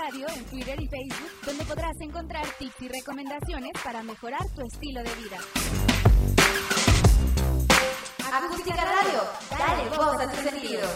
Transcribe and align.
Radio 0.00 0.26
en 0.34 0.44
Twitter 0.46 0.80
y 0.80 0.88
Facebook, 0.88 1.30
donde 1.44 1.64
podrás 1.64 2.00
encontrar 2.00 2.46
tips 2.58 2.80
y 2.80 2.88
recomendaciones 2.88 3.72
para 3.84 4.02
mejorar 4.02 4.40
tu 4.54 4.62
estilo 4.62 5.02
de 5.02 5.10
vida. 5.16 5.36
Acústica 8.32 8.76
Radio, 8.76 9.20
dale 9.50 9.88
voz 9.90 10.20
a 10.20 10.30
tus 10.30 10.40
sentidos. 10.40 10.90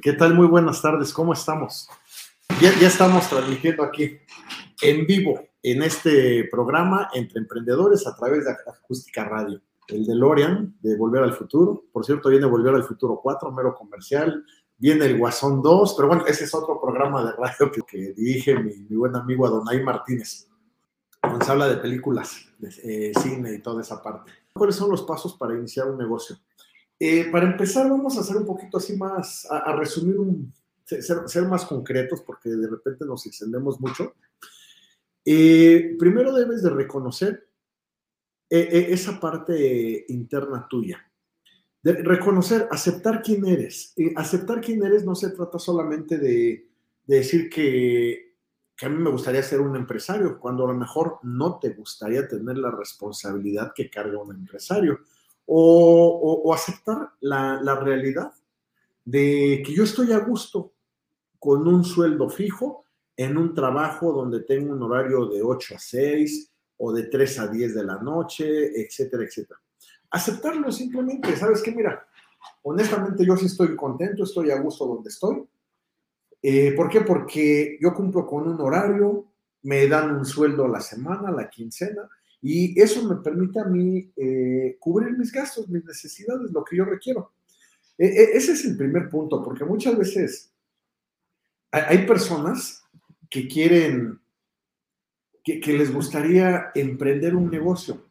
¿Qué 0.00 0.12
tal? 0.14 0.34
Muy 0.34 0.46
buenas 0.46 0.80
tardes, 0.80 1.12
¿cómo 1.12 1.34
estamos? 1.34 1.90
Ya, 2.60 2.72
ya 2.80 2.88
estamos 2.88 3.28
transmitiendo 3.28 3.82
aquí 3.82 4.18
en 4.80 5.06
vivo 5.06 5.42
en 5.62 5.82
este 5.82 6.48
programa 6.50 7.10
entre 7.12 7.40
emprendedores 7.40 8.06
a 8.06 8.16
través 8.16 8.46
de 8.46 8.52
Acústica 8.52 9.24
Radio. 9.24 9.60
El 9.88 10.04
de 10.04 10.14
Lorian, 10.14 10.76
de 10.80 10.96
Volver 10.96 11.22
al 11.22 11.32
Futuro. 11.32 11.84
Por 11.92 12.04
cierto, 12.04 12.28
viene 12.28 12.46
Volver 12.46 12.74
al 12.74 12.84
Futuro 12.84 13.20
4, 13.22 13.52
mero 13.52 13.74
comercial. 13.74 14.44
Viene 14.78 15.06
el 15.06 15.18
Guasón 15.18 15.62
2, 15.62 15.94
pero 15.96 16.08
bueno, 16.08 16.26
ese 16.26 16.44
es 16.44 16.54
otro 16.54 16.80
programa 16.80 17.24
de 17.24 17.32
radio 17.32 17.72
que, 17.72 17.80
que 17.82 18.12
dirige 18.12 18.58
mi, 18.58 18.74
mi, 18.88 18.96
buen 18.96 19.16
amigo 19.16 19.46
Adonai 19.46 19.82
Martínez. 19.82 20.48
Donde 21.22 21.44
se 21.44 21.50
habla 21.50 21.68
de 21.68 21.76
películas, 21.76 22.46
de 22.58 22.68
eh, 23.08 23.12
cine 23.20 23.54
y 23.54 23.62
toda 23.62 23.80
esa 23.80 24.02
parte. 24.02 24.32
¿Cuáles 24.52 24.76
son 24.76 24.90
los 24.90 25.02
pasos 25.02 25.34
para 25.36 25.54
iniciar 25.54 25.88
un 25.90 25.98
negocio? 25.98 26.36
Eh, 26.98 27.28
para 27.30 27.46
empezar, 27.46 27.88
vamos 27.88 28.16
a 28.16 28.20
hacer 28.20 28.36
un 28.36 28.46
poquito 28.46 28.78
así 28.78 28.96
más, 28.96 29.46
a, 29.50 29.58
a 29.58 29.76
resumir 29.76 30.18
un, 30.18 30.52
ser, 30.86 31.28
ser, 31.28 31.44
más 31.44 31.64
concretos 31.64 32.22
porque 32.22 32.50
de 32.50 32.68
repente 32.68 33.04
nos 33.04 33.26
extendemos 33.26 33.80
mucho. 33.80 34.14
Eh, 35.24 35.96
primero 35.98 36.32
debes 36.32 36.62
de 36.62 36.70
reconocer 36.70 37.45
eh, 38.48 38.68
eh, 38.70 38.86
esa 38.90 39.18
parte 39.18 40.04
interna 40.08 40.66
tuya. 40.68 41.00
De 41.82 41.92
reconocer, 41.94 42.68
aceptar 42.70 43.22
quién 43.22 43.46
eres. 43.46 43.94
aceptar 44.16 44.60
quién 44.60 44.84
eres 44.84 45.04
no 45.04 45.14
se 45.14 45.30
trata 45.30 45.58
solamente 45.58 46.18
de, 46.18 46.66
de 47.06 47.16
decir 47.16 47.48
que, 47.48 48.34
a 48.82 48.88
mí 48.88 48.96
me 48.96 49.10
gustaría 49.10 49.42
ser 49.42 49.60
un 49.60 49.76
empresario, 49.76 50.38
cuando 50.38 50.64
a 50.64 50.72
lo 50.72 50.78
mejor 50.78 51.18
no 51.22 51.58
te 51.58 51.70
gustaría 51.70 52.28
tener 52.28 52.58
la 52.58 52.70
responsabilidad 52.70 53.72
que 53.74 53.88
carga 53.88 54.18
un 54.18 54.34
empresario. 54.34 55.00
O 55.48 56.52
aceptar 56.52 57.10
la, 57.20 57.60
la 57.62 57.76
realidad 57.76 58.32
de 59.04 59.62
que 59.64 59.72
yo 59.72 59.84
estoy 59.84 60.12
a 60.12 60.18
gusto 60.18 60.72
con 61.38 61.68
un 61.68 61.84
sueldo 61.84 62.28
fijo 62.28 62.84
en 63.16 63.36
un 63.36 63.54
trabajo 63.54 64.12
donde 64.12 64.40
tengo 64.40 64.72
un 64.72 64.82
horario 64.82 65.26
de 65.26 65.42
8 65.42 65.76
a 65.76 65.78
6 65.78 66.52
o 66.78 66.92
de 66.92 67.04
3 67.04 67.38
a 67.40 67.48
10 67.48 67.74
de 67.74 67.84
la 67.84 67.96
noche, 67.98 68.80
etcétera, 68.80 69.24
etcétera. 69.24 69.60
Aceptarlo 70.10 70.70
simplemente, 70.70 71.36
¿sabes 71.36 71.62
qué? 71.62 71.72
Mira, 71.72 72.06
honestamente 72.62 73.24
yo 73.24 73.36
sí 73.36 73.46
estoy 73.46 73.74
contento, 73.74 74.24
estoy 74.24 74.50
a 74.50 74.60
gusto 74.60 74.86
donde 74.86 75.08
estoy. 75.08 75.44
Eh, 76.42 76.72
¿Por 76.72 76.88
qué? 76.88 77.00
Porque 77.00 77.78
yo 77.80 77.92
cumplo 77.94 78.26
con 78.26 78.46
un 78.46 78.60
horario, 78.60 79.32
me 79.62 79.86
dan 79.88 80.14
un 80.14 80.24
sueldo 80.24 80.64
a 80.64 80.68
la 80.68 80.80
semana, 80.80 81.28
a 81.28 81.32
la 81.32 81.50
quincena, 81.50 82.08
y 82.40 82.80
eso 82.80 83.02
me 83.08 83.16
permite 83.16 83.58
a 83.58 83.64
mí 83.64 84.12
eh, 84.16 84.76
cubrir 84.78 85.16
mis 85.18 85.32
gastos, 85.32 85.68
mis 85.68 85.84
necesidades, 85.84 86.52
lo 86.52 86.62
que 86.62 86.76
yo 86.76 86.84
requiero. 86.84 87.32
E 87.98 88.06
e 88.06 88.36
ese 88.36 88.52
es 88.52 88.64
el 88.64 88.76
primer 88.76 89.08
punto, 89.08 89.42
porque 89.42 89.64
muchas 89.64 89.96
veces 89.96 90.52
hay 91.70 92.06
personas 92.06 92.84
que 93.28 93.48
quieren, 93.48 94.20
que, 95.46 95.72
les 95.72 95.94
gustaría 95.94 96.72
emprender 96.74 97.36
un 97.36 97.48
negocio, 97.48 98.06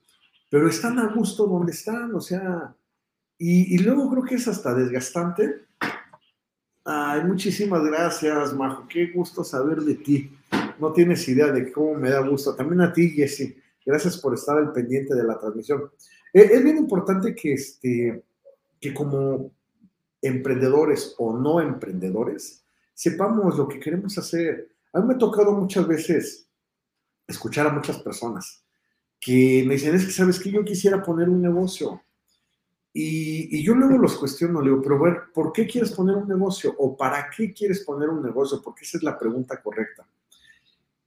pero 0.49 0.69
están 0.69 0.99
a 0.99 1.13
gusto 1.13 1.45
donde 1.45 1.73
están, 1.73 2.15
o 2.15 2.21
sea, 2.21 2.73
y, 3.37 3.77
luego 3.79 4.09
creo 4.09 4.23
que 4.23 4.35
es 4.35 4.47
hasta 4.47 4.73
desgastante. 4.73 5.65
Ay, 6.85 7.25
muchísimas 7.25 7.83
gracias, 7.83 8.53
Majo, 8.53 8.87
qué 8.87 9.07
gusto 9.07 9.43
saber 9.43 9.81
de 9.81 9.95
ti. 9.95 10.31
No 10.79 10.93
tienes 10.93 11.27
idea 11.27 11.47
de 11.47 11.71
cómo 11.73 11.95
me 11.95 12.09
da 12.09 12.21
gusto. 12.21 12.55
También 12.55 12.79
a 12.81 12.93
ti, 12.93 13.09
Jessy, 13.09 13.57
gracias 13.85 14.17
por 14.17 14.33
estar 14.33 14.57
al 14.57 14.71
pendiente 14.71 15.13
de 15.13 15.23
la 15.25 15.37
transmisión. 15.37 15.91
Es, 16.31 16.51
es 16.51 16.63
bien 16.63 16.77
importante 16.77 17.35
que, 17.35 17.53
este, 17.53 18.23
que 18.79 18.93
como 18.93 19.51
emprendedores 20.21 21.15
o 21.17 21.37
no 21.37 21.59
emprendedores, 21.59 22.63
sepamos 22.93 23.57
lo 23.57 23.67
que 23.67 23.79
queremos 23.79 24.17
hacer. 24.17 24.69
A 24.93 25.01
mí 25.01 25.07
me 25.07 25.15
ha 25.15 25.17
tocado 25.17 25.51
muchas 25.51 25.85
veces 25.85 26.44
escuchar 27.27 27.67
a 27.67 27.73
muchas 27.73 27.99
personas 27.99 28.63
que 29.19 29.63
me 29.65 29.73
dicen, 29.73 29.95
es 29.95 30.05
que 30.05 30.11
sabes 30.11 30.39
que 30.39 30.51
yo 30.51 30.63
quisiera 30.63 31.01
poner 31.01 31.29
un 31.29 31.41
negocio. 31.41 32.01
Y, 32.93 33.63
yo 33.63 33.75
luego 33.75 33.97
los 33.97 34.17
cuestiono, 34.17 34.61
le 34.61 34.69
digo, 34.69 34.81
pero 34.81 34.99
ver, 34.99 35.23
¿por 35.33 35.51
qué 35.51 35.65
quieres 35.67 35.91
poner 35.91 36.15
un 36.15 36.27
negocio? 36.27 36.73
¿O 36.77 36.95
para 36.95 37.29
qué 37.35 37.51
quieres 37.51 37.83
poner 37.83 38.09
un 38.09 38.23
negocio? 38.23 38.61
Porque 38.63 38.85
esa 38.85 38.97
es 38.97 39.03
la 39.03 39.17
pregunta 39.17 39.61
correcta. 39.61 40.07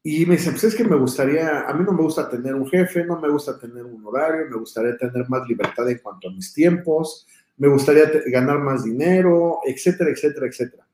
Y 0.02 0.26
me 0.26 0.36
dicen, 0.36 0.52
pues 0.52 0.64
es 0.64 0.74
que 0.74 0.84
me 0.84 0.96
gustaría, 0.96 1.68
a 1.68 1.72
mí 1.74 1.84
no 1.84 1.92
me 1.92 2.02
gusta 2.02 2.28
tener 2.28 2.54
un 2.54 2.68
jefe, 2.68 3.04
no 3.04 3.20
me 3.20 3.28
gusta 3.28 3.58
tener 3.58 3.84
un 3.84 4.04
horario, 4.04 4.46
me 4.50 4.56
gustaría 4.56 4.96
tener 4.96 5.28
más 5.28 5.48
libertad 5.48 5.88
en 5.88 5.98
cuanto 5.98 6.28
a 6.28 6.32
mis 6.32 6.52
tiempos, 6.52 7.26
me 7.56 7.68
gustaría 7.68 8.10
ganar 8.26 8.58
más 8.58 8.84
dinero, 8.84 9.60
etcétera, 9.64 10.10
etcétera, 10.10 10.46
etcétera. 10.46 10.86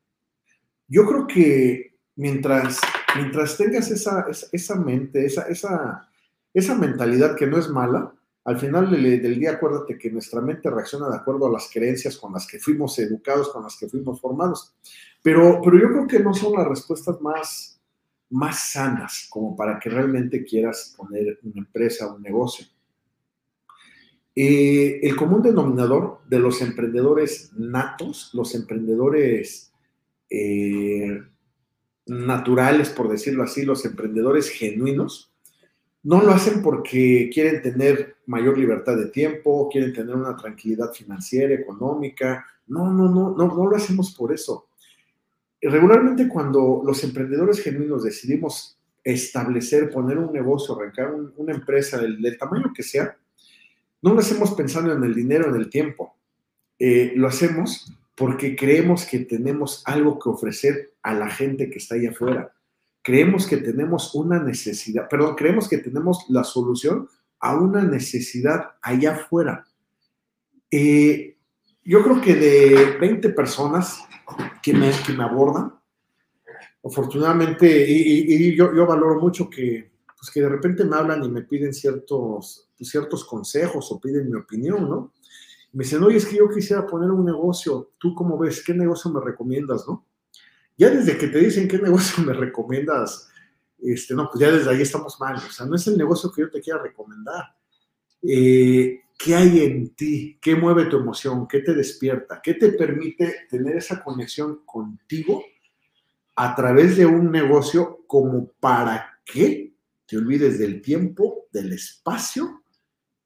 Yo 0.88 1.06
creo 1.06 1.26
que 1.26 1.96
mientras, 2.16 2.78
mientras 3.16 3.56
tengas 3.56 3.90
esa, 3.90 4.26
esa, 4.52 4.74
mente, 4.76 5.24
esa, 5.24 5.42
esa, 5.42 6.08
esa 6.52 6.74
mentalidad 6.74 7.36
que 7.36 7.46
no 7.46 7.58
es 7.58 7.68
mala, 7.68 8.12
al 8.44 8.58
final 8.58 8.90
del, 8.90 9.22
del, 9.22 9.38
día 9.38 9.52
acuérdate 9.52 9.96
que 9.96 10.10
nuestra 10.10 10.40
mente 10.40 10.68
reacciona 10.68 11.08
de 11.08 11.16
acuerdo 11.16 11.46
a 11.46 11.52
las 11.52 11.70
creencias 11.72 12.16
con 12.16 12.32
las 12.32 12.46
que 12.46 12.58
fuimos 12.58 12.98
educados, 12.98 13.48
con 13.50 13.62
las 13.62 13.76
que 13.78 13.88
fuimos 13.88 14.20
formados. 14.20 14.74
Pero, 15.22 15.60
pero 15.64 15.78
yo 15.78 15.88
creo 15.88 16.06
que 16.06 16.20
no 16.20 16.34
son 16.34 16.52
las 16.52 16.68
respuestas 16.68 17.18
más, 17.22 17.80
más 18.30 18.72
sanas 18.72 19.26
como 19.30 19.56
para 19.56 19.78
que 19.78 19.88
realmente 19.88 20.44
quieras 20.44 20.94
poner 20.96 21.38
una 21.42 21.60
empresa, 21.60 22.12
un 22.12 22.20
negocio. 22.20 22.66
Eh, 24.36 25.00
el 25.02 25.14
común 25.16 25.42
denominador 25.42 26.20
de 26.28 26.40
los 26.40 26.60
emprendedores 26.60 27.52
natos, 27.54 28.30
los 28.34 28.54
emprendedores 28.54 29.72
eh, 30.28 31.22
naturales, 32.06 32.90
por 32.90 33.08
decirlo 33.08 33.42
así, 33.42 33.64
los 33.64 33.84
emprendedores 33.84 34.50
genuinos, 34.50 35.32
no 36.02 36.22
lo 36.22 36.32
hacen 36.32 36.62
porque 36.62 37.30
quieren 37.32 37.62
tener 37.62 38.16
mayor 38.26 38.58
libertad 38.58 38.96
de 38.96 39.06
tiempo, 39.06 39.68
quieren 39.70 39.92
tener 39.92 40.14
una 40.14 40.36
tranquilidad 40.36 40.92
financiera, 40.92 41.54
económica. 41.54 42.46
No, 42.66 42.92
no, 42.92 43.08
no, 43.08 43.34
no, 43.34 43.48
no 43.48 43.66
lo 43.66 43.76
hacemos 43.76 44.14
por 44.14 44.32
eso. 44.32 44.68
Regularmente 45.62 46.28
cuando 46.28 46.82
los 46.84 47.02
emprendedores 47.04 47.62
genuinos 47.62 48.04
decidimos 48.04 48.78
establecer, 49.02 49.90
poner 49.90 50.18
un 50.18 50.32
negocio, 50.32 50.76
arrancar 50.76 51.14
un, 51.14 51.32
una 51.36 51.54
empresa 51.54 51.98
del, 51.98 52.20
del, 52.20 52.36
tamaño 52.36 52.72
que 52.74 52.82
sea, 52.82 53.16
no 54.02 54.12
lo 54.12 54.20
hacemos 54.20 54.52
pensando 54.52 54.92
en 54.92 55.02
el 55.02 55.14
dinero, 55.14 55.48
en 55.48 55.56
el 55.56 55.70
tiempo. 55.70 56.16
Eh, 56.78 57.12
lo 57.16 57.28
hacemos 57.28 57.90
porque 58.14 58.54
creemos 58.54 59.04
que 59.06 59.20
tenemos 59.20 59.82
algo 59.86 60.18
que 60.18 60.28
ofrecer 60.28 60.94
a 61.02 61.14
la 61.14 61.28
gente 61.28 61.70
que 61.70 61.78
está 61.78 61.96
ahí 61.96 62.06
afuera. 62.06 62.52
Creemos 63.02 63.46
que 63.46 63.58
tenemos 63.58 64.14
una 64.14 64.42
necesidad, 64.42 65.08
perdón, 65.08 65.34
creemos 65.34 65.68
que 65.68 65.78
tenemos 65.78 66.24
la 66.28 66.44
solución 66.44 67.08
a 67.40 67.56
una 67.56 67.82
necesidad 67.82 68.72
allá 68.80 69.16
afuera. 69.16 69.66
Eh, 70.70 71.36
yo 71.84 72.02
creo 72.02 72.20
que 72.20 72.34
de 72.34 72.96
20 72.98 73.28
personas 73.30 74.00
que 74.62 74.72
me, 74.72 74.90
abordan, 75.22 75.74
afortunadamente, 76.82 77.86
y, 77.86 78.56
yo, 78.56 78.86
valoro 78.86 79.20
mucho 79.20 79.50
que, 79.50 79.92
pues 80.16 80.32
de 80.34 80.48
repente 80.48 80.84
me 80.84 80.96
hablan 80.96 81.22
y 81.22 81.28
me 81.28 81.42
piden 81.42 81.74
ciertos, 81.74 82.70
ciertos 82.78 83.24
consejos 83.24 83.92
o 83.92 84.00
piden 84.00 84.30
mi 84.30 84.36
opinión, 84.36 84.88
¿no? 84.88 85.12
Me 85.74 85.82
dicen, 85.82 86.02
oye, 86.04 86.18
es 86.18 86.26
que 86.26 86.36
yo 86.36 86.48
quisiera 86.48 86.86
poner 86.86 87.10
un 87.10 87.24
negocio, 87.24 87.92
¿tú 87.98 88.14
cómo 88.14 88.38
ves? 88.38 88.62
¿Qué 88.64 88.72
negocio 88.72 89.10
me 89.10 89.20
recomiendas, 89.20 89.84
no? 89.88 90.06
Ya 90.76 90.90
desde 90.90 91.18
que 91.18 91.26
te 91.26 91.38
dicen 91.38 91.66
qué 91.66 91.78
negocio 91.78 92.22
me 92.26 92.32
recomiendas, 92.32 93.28
este, 93.78 94.14
no, 94.14 94.28
pues 94.30 94.40
ya 94.40 94.52
desde 94.52 94.70
ahí 94.70 94.82
estamos 94.82 95.18
mal, 95.20 95.36
o 95.36 95.52
sea, 95.52 95.66
no 95.66 95.74
es 95.74 95.86
el 95.88 95.98
negocio 95.98 96.30
que 96.30 96.42
yo 96.42 96.50
te 96.50 96.60
quiera 96.60 96.80
recomendar. 96.80 97.56
Eh, 98.22 99.00
¿Qué 99.18 99.34
hay 99.34 99.60
en 99.60 99.94
ti? 99.94 100.38
¿Qué 100.40 100.54
mueve 100.54 100.86
tu 100.86 100.96
emoción? 100.96 101.46
¿Qué 101.48 101.60
te 101.60 101.74
despierta? 101.74 102.40
¿Qué 102.42 102.54
te 102.54 102.70
permite 102.72 103.46
tener 103.50 103.76
esa 103.76 104.02
conexión 104.02 104.64
contigo 104.64 105.42
a 106.36 106.54
través 106.54 106.96
de 106.96 107.06
un 107.06 107.30
negocio 107.30 108.04
como 108.06 108.48
para 108.60 109.20
que 109.24 109.74
te 110.06 110.16
olvides 110.16 110.58
del 110.58 110.82
tiempo, 110.82 111.46
del 111.52 111.72
espacio 111.72 112.63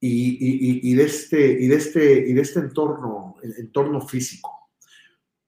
y, 0.00 0.94
de 0.94 1.04
este, 1.04 1.50
y, 1.60 1.66
de 1.66 1.76
este, 1.76 2.28
y 2.28 2.32
de 2.32 2.40
este 2.40 2.60
entorno, 2.60 3.36
entorno 3.42 4.00
físico. 4.00 4.70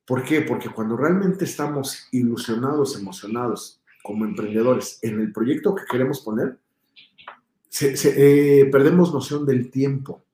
¿Por 0.04 0.24
qué? 0.24 0.42
Porque 0.42 0.70
cuando 0.70 0.96
realmente 0.96 1.44
estamos 1.44 2.08
ilusionados, 2.10 2.98
emocionados 2.98 3.80
como 4.02 4.24
emprendedores 4.24 4.98
en 5.02 5.20
el 5.20 5.32
proyecto 5.32 5.74
que 5.74 5.84
queremos 5.88 6.20
poner, 6.20 6.58
eh, 7.80 8.68
perdemos 8.72 9.14
noción 9.14 9.46
del 9.46 9.70
tiempo. 9.70 10.24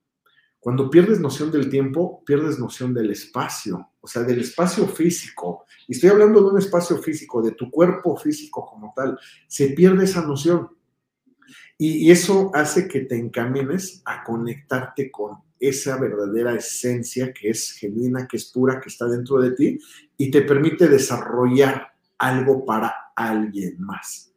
Cuando 0.58 0.90
pierdes 0.90 1.20
noción 1.20 1.52
del 1.52 1.68
tiempo, 1.68 2.24
pierdes 2.24 2.58
noción 2.58 2.92
del 2.92 3.10
espacio, 3.10 3.90
o 4.00 4.06
sea, 4.08 4.22
del 4.22 4.40
espacio 4.40 4.88
físico. 4.88 5.64
Y 5.86 5.92
estoy 5.92 6.10
hablando 6.10 6.40
de 6.40 6.48
un 6.48 6.58
espacio 6.58 6.96
físico, 6.98 7.40
de 7.42 7.52
tu 7.52 7.70
cuerpo 7.70 8.16
físico 8.16 8.66
como 8.66 8.92
tal. 8.96 9.18
Se 9.46 9.68
pierde 9.68 10.04
esa 10.04 10.22
noción. 10.22 10.70
Y, 11.78 12.10
eso 12.10 12.50
hace 12.54 12.88
que 12.88 13.00
te 13.00 13.16
encamines 13.16 14.02
a 14.04 14.24
conectarte 14.24 15.10
con 15.10 15.36
esa 15.60 15.98
verdadera 15.98 16.54
esencia 16.54 17.32
que 17.32 17.50
es 17.50 17.72
genuina, 17.72 18.26
que 18.26 18.36
es 18.36 18.46
pura, 18.46 18.80
que 18.80 18.88
está 18.88 19.06
dentro 19.06 19.40
de 19.40 19.52
ti 19.52 19.78
y 20.16 20.30
te 20.30 20.42
permite 20.42 20.88
desarrollar 20.88 21.92
algo 22.18 22.64
para 22.64 22.94
alguien 23.14 23.76
más. 23.80 24.32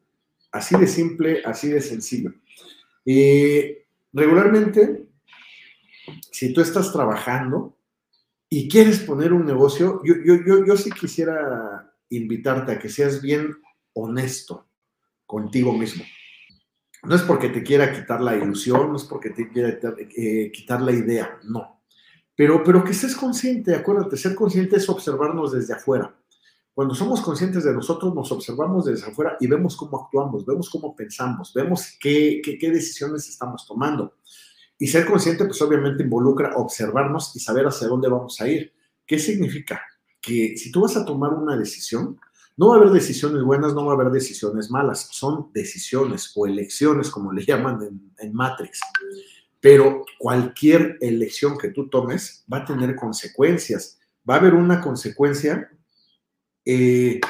Así 0.51 0.77
de 0.77 0.87
simple, 0.87 1.41
así 1.45 1.69
de 1.69 1.81
sencillo. 1.81 2.33
Y 3.05 3.77
regularmente, 4.11 5.07
si 6.31 6.53
tú 6.53 6.61
estás 6.61 6.91
trabajando 6.91 7.77
y 8.49 8.67
quieres 8.67 8.99
poner 8.99 9.31
un 9.31 9.45
negocio, 9.45 10.01
yo, 10.03 10.15
yo, 10.25 10.43
yo, 10.45 10.65
yo 10.65 10.75
sí 10.75 10.89
quisiera 10.91 11.93
invitarte 12.09 12.71
a 12.71 12.79
que 12.79 12.89
seas 12.89 13.21
bien 13.21 13.55
honesto 13.93 14.67
contigo 15.25 15.73
mismo. 15.73 16.03
No 17.03 17.15
es 17.15 17.21
porque 17.21 17.49
te 17.49 17.63
quiera 17.63 17.93
quitar 17.93 18.21
la 18.21 18.35
ilusión, 18.35 18.89
no 18.89 18.97
es 18.97 19.03
porque 19.03 19.29
te 19.29 19.49
quiera 19.49 19.77
eh, 20.17 20.51
quitar 20.51 20.81
la 20.81 20.91
idea, 20.91 21.39
no. 21.43 21.81
Pero, 22.35 22.63
pero 22.63 22.83
que 22.83 22.91
estés 22.91 23.15
consciente, 23.15 23.75
acuérdate, 23.75 24.17
ser 24.17 24.35
consciente 24.35 24.77
es 24.77 24.89
observarnos 24.89 25.51
desde 25.51 25.73
afuera. 25.73 26.15
Cuando 26.73 26.95
somos 26.95 27.21
conscientes 27.21 27.63
de 27.65 27.73
nosotros, 27.73 28.13
nos 28.15 28.31
observamos 28.31 28.85
desde 28.85 29.07
afuera 29.07 29.35
y 29.39 29.47
vemos 29.47 29.75
cómo 29.75 30.01
actuamos, 30.01 30.45
vemos 30.45 30.69
cómo 30.69 30.95
pensamos, 30.95 31.53
vemos 31.53 31.97
qué, 31.99 32.41
qué, 32.43 32.57
qué 32.57 32.71
decisiones 32.71 33.27
estamos 33.27 33.67
tomando. 33.67 34.15
Y 34.77 34.87
ser 34.87 35.05
consciente, 35.05 35.43
pues 35.43 35.61
obviamente 35.61 36.03
involucra 36.03 36.55
observarnos 36.55 37.35
y 37.35 37.39
saber 37.41 37.67
hacia 37.67 37.89
dónde 37.89 38.07
vamos 38.07 38.39
a 38.39 38.47
ir. 38.47 38.71
¿Qué 39.05 39.19
significa? 39.19 39.81
Que 40.21 40.55
si 40.57 40.71
tú 40.71 40.81
vas 40.81 40.95
a 40.95 41.03
tomar 41.03 41.33
una 41.33 41.57
decisión, 41.57 42.17
no 42.59 42.67
va 42.67 42.75
a 42.75 42.77
haber 42.79 42.91
decisiones 42.91 43.41
buenas, 43.41 43.73
no 43.73 43.85
va 43.85 43.93
a 43.93 43.95
haber 43.95 44.11
decisiones 44.11 44.69
malas, 44.69 45.07
son 45.11 45.49
decisiones 45.53 46.33
o 46.35 46.45
elecciones, 46.45 47.09
como 47.09 47.31
le 47.31 47.45
llaman 47.47 48.03
en, 48.17 48.33
Matrix. 48.33 48.81
Pero 49.61 50.03
cualquier 50.17 50.97
elección 50.99 51.57
que 51.57 51.69
tú 51.69 51.87
tomes 51.87 52.43
va 52.51 52.57
a 52.57 52.65
tener 52.65 52.97
consecuencias. 52.97 53.97
Va 54.29 54.35
a 54.35 54.37
haber 54.39 54.55
una 54.55 54.81
consecuencia 54.81 55.71
eh, 56.65 57.21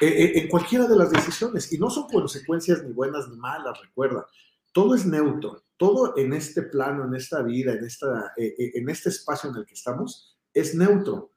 eh, 0.00 0.06
eh, 0.06 0.32
en 0.36 0.48
cualquiera 0.48 0.86
de 0.86 0.94
las 0.94 1.10
decisiones. 1.10 1.72
Y 1.72 1.78
no 1.78 1.90
son 1.90 2.06
consecuencias 2.08 2.84
ni 2.84 2.92
buenas 2.92 3.28
ni 3.28 3.36
malas, 3.36 3.80
recuerda. 3.82 4.28
Todo 4.72 4.94
es 4.94 5.04
neutro. 5.04 5.64
Todo 5.76 6.16
en 6.16 6.32
este 6.32 6.62
plano, 6.62 7.04
en 7.04 7.16
esta 7.16 7.42
vida, 7.42 7.72
en, 7.72 7.84
esta, 7.84 8.32
en 8.36 8.88
este 8.88 9.08
espacio 9.08 9.50
en 9.50 9.56
el 9.56 9.66
que 9.66 9.74
estamos, 9.74 10.38
es 10.54 10.76
neutro. 10.76 11.32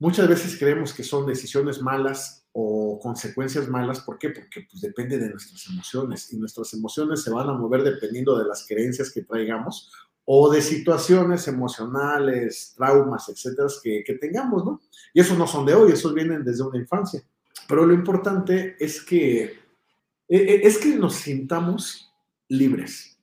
Muchas 0.00 0.26
veces 0.26 0.58
creemos 0.58 0.94
que 0.94 1.04
son 1.04 1.26
decisiones 1.26 1.82
malas 1.82 2.46
o 2.52 2.98
consecuencias 2.98 3.68
malas. 3.68 4.00
¿Por 4.00 4.18
qué? 4.18 4.30
Porque 4.30 4.66
pues, 4.70 4.80
depende 4.80 5.18
de 5.18 5.28
nuestras 5.28 5.66
emociones 5.68 6.32
y 6.32 6.38
nuestras 6.38 6.72
emociones 6.72 7.22
se 7.22 7.30
van 7.30 7.50
a 7.50 7.52
mover 7.52 7.82
dependiendo 7.82 8.38
de 8.38 8.46
las 8.46 8.66
creencias 8.66 9.10
que 9.10 9.22
traigamos 9.22 9.92
o 10.24 10.50
de 10.50 10.62
situaciones 10.62 11.46
emocionales, 11.48 12.72
traumas, 12.78 13.28
etcétera, 13.28 13.68
que, 13.82 14.02
que 14.02 14.14
tengamos, 14.14 14.64
¿no? 14.64 14.80
Y 15.12 15.20
esos 15.20 15.36
no 15.36 15.46
son 15.46 15.66
de 15.66 15.74
hoy, 15.74 15.92
esos 15.92 16.14
vienen 16.14 16.44
desde 16.44 16.62
una 16.62 16.78
infancia. 16.78 17.22
Pero 17.68 17.84
lo 17.84 17.92
importante 17.92 18.76
es 18.80 19.02
que, 19.04 19.42
e, 19.42 20.36
e, 20.36 20.66
es 20.66 20.78
que 20.78 20.96
nos 20.96 21.16
sintamos 21.16 22.10
libres. 22.48 23.18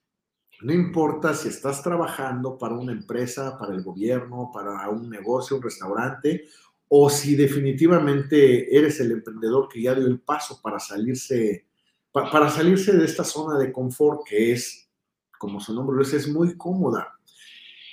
No 0.62 0.74
importa 0.74 1.34
si 1.34 1.50
estás 1.50 1.82
trabajando 1.82 2.58
para 2.58 2.76
una 2.76 2.92
empresa, 2.92 3.58
para 3.58 3.74
el 3.74 3.84
gobierno, 3.84 4.52
para 4.54 4.90
un 4.90 5.10
negocio, 5.10 5.58
un 5.58 5.64
restaurante 5.64 6.46
o 6.90 7.10
si 7.10 7.36
definitivamente 7.36 8.76
eres 8.76 9.00
el 9.00 9.12
emprendedor 9.12 9.68
que 9.68 9.82
ya 9.82 9.94
dio 9.94 10.08
el 10.08 10.20
paso 10.20 10.62
para 10.62 10.80
salirse, 10.80 11.66
para 12.12 12.50
salirse 12.50 12.94
de 12.94 13.06
esta 13.06 13.24
zona 13.24 13.58
de 13.58 13.72
confort 13.72 14.22
que 14.26 14.54
es, 14.54 14.90
como 15.38 15.60
su 15.60 15.74
nombre 15.74 15.98
lo 15.98 16.04
dice, 16.04 16.18
es 16.18 16.28
muy 16.28 16.56
cómoda. 16.56 17.20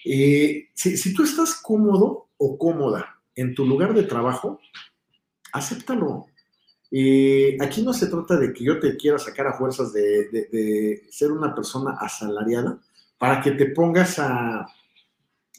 Eh, 0.04 0.68
si, 0.74 1.14
tú 1.14 1.24
estás 1.24 1.54
cómodo 1.54 2.28
o 2.36 2.58
cómoda 2.58 3.20
en 3.34 3.54
tu 3.54 3.66
lugar 3.66 3.94
de 3.94 4.04
trabajo, 4.04 4.60
acéptalo. 5.52 6.26
Eh, 6.90 7.56
aquí 7.60 7.82
no 7.82 7.92
se 7.92 8.06
trata 8.06 8.36
de 8.36 8.52
que 8.52 8.62
yo 8.62 8.78
te 8.78 8.96
quiera 8.96 9.18
sacar 9.18 9.48
a 9.48 9.54
fuerzas 9.54 9.92
de, 9.92 11.02
ser 11.10 11.32
una 11.32 11.52
persona 11.52 11.96
asalariada 11.98 12.78
para 13.18 13.40
que 13.40 13.52
te 13.52 13.66
pongas 13.66 14.20
a, 14.20 14.68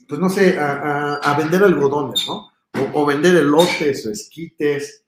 pues 0.07 0.21
no 0.21 0.29
sé, 0.29 0.57
a 0.57 1.35
vender 1.37 1.63
algodones, 1.63 2.25
¿no? 2.27 2.54
O, 2.93 3.05
vender 3.05 3.35
elotes 3.35 4.05
o 4.05 4.11
esquites. 4.11 5.05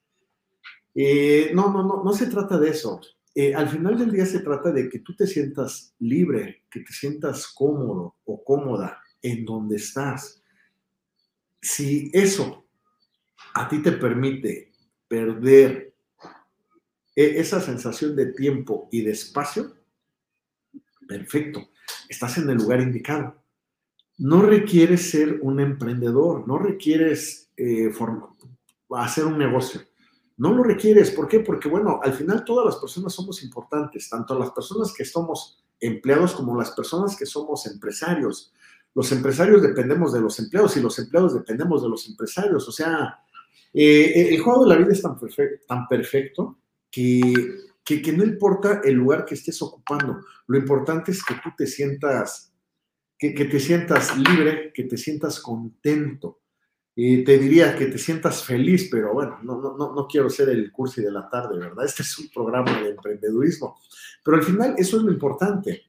Eh, 0.96 1.52
no, 1.54 1.72
no, 1.72 1.84
no, 1.84 2.04
no 2.04 2.14
se 2.14 2.28
trata 2.28 2.58
de 2.58 2.70
eso. 2.70 3.00
Eh, 3.40 3.54
al 3.54 3.70
final 3.70 3.98
del 3.98 4.12
día 4.12 4.26
se 4.26 4.40
trata 4.40 4.72
de 4.72 4.90
que 4.90 4.98
tú 4.98 5.16
te 5.16 5.28
sientas 5.28 5.94
libre, 6.00 6.64
que 6.72 6.80
te 6.80 6.92
sientas 6.92 7.48
cómodo 7.48 8.16
o 8.26 8.44
cómoda 8.44 9.00
en 9.22 9.46
donde 9.46 9.76
estás. 9.76 10.42
Si 11.62 12.10
eso 12.14 12.68
a 13.54 13.70
ti 13.70 13.80
te 13.84 13.92
permite 13.92 14.72
perder 15.08 15.94
e, 17.16 17.40
esa 17.40 17.62
sensación 17.62 18.16
de 18.16 18.34
tiempo 18.34 18.90
y 18.92 19.02
de 19.02 19.12
espacio, 19.12 19.76
perfecto, 21.08 21.70
estás 22.10 22.40
en 22.40 22.50
el 22.50 22.58
lugar 22.58 22.82
indicado. 22.82 23.44
No 24.18 24.42
requieres 24.42 25.12
ser 25.12 25.40
un 25.44 25.60
emprendedor, 25.60 26.48
no 26.48 26.58
requieres 26.58 27.47
eh, 27.58 27.92
hacer 28.92 29.26
un 29.26 29.38
negocio. 29.38 29.82
No 30.38 30.54
lo 30.54 30.64
requieres. 30.64 31.12
¿Por 31.12 31.28
qué? 31.28 31.40
Porque, 31.40 31.68
bueno, 31.68 32.00
al 32.04 32.14
final 32.14 32.46
todas 32.46 32.66
las 32.66 32.76
personas 32.78 33.14
somos 33.14 33.44
importantes, 33.44 34.10
tanto 34.10 34.38
las 34.38 34.52
personas 34.52 34.94
que 34.96 35.04
somos 35.04 35.64
empleados 35.80 36.34
como 36.34 36.58
las 36.58 36.72
personas 36.72 37.16
que 37.18 37.26
somos 37.26 37.66
empresarios. 37.66 38.54
Los 38.94 39.12
empresarios 39.12 39.62
dependemos 39.62 40.14
de 40.14 40.22
los 40.22 40.40
empleados 40.40 40.78
y 40.78 40.82
los 40.82 40.98
empleados 41.00 41.34
dependemos 41.34 41.84
de 41.84 41.90
los 41.90 42.08
empresarios. 42.08 42.68
O 42.68 42.72
sea, 42.72 43.20
eh, 43.74 44.30
el 44.34 44.40
juego 44.42 44.64
de 44.64 44.70
la 44.70 44.76
vida 44.76 44.92
es 44.92 45.02
tan, 45.02 45.20
perfecto, 45.20 45.66
perfecto 45.90 46.58
que, 46.90 47.34
que, 47.84 48.14
no 48.14 48.24
importa 48.24 48.82
el 48.84 48.96
lugar 48.96 49.26
que 49.26 49.36
estés 49.36 49.62
ocupando. 49.62 50.22
Lo 50.48 50.58
importante 50.58 51.12
es 51.12 51.24
que 51.24 51.36
tú 51.36 51.50
te 51.56 51.68
sientas, 51.68 52.54
que, 53.18 53.34
que 53.34 53.46
te 53.46 53.60
sientas 53.60 54.18
libre, 54.18 54.72
que 54.74 54.84
te 54.84 54.98
sientas 54.98 55.40
contento. 55.40 56.40
Y 57.00 57.24
te 57.24 57.38
diría 57.38 57.76
que 57.76 57.86
te 57.86 58.00
sientas 58.00 58.44
feliz, 58.44 58.90
pero 58.90 59.14
bueno, 59.14 59.38
no, 59.44 59.62
no, 59.62 59.94
no 59.94 60.08
quiero 60.08 60.32
ser 60.32 60.50
el 60.50 60.72
cursi 60.72 61.04
de 61.04 61.12
la 61.12 61.30
tarde, 61.30 61.60
¿verdad? 61.60 61.86
Este 61.86 62.02
es 62.02 62.18
un 62.18 62.28
programa 62.30 62.82
de 62.82 62.90
emprendedurismo. 62.90 63.80
Pero 64.24 64.38
al 64.38 64.44
final 64.44 64.74
eso 64.80 64.98
es 64.98 65.04
lo 65.04 65.12
importante. 65.12 65.84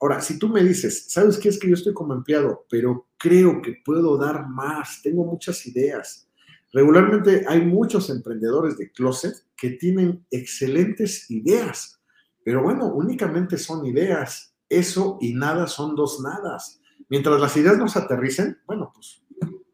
Ahora, 0.00 0.22
si 0.22 0.38
tú 0.38 0.48
me 0.48 0.64
dices, 0.64 1.12
¿sabes 1.12 1.36
qué 1.36 1.50
es 1.50 1.58
que 1.58 1.68
yo 1.68 1.74
estoy 1.74 1.92
como 1.92 2.14
empleado, 2.14 2.64
pero 2.70 3.06
creo 3.18 3.60
que 3.60 3.82
puedo 3.84 4.16
dar 4.16 4.48
más, 4.48 5.02
tengo 5.02 5.26
muchas 5.26 5.66
ideas? 5.66 6.26
Regularmente 6.72 7.44
hay 7.46 7.60
muchos 7.60 8.08
emprendedores 8.08 8.78
de 8.78 8.90
closet 8.92 9.34
que 9.58 9.72
tienen 9.72 10.24
excelentes 10.30 11.30
ideas, 11.30 12.00
pero 12.42 12.62
bueno, 12.62 12.86
únicamente 12.94 13.58
son 13.58 13.84
ideas. 13.84 14.54
Eso 14.70 15.18
y 15.20 15.34
nada 15.34 15.66
son 15.66 15.94
dos 15.94 16.18
nadas. 16.22 16.80
Mientras 17.10 17.38
las 17.38 17.54
ideas 17.58 17.76
no 17.76 17.88
se 17.88 17.98
aterricen, 17.98 18.58
bueno, 18.66 18.85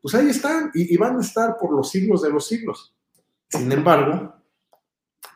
pues 0.03 0.17
ahí 0.17 0.29
están 0.29 0.71
y, 0.75 0.97
van 0.97 1.17
a 1.17 1.21
estar 1.21 1.57
por 1.57 1.73
los 1.73 1.91
siglos 1.91 2.23
de 2.23 2.31
los 2.31 2.47
siglos. 2.47 2.93
Sin 3.49 3.71
embargo, 3.71 4.35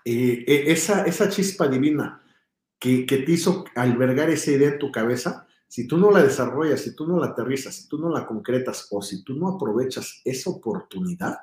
eh, 0.05 0.45
e, 0.47 0.73
esa, 0.73 1.05
esa 1.05 1.29
chispa 1.29 1.69
divina 1.69 2.21
que, 2.79 3.05
te 3.07 3.31
hizo 3.31 3.65
albergar 3.77 4.29
esa 4.29 4.51
idea 4.51 4.71
en 4.71 4.79
tu 4.79 4.91
cabeza, 4.91 5.47
si 5.69 5.87
tú 5.87 5.97
no 5.97 6.11
la 6.11 6.23
desarrollas, 6.23 6.81
si 6.81 6.97
tú 6.97 7.07
no 7.07 7.19
la 7.19 7.29
aterrizas, 7.29 7.77
si 7.77 7.89
tú 7.89 7.99
no 7.99 8.11
la 8.11 8.27
concretas 8.27 8.89
o 8.91 9.01
si 9.01 9.23
tú 9.23 9.35
no 9.35 9.49
aprovechas 9.51 10.21
esa 10.25 10.51
oportunidad, 10.51 11.37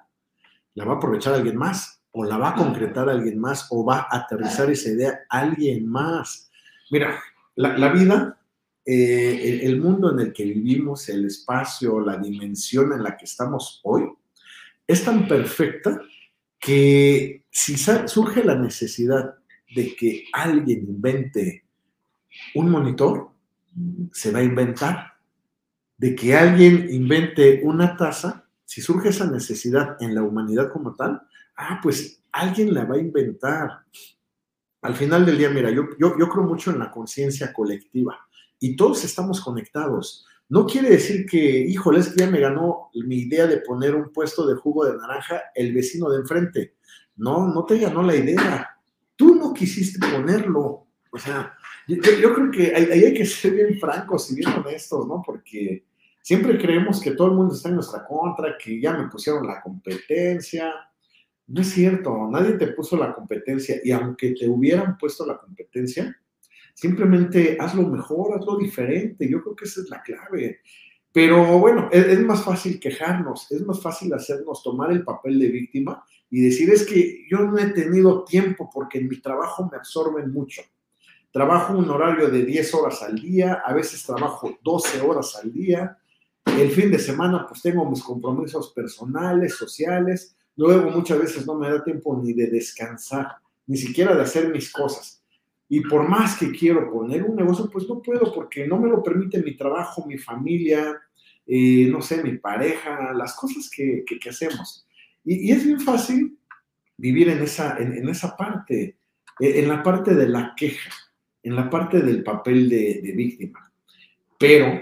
la 0.76 0.86
va 0.86 0.94
a 0.94 0.98
aprovechar 0.98 1.34
alguien 1.34 1.56
más 1.56 2.02
o 2.12 2.26
la 2.26 2.38
va 2.38 2.50
a 2.50 2.56
concretar 2.56 3.10
alguien 3.10 3.40
más 3.40 3.68
o 3.72 3.86
va 3.86 4.08
a 4.10 4.18
aterrizar 4.18 4.70
esa 4.70 4.90
idea 4.90 5.22
alguien 5.30 5.88
más. 5.88 6.52
Mira, 6.92 7.20
la 7.56 7.92
vida 7.92 8.38
eh, 8.86 9.62
el 9.64 9.80
mundo 9.80 10.12
en 10.12 10.20
el 10.20 10.34
que 10.34 10.44
vivimos, 10.44 11.08
el 11.08 11.26
espacio, 11.26 12.02
la 12.02 12.18
dimensión 12.18 12.92
en 12.92 13.04
la 13.04 13.16
que 13.16 13.26
estamos 13.26 13.80
hoy, 13.84 14.10
es 14.86 15.06
tan 15.06 15.28
perfecta 15.28 16.02
que 16.60 17.46
si 17.50 17.78
surge 17.78 18.44
la 18.44 18.56
necesidad 18.56 19.36
de 19.74 19.96
que 19.96 20.26
alguien 20.34 20.80
invente 20.80 21.66
un 22.56 22.70
monitor, 22.70 23.32
se 24.12 24.32
va 24.32 24.40
a 24.40 24.44
inventar. 24.44 25.14
De 25.98 26.16
que 26.16 26.36
alguien 26.36 26.88
invente 26.90 27.62
una 27.64 27.96
taza, 27.96 28.46
si 28.66 28.82
surge 28.82 29.10
esa 29.10 29.30
necesidad 29.30 29.96
en 30.02 30.14
la 30.14 30.24
humanidad 30.24 30.72
como 30.72 30.96
tal, 30.96 31.22
ah, 31.56 31.80
pues 31.82 32.22
alguien 32.32 32.74
la 32.74 32.84
va 32.84 32.96
a 32.96 33.00
inventar. 33.00 33.86
Al 34.82 34.96
final 34.96 35.26
del 35.26 35.38
día, 35.38 35.50
mira, 35.50 35.72
yo, 35.72 35.88
yo, 35.98 36.18
yo 36.20 36.28
creo 36.28 36.44
mucho 36.44 36.72
en 36.72 36.80
la 36.80 36.92
conciencia 36.92 37.54
colectiva 37.54 38.28
y 38.64 38.78
todos 38.78 39.04
estamos 39.04 39.42
conectados. 39.42 40.26
no 40.48 40.66
quiere 40.66 40.90
decir 40.92 41.26
que, 41.26 41.38
híjole, 41.38 42.00
es 42.00 42.10
que 42.10 42.22
ya 42.22 42.32
me 42.32 42.40
ganó 42.40 42.90
mi 42.94 43.18
idea 43.18 43.46
de 43.46 43.58
poner 43.58 43.94
un 43.94 44.14
puesto 44.14 44.48
de 44.48 44.56
jugo 44.56 44.86
de 44.86 44.98
naranja 44.98 45.42
el 45.54 45.74
vecino 45.74 46.10
de 46.10 46.20
enfrente. 46.20 46.76
No, 47.18 47.46
no 47.46 47.66
te 47.66 47.78
ganó 47.78 48.04
la 48.04 48.16
idea. 48.16 48.70
Tú 49.18 49.36
no 49.36 49.54
quisiste 49.54 50.00
ponerlo. 50.08 50.88
O 51.12 51.18
sea, 51.18 51.58
yo, 51.90 52.34
creo 52.34 52.52
que 52.52 52.74
ahí 52.74 52.88
hay, 52.90 53.04
hay, 53.04 53.14
que 53.14 53.26
ser 53.26 53.52
bien 53.52 53.78
francos 53.78 54.32
y 54.32 54.36
bien 54.36 54.50
honestos, 54.52 55.06
¿no? 55.08 55.22
Porque 55.26 55.86
siempre 56.22 56.58
creemos 56.58 57.02
que 57.02 57.12
todo 57.12 57.28
el 57.28 57.34
mundo 57.34 57.56
está 57.56 57.68
en 57.68 57.76
nuestra 57.76 58.06
contra, 58.06 58.58
que 58.58 58.80
ya 58.80 58.94
me 58.94 59.10
pusieron 59.10 59.46
la 59.46 59.62
competencia. 59.62 60.74
No 61.48 61.60
es 61.60 61.68
cierto, 61.68 62.30
nadie 62.32 62.54
te 62.54 62.68
puso 62.68 62.96
la 62.96 63.14
competencia 63.14 63.76
y 63.84 63.92
aunque 63.92 64.32
te 64.32 64.48
hubieran 64.48 64.98
puesto 64.98 65.26
la 65.26 65.38
competencia, 65.38 66.18
simplemente 66.74 67.58
hazlo 67.60 67.88
mejor, 67.88 68.38
hazlo 68.38 68.58
diferente. 68.58 69.30
Yo 69.30 69.42
creo 69.42 69.56
que 69.56 69.66
esa 69.66 69.82
es 69.82 69.90
la 69.90 70.02
clave. 70.02 70.60
Pero 71.14 71.60
bueno, 71.60 71.90
es, 71.92 72.20
más 72.22 72.44
fácil 72.44 72.80
quejarnos, 72.80 73.52
es 73.52 73.64
más 73.64 73.80
fácil 73.80 74.12
hacernos 74.16 74.64
tomar 74.64 74.92
el 74.92 75.04
papel 75.04 75.40
de 75.40 75.48
víctima 75.48 76.04
y 76.32 76.42
decir 76.42 76.72
es 76.72 76.84
que 76.88 77.26
yo 77.30 77.38
no 77.38 77.56
he 77.60 77.68
tenido 77.68 78.24
tiempo 78.24 78.68
porque 78.74 78.98
en 78.98 79.08
mi 79.08 79.22
trabajo 79.22 79.70
me 79.72 79.78
absorben 79.78 80.32
mucho. 80.32 80.64
Trabajo 81.32 81.78
un 81.78 81.88
horario 81.90 82.30
de 82.30 82.44
10 82.44 82.74
horas 82.74 83.04
al 83.04 83.20
día, 83.20 83.62
a 83.64 83.74
veces 83.74 84.04
trabajo 84.04 84.58
12 84.64 85.02
horas 85.02 85.40
al 85.42 85.54
día. 85.54 86.00
El 86.46 86.72
fin 86.72 86.90
de 86.90 86.98
semana 86.98 87.46
pues 87.48 87.62
tengo 87.62 87.88
mis 87.88 88.02
compromisos 88.02 88.74
personales, 88.74 89.56
sociales. 89.56 90.36
Luego 90.56 90.90
muchas 90.90 91.20
veces 91.20 91.46
no 91.46 91.54
me 91.54 91.70
da 91.70 91.84
tiempo 91.84 92.20
ni 92.20 92.34
de 92.34 92.48
descansar, 92.48 93.36
ni 93.68 93.78
siquiera 93.78 94.16
de 94.16 94.24
hacer 94.24 94.50
mis 94.50 94.72
cosas. 94.72 95.23
Y 95.74 95.82
por 95.82 96.08
más 96.08 96.38
que 96.38 96.52
quiero 96.52 96.92
poner 96.92 97.24
un 97.24 97.36
negocio, 97.36 97.68
pues 97.68 97.90
no 97.90 98.00
puedo 98.00 98.32
porque 98.32 98.68
no 98.68 98.80
me 98.80 98.88
lo 98.88 99.02
permite 99.02 99.42
mi 99.42 99.58
trabajo, 99.58 100.06
mi 100.06 100.20
familia, 100.20 101.02
eh, 101.48 101.88
no 101.90 102.00
sé, 102.00 102.22
mi 102.22 102.38
pareja, 102.38 103.12
las 103.12 103.36
cosas 103.36 103.72
que, 103.76 104.06
que, 104.06 104.30
hacemos. 104.30 104.86
Y, 105.26 105.52
es 105.52 105.66
bien 105.66 105.80
fácil 105.80 106.38
vivir 106.96 107.28
en 107.30 107.42
esa, 107.42 107.76
en, 107.80 108.08
esa 108.08 108.38
parte, 108.38 108.98
eh, 109.40 109.60
en 109.62 109.68
la 109.68 109.82
parte 109.82 110.14
de 110.14 110.30
la 110.30 110.54
queja, 110.56 110.92
en 111.42 111.56
la 111.56 111.68
parte 111.72 112.02
del 112.02 112.22
papel 112.22 112.70
de, 112.70 113.02
de 113.02 113.12
víctima. 113.14 113.74
Pero 114.38 114.80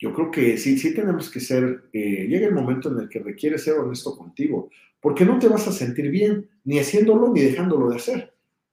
yo 0.00 0.12
creo 0.12 0.32
que 0.32 0.58
sí, 0.58 0.78
sí 0.78 0.92
tenemos 0.96 1.30
que 1.30 1.38
ser, 1.38 1.84
eh, 1.92 2.26
llega 2.26 2.48
el 2.48 2.54
momento 2.56 2.90
en 2.90 2.98
el 2.98 3.08
que 3.08 3.20
requiere 3.20 3.56
ser 3.56 3.74
honesto 3.74 4.18
contigo, 4.18 4.68
porque 5.00 5.24
no 5.24 5.38
te 5.38 5.46
vas 5.46 5.68
a 5.68 5.72
sentir 5.72 6.10
bien 6.10 6.50
ni 6.64 6.80
haciéndolo 6.80 7.32
ni 7.32 7.42
dejándolo 7.42 7.88
de 7.88 7.94
hacer. 7.94 8.29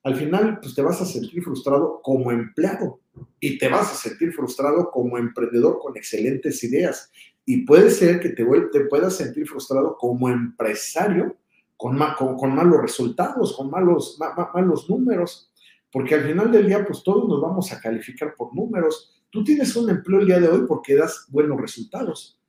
Al 0.07 0.15
final, 0.15 0.61
pues 0.61 0.73
te 0.73 0.81
vas 0.81 1.01
a 1.01 1.05
sentir 1.05 1.43
frustrado 1.43 1.99
como 2.01 2.31
empleado 2.31 3.01
y 3.41 3.57
te 3.57 3.67
vas 3.67 3.91
a 3.91 3.95
sentir 3.95 4.31
frustrado 4.31 4.89
como 4.89 5.17
emprendedor 5.17 5.79
con 5.79 5.97
excelentes 5.97 6.63
ideas. 6.63 7.11
Y 7.43 7.65
puede 7.65 7.89
ser 7.89 8.21
que 8.21 8.29
te, 8.29 8.45
te 8.71 8.85
puedas 8.85 9.17
sentir 9.17 9.45
frustrado 9.45 9.97
como 9.97 10.29
empresario 10.29 11.35
con, 11.75 11.99
con, 12.15 12.55
malos 12.55 12.81
resultados, 12.81 13.57
con 13.57 13.69
malos, 13.69 14.15
ma, 14.17 14.33
ma, 14.33 14.49
malos 14.53 14.89
números, 14.89 15.51
porque 15.91 16.15
al 16.15 16.23
final 16.23 16.53
del 16.53 16.67
día, 16.67 16.85
pues 16.85 17.03
todos 17.03 17.27
nos 17.27 17.41
vamos 17.41 17.73
a 17.73 17.81
calificar 17.81 18.33
por 18.33 18.55
números. 18.55 19.21
Tú 19.29 19.43
tienes 19.43 19.75
un 19.75 19.89
empleo 19.89 20.21
el 20.21 20.27
día 20.27 20.39
de 20.39 20.47
hoy 20.47 20.61
porque 20.65 20.95
das 20.95 21.25
buenos 21.27 21.59
resultados. 21.59 22.39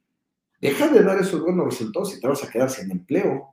Deja 0.60 0.86
de 0.86 1.02
dar 1.02 1.18
esos 1.18 1.40
buenos 1.40 1.64
resultados 1.64 2.16
y 2.16 2.20
te 2.20 2.28
vas 2.28 2.44
a 2.44 2.50
quedar 2.50 2.70
sin 2.70 2.88
empleo. 2.92 3.52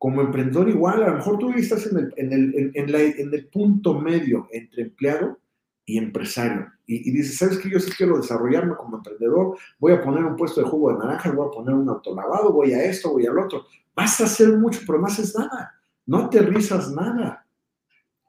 Como 0.00 0.22
emprendedor 0.22 0.66
igual, 0.70 1.02
a 1.02 1.08
lo 1.08 1.16
mejor 1.16 1.38
tú 1.38 1.50
estás 1.50 1.86
en 1.88 1.98
el, 1.98 2.14
en 2.16 2.32
el, 2.32 2.70
en, 2.72 2.90
la, 2.90 3.02
en 3.02 3.34
el 3.34 3.48
punto 3.48 4.00
medio 4.00 4.48
entre 4.50 4.84
empleado 4.84 5.38
y 5.84 5.98
empresario. 5.98 6.68
Y, 6.86 7.10
dices, 7.10 7.36
¿sabes 7.36 7.58
qué? 7.58 7.68
Yo 7.68 7.78
sí 7.78 7.92
quiero 7.94 8.16
desarrollarme 8.16 8.76
como 8.76 8.96
emprendedor, 8.96 9.58
voy 9.78 9.92
a 9.92 10.00
poner 10.00 10.24
un 10.24 10.36
puesto 10.36 10.62
de 10.62 10.68
jugo 10.70 10.90
de 10.90 11.00
naranja, 11.00 11.30
voy 11.32 11.48
a 11.48 11.50
poner 11.50 11.74
un 11.74 11.86
autolavado, 11.90 12.50
voy 12.50 12.72
a 12.72 12.82
esto, 12.82 13.12
voy 13.12 13.26
al 13.26 13.38
otro. 13.38 13.66
Vas 13.94 14.18
a 14.22 14.24
hacer 14.24 14.56
mucho, 14.56 14.80
pero 14.86 14.98
no 14.98 15.06
haces 15.06 15.36
nada. 15.36 15.74
No 16.06 16.16
aterrizas 16.16 16.90
nada. 16.92 17.46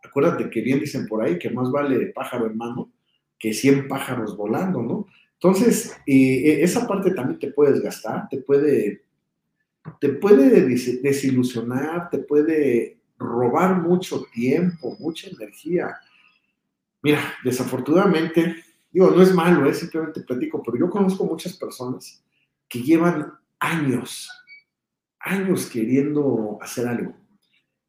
Acuérdate 0.04 0.50
que 0.50 0.60
bien 0.60 0.82
dicen 0.82 1.08
por 1.08 1.24
ahí 1.24 1.40
que 1.40 1.51
más 1.51 1.72
vale 1.72 2.08
pájaro 2.08 2.48
en 2.48 2.58
mano 2.58 2.92
que 3.40 3.54
100 3.54 3.88
pájaros 3.88 4.36
volando, 4.36 4.84
¿no? 4.84 5.08
Entonces, 5.36 5.98
eh, 6.06 6.60
esa 6.62 6.86
parte 6.86 7.12
también 7.12 7.40
te 7.40 7.51
puede 7.51 7.74
desgastar, 7.74 8.28
te 8.30 8.40
puede, 8.40 9.04
te 10.01 10.10
puede 10.10 10.65
desilusionar, 11.03 12.10
te 12.10 12.17
puede 12.17 12.98
robar 13.20 13.84
mucho 13.84 14.25
tiempo, 14.34 14.98
mucha 15.00 15.29
energía. 15.29 15.96
Mira, 17.03 17.22
desafortunadamente, 17.43 18.55
digo, 18.89 19.12
no 19.12 19.22
es 19.22 19.31
malo, 19.31 19.70
es 19.70 19.77
simplemente 19.77 20.22
platico, 20.22 20.63
pero 20.63 20.75
yo 20.75 20.89
conozco 20.89 21.24
muchas 21.24 21.55
personas 21.55 22.25
que 22.67 22.81
llevan 22.81 23.31
años, 23.60 24.27
años 25.20 25.67
queriendo 25.67 26.58
hacer 26.60 26.88
algo. 26.88 27.13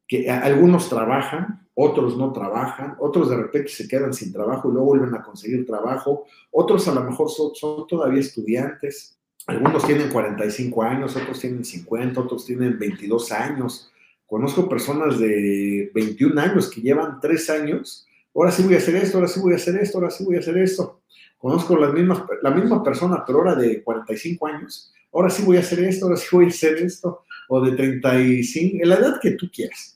Que 0.07 0.29
algunos 0.29 0.89
trabajan, 0.89 1.67
otros 1.73 2.15
no 2.15 2.31
trabajan, 2.31 2.95
otros 2.99 3.31
de 3.31 3.37
repente 3.37 3.69
se 3.69 3.87
quedan 3.87 4.13
sin 4.13 4.31
trabajo 4.31 4.69
y 4.69 4.73
luego 4.73 4.85
vuelven 4.85 5.15
a 5.15 5.23
conseguir 5.23 5.65
trabajo, 5.65 6.27
otros 6.51 6.87
a 6.87 6.93
lo 6.93 7.03
mejor 7.05 7.31
son, 7.31 7.55
son, 7.55 7.87
todavía 7.87 8.19
estudiantes, 8.19 9.17
algunos 9.47 9.85
tienen 9.85 10.09
45 10.09 10.83
años, 10.83 11.15
otros 11.15 11.39
tienen 11.39 11.65
50, 11.65 12.19
otros 12.19 12.45
tienen 12.45 12.77
22 12.79 13.31
años. 13.31 13.91
Conozco 14.25 14.69
personas 14.69 15.19
de 15.19 15.91
21 15.93 16.39
años 16.39 16.69
que 16.69 16.81
llevan 16.81 17.19
3 17.19 17.49
años, 17.49 18.07
ahora 18.33 18.51
sí 18.51 18.63
voy 18.63 18.75
a 18.75 18.77
hacer 18.77 18.95
esto, 18.95 19.17
ahora 19.17 19.27
sí 19.27 19.39
voy 19.39 19.53
a 19.53 19.57
hacer 19.57 19.75
esto, 19.77 19.97
ahora 19.97 20.09
sí 20.09 20.23
voy 20.23 20.37
a 20.37 20.39
hacer 20.39 20.57
esto. 20.57 21.01
Conozco 21.37 21.75
las 21.77 21.93
mismas, 21.93 22.23
la 22.41 22.51
misma 22.51 22.81
persona, 22.83 23.23
pero 23.25 23.39
ahora 23.39 23.55
de 23.55 23.83
45 23.83 24.47
años, 24.47 24.93
ahora 25.11 25.29
sí 25.29 25.43
voy 25.43 25.57
a 25.57 25.59
hacer 25.59 25.79
esto, 25.83 26.05
ahora 26.05 26.17
sí 26.17 26.27
voy 26.31 26.45
a 26.45 26.49
hacer 26.49 26.77
esto, 26.77 27.23
o 27.49 27.61
de 27.61 27.75
35, 27.75 28.77
en 28.81 28.89
la 28.89 28.95
edad 28.95 29.19
que 29.21 29.31
tú 29.31 29.51
quieras 29.53 29.93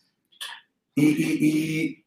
y, 0.98 1.06
y, 1.06 2.04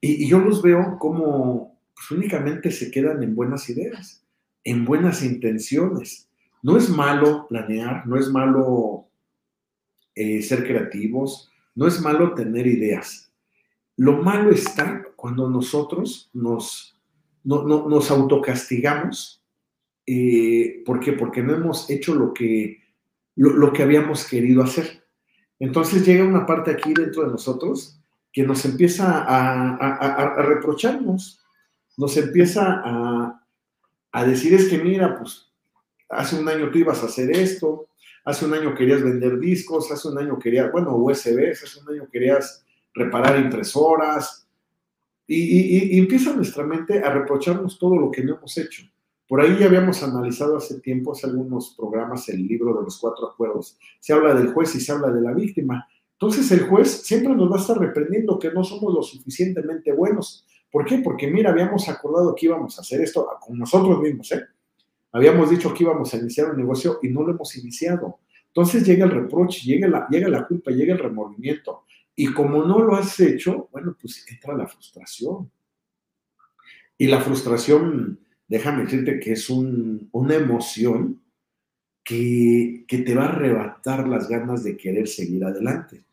y, 0.00 0.24
y 0.24 0.28
yo 0.28 0.38
los 0.38 0.62
veo 0.62 0.96
como 0.98 1.78
pues, 1.94 2.10
únicamente 2.10 2.70
se 2.70 2.90
quedan 2.90 3.22
en 3.22 3.34
buenas 3.34 3.68
ideas, 3.68 4.24
en 4.64 4.86
buenas 4.86 5.22
intenciones. 5.22 6.29
No 6.62 6.76
es 6.76 6.88
malo 6.88 7.46
planear, 7.48 8.06
no 8.06 8.16
es 8.16 8.28
malo 8.30 9.08
eh, 10.14 10.42
ser 10.42 10.66
creativos, 10.66 11.50
no 11.74 11.86
es 11.86 12.00
malo 12.00 12.34
tener 12.34 12.66
ideas. 12.66 13.32
Lo 13.96 14.22
malo 14.22 14.50
está 14.50 15.02
cuando 15.16 15.48
nosotros 15.48 16.30
nos, 16.32 16.98
no, 17.44 17.62
no, 17.62 17.88
nos 17.88 18.10
autocastigamos. 18.10 19.42
Eh, 20.06 20.82
¿Por 20.84 21.00
qué? 21.00 21.12
Porque 21.12 21.42
no 21.42 21.54
hemos 21.54 21.88
hecho 21.88 22.14
lo 22.14 22.32
que, 22.32 22.78
lo, 23.36 23.50
lo 23.50 23.72
que 23.72 23.82
habíamos 23.82 24.26
querido 24.26 24.62
hacer. 24.62 25.04
Entonces 25.58 26.06
llega 26.06 26.24
una 26.24 26.46
parte 26.46 26.70
aquí 26.70 26.94
dentro 26.94 27.24
de 27.24 27.30
nosotros 27.30 28.00
que 28.32 28.42
nos 28.42 28.64
empieza 28.64 29.22
a, 29.22 29.76
a, 29.76 29.94
a, 29.96 30.34
a 30.34 30.42
reprocharnos, 30.42 31.40
nos 31.96 32.16
empieza 32.16 32.82
a, 34.12 34.24
decir 34.24 34.54
es 34.54 34.68
que 34.68 34.78
mira, 34.78 35.18
pues 35.18 35.49
hace 36.10 36.36
un 36.36 36.48
año 36.48 36.70
tú 36.70 36.78
ibas 36.78 37.02
a 37.02 37.06
hacer 37.06 37.30
esto, 37.30 37.88
hace 38.24 38.44
un 38.44 38.54
año 38.54 38.74
querías 38.74 39.02
vender 39.02 39.38
discos, 39.38 39.90
hace 39.90 40.08
un 40.08 40.18
año 40.18 40.38
querías, 40.38 40.70
bueno, 40.72 40.96
USBs, 40.96 41.64
hace 41.64 41.80
un 41.80 41.94
año 41.94 42.08
querías 42.10 42.64
reparar 42.94 43.38
impresoras, 43.38 44.48
y, 45.32 45.94
y, 45.94 45.98
empieza 46.00 46.34
nuestra 46.34 46.64
mente 46.64 46.98
a 46.98 47.12
reprocharnos 47.12 47.78
todo 47.78 47.96
lo 47.96 48.10
que 48.10 48.24
no 48.24 48.34
hemos 48.34 48.58
hecho. 48.58 48.82
Por 49.28 49.40
ahí 49.40 49.56
ya 49.60 49.66
habíamos 49.66 50.02
analizado 50.02 50.56
hace 50.56 50.80
tiempo, 50.80 51.12
hace 51.12 51.28
algunos 51.28 51.72
programas, 51.78 52.28
el 52.30 52.44
libro 52.48 52.74
de 52.76 52.82
los 52.82 52.98
cuatro 52.98 53.28
acuerdos. 53.28 53.78
Se 54.00 54.12
habla 54.12 54.34
del 54.34 54.52
juez 54.52 54.74
y 54.74 54.80
se 54.80 54.90
habla 54.90 55.12
de 55.12 55.20
la 55.20 55.32
víctima. 55.32 55.86
Entonces 56.14 56.50
el 56.50 56.66
juez 56.66 57.02
siempre 57.02 57.32
nos 57.36 57.48
va 57.48 57.58
a 57.58 57.60
estar 57.60 57.78
reprendiendo 57.78 58.40
que 58.40 58.50
no 58.50 58.64
somos 58.64 58.92
lo 58.92 59.04
suficientemente 59.04 59.92
buenos. 59.92 60.44
¿Por 60.68 60.84
qué? 60.84 60.98
Porque 60.98 61.28
mira, 61.28 61.50
habíamos 61.50 61.88
acordado 61.88 62.34
que 62.34 62.46
íbamos 62.46 62.76
a 62.76 62.80
hacer 62.80 63.00
esto 63.00 63.28
con 63.40 63.56
nosotros 63.56 64.00
mismos, 64.00 64.32
¿eh? 64.32 64.42
Habíamos 65.12 65.50
dicho 65.50 65.74
que 65.74 65.84
íbamos 65.84 66.12
a 66.12 66.18
iniciar 66.18 66.50
un 66.50 66.56
negocio 66.56 66.98
y 67.02 67.08
no 67.08 67.22
lo 67.22 67.32
hemos 67.32 67.56
iniciado. 67.56 68.20
Entonces 68.46 68.84
llega 68.86 69.04
el 69.04 69.10
reproche, 69.10 69.60
llega 69.64 69.88
la, 69.88 70.06
llega 70.08 70.28
la 70.28 70.46
culpa, 70.46 70.70
llega 70.70 70.94
el 70.94 70.98
remordimiento. 70.98 71.84
Y 72.14 72.32
como 72.32 72.64
no 72.64 72.80
lo 72.80 72.96
has 72.96 73.18
hecho, 73.20 73.68
bueno, 73.72 73.96
pues 74.00 74.24
entra 74.28 74.54
la 74.54 74.66
frustración. 74.66 75.50
Y 76.98 77.06
la 77.06 77.20
frustración 77.20 78.18
déjame 78.50 78.82
decirte 78.82 79.20
que 79.20 79.32
es 79.32 79.48
un, 79.48 80.08
una 80.10 80.34
emoción 80.34 81.22
que, 82.02 82.84
que, 82.88 82.98
te 82.98 83.14
va 83.14 83.26
a 83.26 83.28
arrebatar 83.28 84.08
las 84.08 84.28
ganas 84.28 84.64
de 84.64 84.76
querer 84.76 85.06
seguir 85.06 85.44
adelante. 85.44 86.04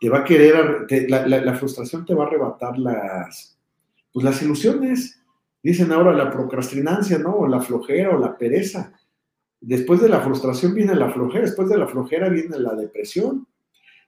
Te 0.00 0.08
va 0.08 0.20
a 0.20 0.24
querer, 0.24 0.86
la, 1.08 1.54
frustración 1.54 2.06
te 2.06 2.14
va 2.14 2.24
a 2.24 2.26
arrebatar 2.28 2.78
las, 2.78 3.58
pues 4.12 4.24
las 4.24 4.40
ilusiones. 4.40 5.19
Dicen 5.62 5.92
ahora 5.92 6.12
la 6.12 6.30
procrastinancia, 6.30 7.18
¿no? 7.18 7.34
O 7.36 7.46
la 7.46 7.60
flojera 7.60 8.16
o 8.16 8.18
la 8.18 8.36
pereza. 8.36 8.92
Después 9.60 10.00
de 10.00 10.08
la 10.08 10.20
frustración 10.20 10.74
viene 10.74 10.94
la 10.94 11.10
flojera, 11.10 11.44
después 11.44 11.68
de 11.68 11.76
la 11.76 11.86
flojera 11.86 12.28
viene 12.28 12.58
la 12.58 12.74
depresión. 12.74 13.46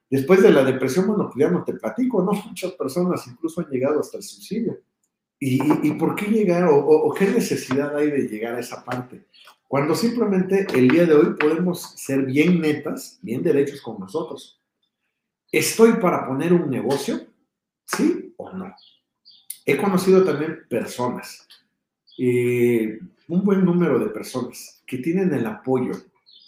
Después 0.09 0.43
de 0.43 0.51
la 0.51 0.65
depresión, 0.65 1.07
bueno, 1.07 1.31
pues 1.33 1.45
ya 1.45 1.51
no 1.51 1.65
te 1.65 1.75
platico, 1.75 2.23
¿no? 2.23 2.33
Muchas 2.49 2.73
personas 2.73 3.27
incluso 3.27 3.61
han 3.61 3.69
llegado 3.69 4.01
hasta 4.01 4.17
el 4.17 4.23
suicidio 4.23 4.79
¿Y, 5.45 5.91
por 5.95 6.15
qué 6.15 6.27
llegar 6.27 6.69
o, 6.71 7.13
qué 7.19 7.27
necesidad 7.27 7.97
hay 7.97 8.13
de 8.13 8.29
llegar 8.29 8.55
a 8.55 8.61
esa 8.61 8.85
parte? 8.85 9.27
Cuando 9.67 9.97
simplemente 9.97 10.69
el 10.73 10.89
día 10.89 11.05
de 11.05 11.15
hoy 11.15 11.35
podemos 11.35 11.83
ser 11.97 12.27
bien 12.27 12.61
netas, 12.61 13.19
bien 13.23 13.43
derechos 13.43 13.81
con 13.81 13.99
nosotros. 13.99 14.63
¿Estoy 15.51 15.95
para 15.95 16.29
poner 16.29 16.53
un 16.53 16.71
negocio? 16.71 17.27
¿Sí 17.85 18.33
o 18.37 18.53
no? 18.53 18.73
He 19.65 19.77
conocido 19.77 20.25
también 20.25 20.61
personas, 20.69 21.47
eh, 22.19 22.99
un 23.29 23.45
buen 23.45 23.65
número 23.65 23.99
de 23.99 24.11
personas 24.11 24.83
que 24.87 24.99
tienen 24.99 25.33
el 25.33 25.47
apoyo 25.47 25.93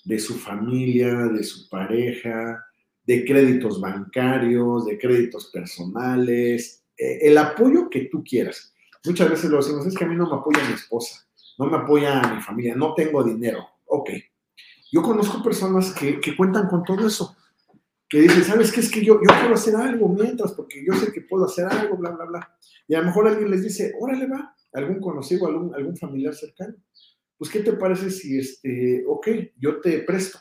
de 0.04 0.18
su 0.18 0.34
familia, 0.34 1.14
de 1.28 1.42
su 1.44 1.68
pareja, 1.68 2.64
de 3.06 3.24
créditos 3.24 3.80
bancarios, 3.80 4.86
de 4.86 4.98
créditos 4.98 5.46
personales, 5.46 6.82
eh, 6.96 7.18
el 7.22 7.38
apoyo 7.38 7.88
que 7.88 8.06
tú 8.10 8.22
quieras. 8.24 8.74
Muchas 9.04 9.30
veces 9.30 9.50
lo 9.50 9.58
decimos, 9.58 9.86
es 9.86 9.96
que 9.96 10.04
a 10.04 10.08
mí 10.08 10.16
no 10.16 10.28
me 10.28 10.36
apoya 10.36 10.66
mi 10.66 10.74
esposa, 10.74 11.26
no 11.58 11.66
me 11.66 11.76
apoya 11.76 12.22
mi 12.34 12.40
familia, 12.40 12.74
no 12.74 12.94
tengo 12.94 13.22
dinero. 13.22 13.66
Ok. 13.86 14.10
Yo 14.90 15.02
conozco 15.02 15.42
personas 15.42 15.92
que, 15.92 16.20
cuentan 16.36 16.68
con 16.68 16.84
todo 16.84 17.06
eso, 17.06 17.36
que 18.14 18.20
dicen, 18.20 18.44
¿sabes 18.44 18.70
qué? 18.70 18.78
Es 18.78 18.92
que 18.92 19.04
yo, 19.04 19.14
yo 19.14 19.26
quiero 19.40 19.54
hacer 19.54 19.74
algo 19.74 20.08
mientras, 20.08 20.52
porque 20.52 20.84
yo 20.86 20.94
sé 20.94 21.10
que 21.10 21.22
puedo 21.22 21.46
hacer 21.46 21.64
algo, 21.64 21.96
bla, 21.96 22.10
bla, 22.10 22.24
bla. 22.26 22.58
Y 22.86 22.94
a 22.94 23.00
lo 23.00 23.06
mejor 23.06 23.26
alguien 23.26 23.50
les 23.50 23.64
dice, 23.64 23.92
órale, 23.98 24.28
va, 24.28 24.54
algún 24.72 25.00
conocido, 25.00 25.48
algún, 25.48 25.74
algún 25.74 25.96
familiar 25.96 26.32
cercano. 26.32 26.76
Pues, 27.36 27.50
¿qué 27.50 27.58
te 27.58 27.72
parece 27.72 28.12
si, 28.12 28.38
este, 28.38 29.04
ok, 29.04 29.26
yo 29.56 29.80
te 29.80 29.98
presto? 30.02 30.38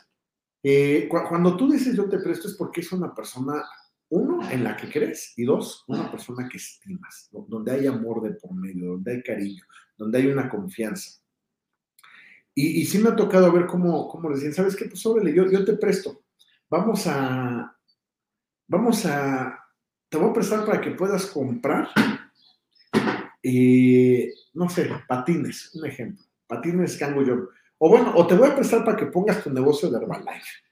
Eh, 0.62 1.08
cuando 1.08 1.56
tú 1.56 1.68
dices 1.68 1.96
yo 1.96 2.08
te 2.08 2.20
presto 2.20 2.46
es 2.46 2.54
porque 2.54 2.80
es 2.80 2.92
una 2.92 3.12
persona 3.12 3.64
uno, 4.10 4.48
en 4.48 4.62
la 4.62 4.76
que 4.76 4.88
crees, 4.88 5.32
y 5.36 5.42
dos, 5.42 5.82
una 5.88 6.08
persona 6.12 6.48
que 6.48 6.58
estimas, 6.58 7.28
donde 7.48 7.72
hay 7.72 7.88
amor 7.88 8.22
de 8.22 8.34
por 8.34 8.54
medio, 8.54 8.92
donde 8.92 9.14
hay 9.14 9.22
cariño, 9.24 9.64
donde 9.98 10.18
hay 10.18 10.28
una 10.28 10.48
confianza. 10.48 11.20
Y, 12.54 12.84
sí 12.86 12.98
me 12.98 13.08
ha 13.08 13.16
tocado 13.16 13.50
ver 13.50 13.66
cómo, 13.66 14.06
cómo 14.06 14.28
le 14.28 14.36
decían, 14.36 14.54
¿sabes 14.54 14.76
qué? 14.76 14.84
Pues 14.84 15.04
órale, 15.04 15.34
yo, 15.34 15.50
yo 15.50 15.64
te 15.64 15.72
presto. 15.72 16.23
Vamos 16.76 17.06
a, 17.06 17.76
vamos 18.66 19.06
a, 19.06 19.64
te 20.08 20.18
voy 20.18 20.30
a 20.30 20.32
prestar 20.32 20.66
para 20.66 20.80
que 20.80 20.90
puedas 20.90 21.26
comprar, 21.26 21.88
eh, 23.40 24.32
no 24.54 24.68
sé, 24.68 24.90
patines, 25.06 25.72
un 25.76 25.86
ejemplo, 25.86 26.24
patines 26.48 26.96
que 26.96 27.24
yo. 27.24 27.48
O 27.78 27.88
bueno, 27.88 28.12
o 28.16 28.26
te 28.26 28.34
voy 28.34 28.48
a 28.48 28.56
prestar 28.56 28.84
para 28.84 28.96
que 28.96 29.06
pongas 29.06 29.44
tu 29.44 29.50
negocio 29.50 29.88
de 29.88 29.98
Herbalife 29.98 30.64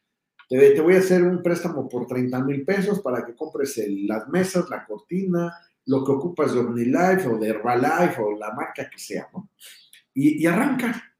te, 0.48 0.80
voy 0.80 0.96
a 0.96 0.98
hacer 0.98 1.22
un 1.22 1.40
préstamo 1.40 1.88
por 1.88 2.08
30 2.08 2.42
mil 2.42 2.64
pesos 2.64 3.00
para 3.00 3.24
que 3.24 3.36
compres 3.36 3.80
las 3.86 4.28
mesas, 4.28 4.68
la 4.68 4.84
cortina, 4.84 5.54
lo 5.86 6.04
que 6.04 6.10
ocupas 6.10 6.52
de 6.52 6.60
OmniLife 6.60 7.28
o 7.28 7.38
de 7.38 7.48
Herbalife 7.48 8.20
o 8.20 8.36
la 8.36 8.52
marca 8.52 8.90
que 8.90 8.98
sea, 8.98 9.28
¿no? 9.32 9.50
Y, 10.12 10.44
arranca. 10.46 11.14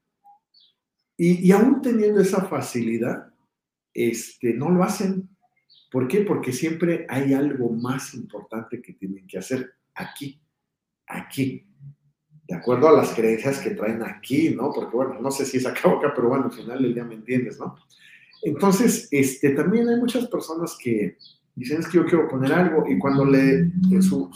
Y, 1.16 1.50
aún 1.52 1.80
teniendo 1.80 2.20
esa 2.20 2.42
facilidad, 2.42 3.31
este, 3.94 4.54
no 4.54 4.70
lo 4.70 4.82
hacen. 4.82 5.28
¿Por 5.90 6.08
qué? 6.08 6.22
Porque 6.22 6.52
siempre 6.52 7.06
hay 7.08 7.34
algo 7.34 7.70
más 7.70 8.14
importante 8.14 8.80
que 8.80 8.94
tienen 8.94 9.26
que 9.26 9.38
hacer 9.38 9.74
aquí, 9.94 10.40
aquí, 11.06 11.66
de 12.48 12.54
acuerdo 12.54 12.88
a 12.88 12.92
las 12.92 13.12
creencias 13.14 13.60
que 13.60 13.70
traen 13.70 14.02
aquí, 14.02 14.50
¿no? 14.50 14.72
Porque 14.72 14.96
bueno, 14.96 15.20
no 15.20 15.30
sé 15.30 15.44
si 15.44 15.58
es 15.58 15.66
acá 15.66 15.88
o 15.88 15.98
acá, 15.98 16.12
pero 16.14 16.28
bueno, 16.28 16.46
al 16.46 16.52
final 16.52 16.82
del 16.82 16.94
día 16.94 17.04
me 17.04 17.14
entiendes, 17.14 17.58
¿no? 17.58 17.76
Entonces, 18.42 19.08
este, 19.10 19.50
también 19.50 19.88
hay 19.88 19.96
muchas 19.96 20.26
personas 20.26 20.76
que 20.82 21.16
dicen 21.54 21.80
es 21.80 21.88
que 21.88 21.98
yo 21.98 22.06
quiero 22.06 22.28
poner 22.28 22.52
algo 22.52 22.84
y 22.88 22.98
cuando 22.98 23.24
le, 23.24 23.60
eh, 23.60 24.02
su, 24.02 24.30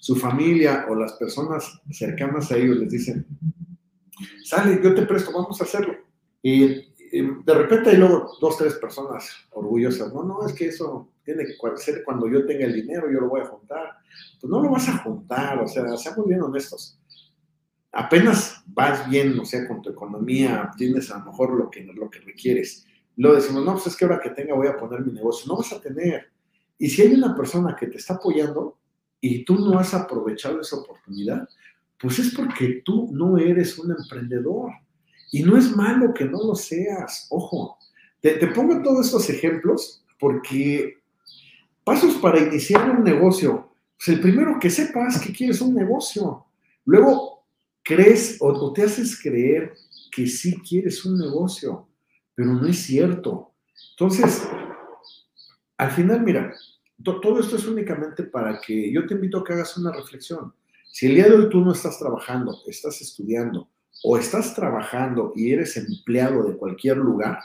su, 0.00 0.16
familia 0.16 0.86
o 0.88 0.94
las 0.94 1.12
personas 1.14 1.80
cercanas 1.90 2.50
a 2.50 2.56
ellos 2.56 2.78
les 2.78 2.90
dicen, 2.90 3.26
sale, 4.44 4.80
yo 4.82 4.94
te 4.94 5.02
presto, 5.02 5.32
vamos 5.32 5.60
a 5.60 5.64
hacerlo. 5.64 5.94
Y, 6.42 6.93
de 7.22 7.54
repente 7.54 7.90
hay 7.90 7.96
luego 7.96 8.36
dos, 8.40 8.56
tres 8.56 8.74
personas 8.74 9.30
orgullosas, 9.50 10.12
no, 10.12 10.24
no, 10.24 10.46
es 10.46 10.52
que 10.52 10.68
eso 10.68 11.10
tiene 11.24 11.44
que 11.44 11.54
ser 11.76 12.02
cuando 12.04 12.28
yo 12.28 12.44
tenga 12.46 12.64
el 12.64 12.74
dinero, 12.74 13.10
yo 13.10 13.20
lo 13.20 13.28
voy 13.28 13.40
a 13.40 13.46
juntar. 13.46 13.98
Pues 14.40 14.50
no 14.50 14.62
lo 14.62 14.70
vas 14.70 14.88
a 14.88 14.98
juntar, 14.98 15.58
o 15.60 15.66
sea, 15.68 15.96
seamos 15.96 16.26
bien 16.26 16.42
honestos 16.42 16.98
apenas 17.94 18.62
vas 18.66 19.08
bien, 19.08 19.38
o 19.38 19.44
sea, 19.44 19.66
con 19.66 19.80
tu 19.80 19.90
economía, 19.90 20.70
tienes 20.76 21.10
a 21.10 21.18
lo 21.18 21.26
mejor 21.26 21.56
lo 21.56 21.70
que, 21.70 21.84
lo 21.84 22.10
que 22.10 22.20
requieres. 22.20 22.86
Lo 23.16 23.34
decimos, 23.34 23.64
no, 23.64 23.72
pues 23.72 23.86
es 23.86 23.96
que 23.96 24.04
ahora 24.04 24.20
que 24.20 24.30
tenga 24.30 24.54
voy 24.54 24.66
a 24.66 24.76
poner 24.76 25.00
mi 25.00 25.12
negocio. 25.12 25.46
No 25.46 25.58
vas 25.58 25.72
a 25.72 25.80
tener. 25.80 26.32
Y 26.78 26.88
si 26.88 27.02
hay 27.02 27.14
una 27.14 27.34
persona 27.34 27.76
que 27.78 27.86
te 27.86 27.98
está 27.98 28.14
apoyando 28.14 28.76
y 29.20 29.44
tú 29.44 29.58
no 29.58 29.78
has 29.78 29.94
aprovechado 29.94 30.60
esa 30.60 30.76
oportunidad, 30.76 31.48
pues 31.98 32.18
es 32.18 32.34
porque 32.34 32.82
tú 32.84 33.10
no 33.12 33.38
eres 33.38 33.78
un 33.78 33.92
emprendedor. 33.92 34.72
Y 35.34 35.42
no 35.42 35.58
es 35.58 35.74
malo 35.74 36.14
que 36.14 36.26
no 36.26 36.38
lo 36.44 36.54
seas. 36.54 37.26
Ojo, 37.28 37.76
te, 38.20 38.36
te 38.36 38.46
pongo 38.46 38.80
todos 38.84 39.06
estos 39.06 39.28
ejemplos 39.28 40.04
porque 40.16 40.98
pasos 41.82 42.14
para 42.18 42.38
iniciar 42.38 42.88
un 42.88 43.02
negocio. 43.02 43.74
Pues 43.96 44.16
el 44.16 44.20
primero 44.20 44.60
que 44.60 44.70
sepas 44.70 45.20
que 45.20 45.32
quieres 45.32 45.60
un 45.60 45.74
negocio. 45.74 46.46
Luego, 46.84 47.44
crees 47.82 48.36
o, 48.38 48.72
te 48.72 48.84
haces 48.84 49.20
creer 49.20 49.74
que 50.12 50.28
sí 50.28 50.56
quieres 50.60 51.04
un 51.04 51.18
negocio, 51.18 51.88
pero 52.36 52.54
no 52.54 52.68
es 52.68 52.78
cierto. 52.84 53.54
Entonces, 53.90 54.48
al 55.76 55.90
final, 55.90 56.22
mira, 56.22 56.54
todo 57.02 57.40
esto 57.40 57.56
es 57.56 57.66
únicamente 57.66 58.22
para 58.22 58.60
que 58.60 58.92
yo 58.92 59.04
te 59.04 59.14
invito 59.14 59.38
a 59.38 59.44
que 59.44 59.54
hagas 59.54 59.76
una 59.78 59.90
reflexión. 59.90 60.54
Si 60.92 61.06
el 61.06 61.16
día 61.16 61.24
de 61.24 61.34
hoy 61.34 61.48
tú 61.48 61.58
no 61.60 61.72
estás 61.72 61.98
trabajando, 61.98 62.56
estás 62.68 63.00
estudiando 63.00 63.68
o 64.06 64.18
estás 64.18 64.54
trabajando 64.54 65.32
y 65.34 65.52
eres 65.52 65.78
empleado 65.78 66.42
de 66.44 66.58
cualquier 66.58 66.98
lugar, 66.98 67.38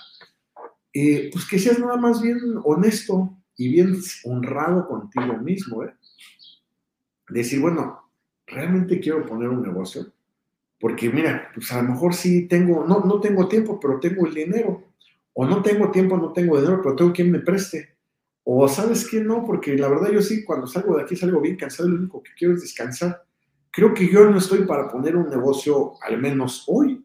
eh, 0.93 1.29
pues 1.31 1.47
que 1.47 1.57
seas 1.57 1.79
nada 1.79 1.95
más 1.95 2.21
bien 2.21 2.37
honesto 2.65 3.33
y 3.55 3.69
bien 3.69 3.95
honrado 4.25 4.85
contigo 4.85 5.37
mismo. 5.37 5.85
¿eh? 5.85 5.93
Decir, 7.29 7.61
bueno, 7.61 8.11
¿realmente 8.45 8.99
quiero 8.99 9.25
poner 9.25 9.47
un 9.47 9.61
negocio? 9.61 10.11
Porque 10.81 11.09
mira, 11.09 11.49
pues 11.55 11.71
a 11.71 11.81
lo 11.81 11.93
mejor 11.93 12.13
sí 12.13 12.45
tengo, 12.49 12.85
no, 12.85 13.05
no 13.05 13.21
tengo 13.21 13.47
tiempo, 13.47 13.79
pero 13.79 13.97
tengo 14.01 14.27
el 14.27 14.33
dinero. 14.33 14.83
O 15.31 15.45
no 15.45 15.61
tengo 15.61 15.91
tiempo, 15.91 16.17
no 16.17 16.33
tengo 16.33 16.59
dinero, 16.59 16.81
pero 16.83 16.95
tengo 16.97 17.13
quien 17.13 17.31
me 17.31 17.39
preste. 17.39 17.95
O 18.43 18.67
sabes 18.67 19.07
que 19.07 19.21
no, 19.21 19.45
porque 19.45 19.77
la 19.77 19.87
verdad 19.87 20.11
yo 20.11 20.21
sí, 20.21 20.43
cuando 20.43 20.67
salgo 20.67 20.97
de 20.97 21.03
aquí 21.03 21.15
salgo 21.15 21.39
bien 21.39 21.55
cansado, 21.55 21.87
lo 21.87 21.95
único 21.95 22.21
que 22.21 22.31
quiero 22.37 22.53
es 22.55 22.61
descansar. 22.61 23.23
Creo 23.71 23.93
que 23.93 24.11
yo 24.11 24.29
no 24.29 24.37
estoy 24.37 24.65
para 24.65 24.89
poner 24.89 25.15
un 25.15 25.29
negocio, 25.29 25.93
al 26.01 26.17
menos 26.19 26.63
hoy. 26.67 27.03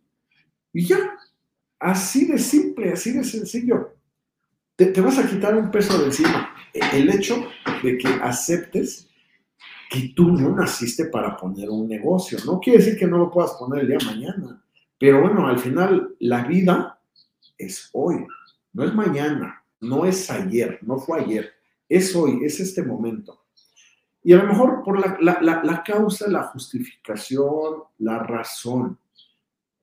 Y 0.73 0.87
ya, 0.87 1.17
así 1.79 2.27
de 2.27 2.39
simple, 2.39 2.93
así 2.93 3.13
de 3.13 3.25
sencillo. 3.25 3.95
Te, 4.77 5.01
vas 5.01 5.19
a 5.19 5.29
quitar 5.29 5.57
un 5.57 5.71
peso 5.71 5.99
de 5.99 6.07
encima. 6.07 6.55
El 6.73 7.11
hecho 7.11 7.47
de 7.83 7.97
que 7.97 8.09
aceptes 8.09 9.09
que 9.91 10.13
tú 10.17 10.33
no 10.33 10.57
naciste 10.57 11.05
para 11.07 11.37
poner 11.37 11.71
un 11.71 11.89
negocio. 11.89 12.39
No 12.45 12.59
quiere 12.59 12.79
decir 12.79 12.99
que 12.99 13.07
no 13.07 13.19
lo 13.19 13.31
puedas 13.31 13.53
poner 13.53 13.83
el 13.83 13.89
día 13.89 13.99
de 13.99 14.07
mañana, 14.07 14.65
pero 14.99 15.21
bueno, 15.21 15.47
al 15.47 15.59
final 15.59 16.17
la 16.19 16.45
vida 16.45 16.99
es 17.57 17.91
hoy, 17.93 18.27
no 18.73 18.85
es 18.85 18.93
mañana, 18.95 19.63
no 19.81 20.05
es 20.05 20.29
ayer, 20.31 20.79
no 20.83 20.99
fue 20.99 21.21
ayer, 21.21 21.53
es 21.89 22.17
hoy, 22.17 22.41
es 22.43 22.59
este 22.59 22.83
momento. 22.83 23.44
Y 24.27 24.33
a 24.33 24.39
lo 24.39 24.49
mejor 24.49 24.83
por 24.83 24.99
la, 24.99 25.19
la, 25.21 25.63
la, 25.63 25.83
causa, 25.85 26.31
la 26.31 26.45
justificación, 26.45 27.83
la 27.99 28.21
razón 28.21 28.99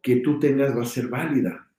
que 0.02 0.16
tú 0.18 0.40
tengas 0.40 0.76
va 0.76 0.82
a 0.82 0.86
ser 0.86 1.10
válida. 1.10 1.70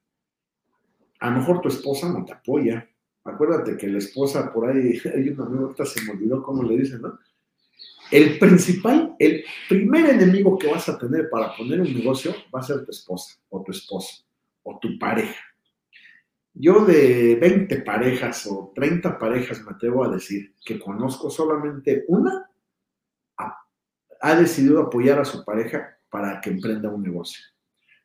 A 1.19 1.31
lo 1.31 1.39
mejor 1.39 1.61
tu 1.61 1.69
esposa 1.69 2.09
no 2.09 2.25
te 2.25 2.33
apoya. 2.33 2.89
Acuérdate 3.25 3.77
que 3.77 3.89
la 3.89 3.99
esposa 3.99 4.53
por 4.53 4.71
ahí, 4.71 5.01
hay 5.13 5.29
una 5.31 5.45
ahorita 5.45 5.85
se 5.85 6.05
me 6.05 6.13
olvidó 6.13 6.41
cómo 6.41 6.63
le 6.63 6.79
dicen, 6.79 7.03
¿no? 7.03 7.19
El 8.13 8.39
principal, 8.39 9.17
el 9.19 9.43
primer 9.69 10.11
enemigo 10.11 10.57
que 10.57 10.71
vas 10.71 10.89
a 10.89 10.99
tener 10.99 11.29
para 11.31 11.57
poner 11.57 11.81
un 11.81 11.93
negocio 11.93 12.33
va 12.55 12.61
a 12.61 12.63
ser 12.63 12.85
tu 12.85 12.93
esposa 12.93 13.41
o 13.49 13.63
tu 13.65 13.73
esposo 13.73 14.25
o 14.63 14.79
tu 14.79 14.99
pareja. 14.99 15.41
Yo 16.55 16.85
de 16.85 17.37
20 17.37 17.81
parejas 17.81 18.47
o 18.47 18.71
30 18.75 19.19
parejas 19.19 19.65
me 19.65 19.73
atrevo 19.73 20.05
a 20.05 20.11
decir 20.11 20.55
que 20.65 20.79
conozco 20.79 21.31
solamente 21.31 22.05
una 22.07 22.51
ha, 24.23 24.35
decidido 24.35 24.81
apoyar 24.81 25.19
a 25.19 25.25
su 25.25 25.45
pareja 25.45 25.99
para 26.11 26.41
que 26.41 26.51
emprenda 26.51 26.89
un 26.89 27.03
negocio. 27.03 27.45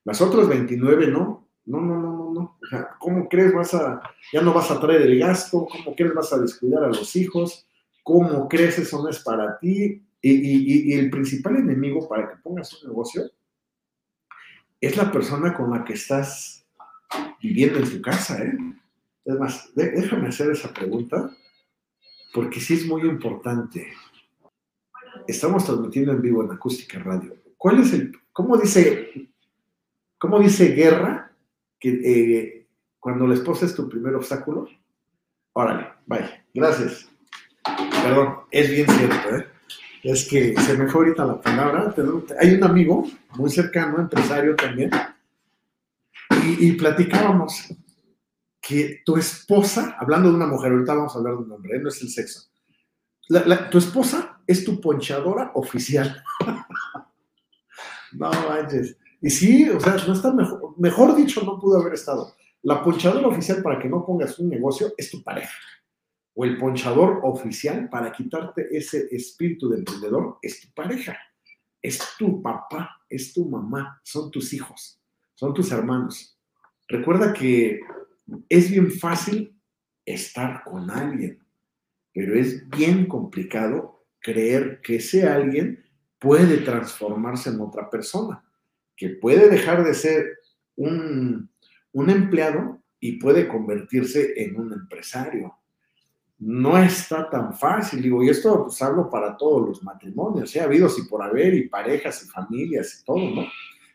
Las 0.04 0.22
otras 0.22 0.48
29 0.48 1.08
no, 1.08 1.50
no, 1.66 1.82
no, 1.82 2.00
no, 2.00 2.12
no, 2.12 2.32
no. 2.34 2.58
¿Cómo 3.00 3.30
crees 3.30 3.54
vas 3.54 3.74
a, 3.74 4.02
ya 4.34 4.42
no 4.42 4.54
vas 4.54 4.72
a 4.72 4.80
traer 4.80 5.02
el 5.02 5.20
gasto? 5.20 5.66
¿Cómo 5.66 5.96
crees 5.96 6.14
vas 6.14 6.34
a 6.34 6.40
descuidar 6.40 6.84
a 6.84 6.88
los 6.88 7.16
hijos? 7.16 7.68
cómo 8.08 8.48
crees 8.48 8.80
eso 8.80 9.04
no 9.04 9.10
es 9.10 9.20
para 9.20 9.60
ti. 9.60 10.02
Y, 10.22 10.94
el 10.94 11.10
principal 11.10 11.58
enemigo 11.58 12.08
para 12.08 12.30
que 12.30 12.38
pongas 12.38 12.74
un 12.74 12.90
negocio 12.90 13.30
es 14.80 14.96
la 14.96 15.12
persona 15.12 15.54
con 15.54 15.72
la 15.72 15.84
que 15.84 15.94
estás 15.94 16.66
viviendo 17.42 17.80
en 17.80 17.90
tu 17.90 18.02
casa. 18.02 18.42
¿eh? 18.42 18.54
Es 19.26 19.36
más, 19.38 19.72
déjame 19.76 20.30
hacer 20.30 20.52
esa 20.52 20.74
pregunta 20.74 21.30
porque 22.34 22.62
sí 22.62 22.76
es 22.76 22.86
muy 22.86 23.02
importante. 23.02 23.88
Estamos 25.28 25.66
transmitiendo 25.66 26.12
en 26.12 26.22
vivo 26.22 26.44
en 26.44 26.52
Acústica 26.52 27.00
Radio. 27.00 27.36
¿Cuál 27.58 27.80
es 27.80 27.94
el, 27.94 28.12
cómo 28.32 28.58
dice, 28.58 29.30
cómo 30.18 30.40
dice 30.40 30.70
Guerra 30.70 31.32
que 31.80 31.90
eh, 31.90 32.68
cuando 33.00 33.26
la 33.28 33.34
esposa 33.34 33.66
es 33.66 33.76
tu 33.76 33.88
primer 33.90 34.16
obstáculo? 34.16 34.68
Órale, 35.54 35.88
vaya, 36.06 36.46
gracias. 36.54 37.10
Perdón, 38.04 38.40
es 38.52 38.70
bien 38.70 38.88
cierto, 38.88 39.36
¿eh? 39.36 39.48
Es 40.04 40.28
que 40.28 40.56
se 40.60 40.78
me 40.78 40.88
fue 40.88 41.06
ahorita 41.06 41.26
la 41.26 41.42
palabra. 41.42 41.94
Hay 42.40 42.54
un 42.54 42.64
amigo 42.64 43.08
muy 43.36 43.50
cercano, 43.50 44.00
empresario 44.00 44.56
también, 44.56 44.92
y, 46.46 46.68
y 46.68 46.72
platicábamos 46.74 47.74
que 48.68 49.02
tu 49.06 49.16
esposa, 49.16 49.96
hablando 49.98 50.30
de 50.30 50.36
una 50.36 50.46
mujer, 50.46 50.74
ahorita 50.74 50.94
vamos 50.94 51.16
a 51.16 51.20
hablar 51.20 51.34
de 51.36 51.40
un 51.40 51.52
hombre, 51.54 51.78
¿eh? 51.78 51.80
no 51.80 51.88
es 51.88 52.02
el 52.02 52.10
sexo, 52.10 52.50
tu 53.72 53.78
esposa 53.78 54.27
es 54.48 54.64
tu 54.64 54.80
ponchadora 54.80 55.52
oficial. 55.54 56.24
no 58.14 58.32
manches. 58.32 58.98
Y 59.22 59.30
sí, 59.30 59.70
o 59.70 59.80
sea, 59.80 59.98
no 60.08 60.14
está 60.14 60.32
mejor, 60.34 60.76
mejor 60.78 61.16
dicho, 61.16 61.42
no 61.44 61.60
pudo 61.60 61.80
haber 61.80 61.94
estado. 61.94 62.34
La 62.64 62.84
ponchadora 62.84 63.28
oficial 63.28 63.62
para 63.62 63.80
que 63.80 63.90
no 63.90 64.06
pongas 64.06 64.40
un 64.40 64.50
negocio 64.50 64.94
es 64.98 65.12
tu 65.12 65.24
pareja. 65.24 65.54
O 66.34 66.46
el 66.46 66.58
ponchador 66.58 67.22
oficial 67.24 67.90
para 67.90 68.12
quitarte 68.12 68.68
ese 68.72 69.08
espíritu 69.12 69.70
de 69.70 69.80
emprendedor 69.80 70.38
es 70.42 70.62
tu 70.62 70.74
pareja. 70.74 71.18
Es 71.82 72.00
tu 72.18 72.42
papá, 72.42 73.02
es 73.10 73.34
tu 73.34 73.46
mamá, 73.46 74.00
son 74.04 74.32
tus 74.32 74.54
hijos, 74.54 75.00
son 75.34 75.54
tus 75.54 75.72
hermanos. 75.72 76.38
Recuerda 76.88 77.34
que 77.34 77.80
es 78.50 78.70
bien 78.70 78.92
fácil 78.92 79.60
estar 80.06 80.64
con 80.64 80.90
alguien, 80.90 81.44
pero 82.14 82.36
es 82.36 82.68
bien 82.70 83.08
complicado 83.08 83.97
creer 84.20 84.82
que 84.82 84.98
ese 84.98 85.28
alguien 85.28 85.84
puede 86.20 86.58
transformarse 86.58 87.50
en 87.50 87.62
otra 87.62 87.90
persona, 87.90 88.44
que 88.96 89.10
puede 89.10 89.50
dejar 89.50 89.84
de 89.84 89.94
ser 89.94 90.40
un, 90.76 91.50
empleado 91.94 92.80
y 93.00 93.20
puede 93.20 93.48
convertirse 93.48 94.34
en 94.42 94.60
un 94.60 94.74
empresario. 94.74 95.56
No 96.40 96.78
está 96.78 97.30
tan 97.30 97.54
fácil, 97.54 98.02
digo, 98.02 98.24
y 98.24 98.30
esto 98.30 98.66
pues 98.66 98.82
hablo 98.82 99.10
para 99.10 99.36
todos 99.38 99.68
los 99.68 99.84
matrimonios, 99.84 100.56
¿eh? 100.56 100.62
ha 100.62 100.66
habido 100.66 100.88
si 100.88 101.04
por 101.04 101.24
haber 101.24 101.54
y 101.54 101.68
parejas 101.68 102.24
y 102.24 102.30
familias 102.30 103.00
y 103.00 103.06
todo, 103.06 103.18
¿no? 103.18 103.48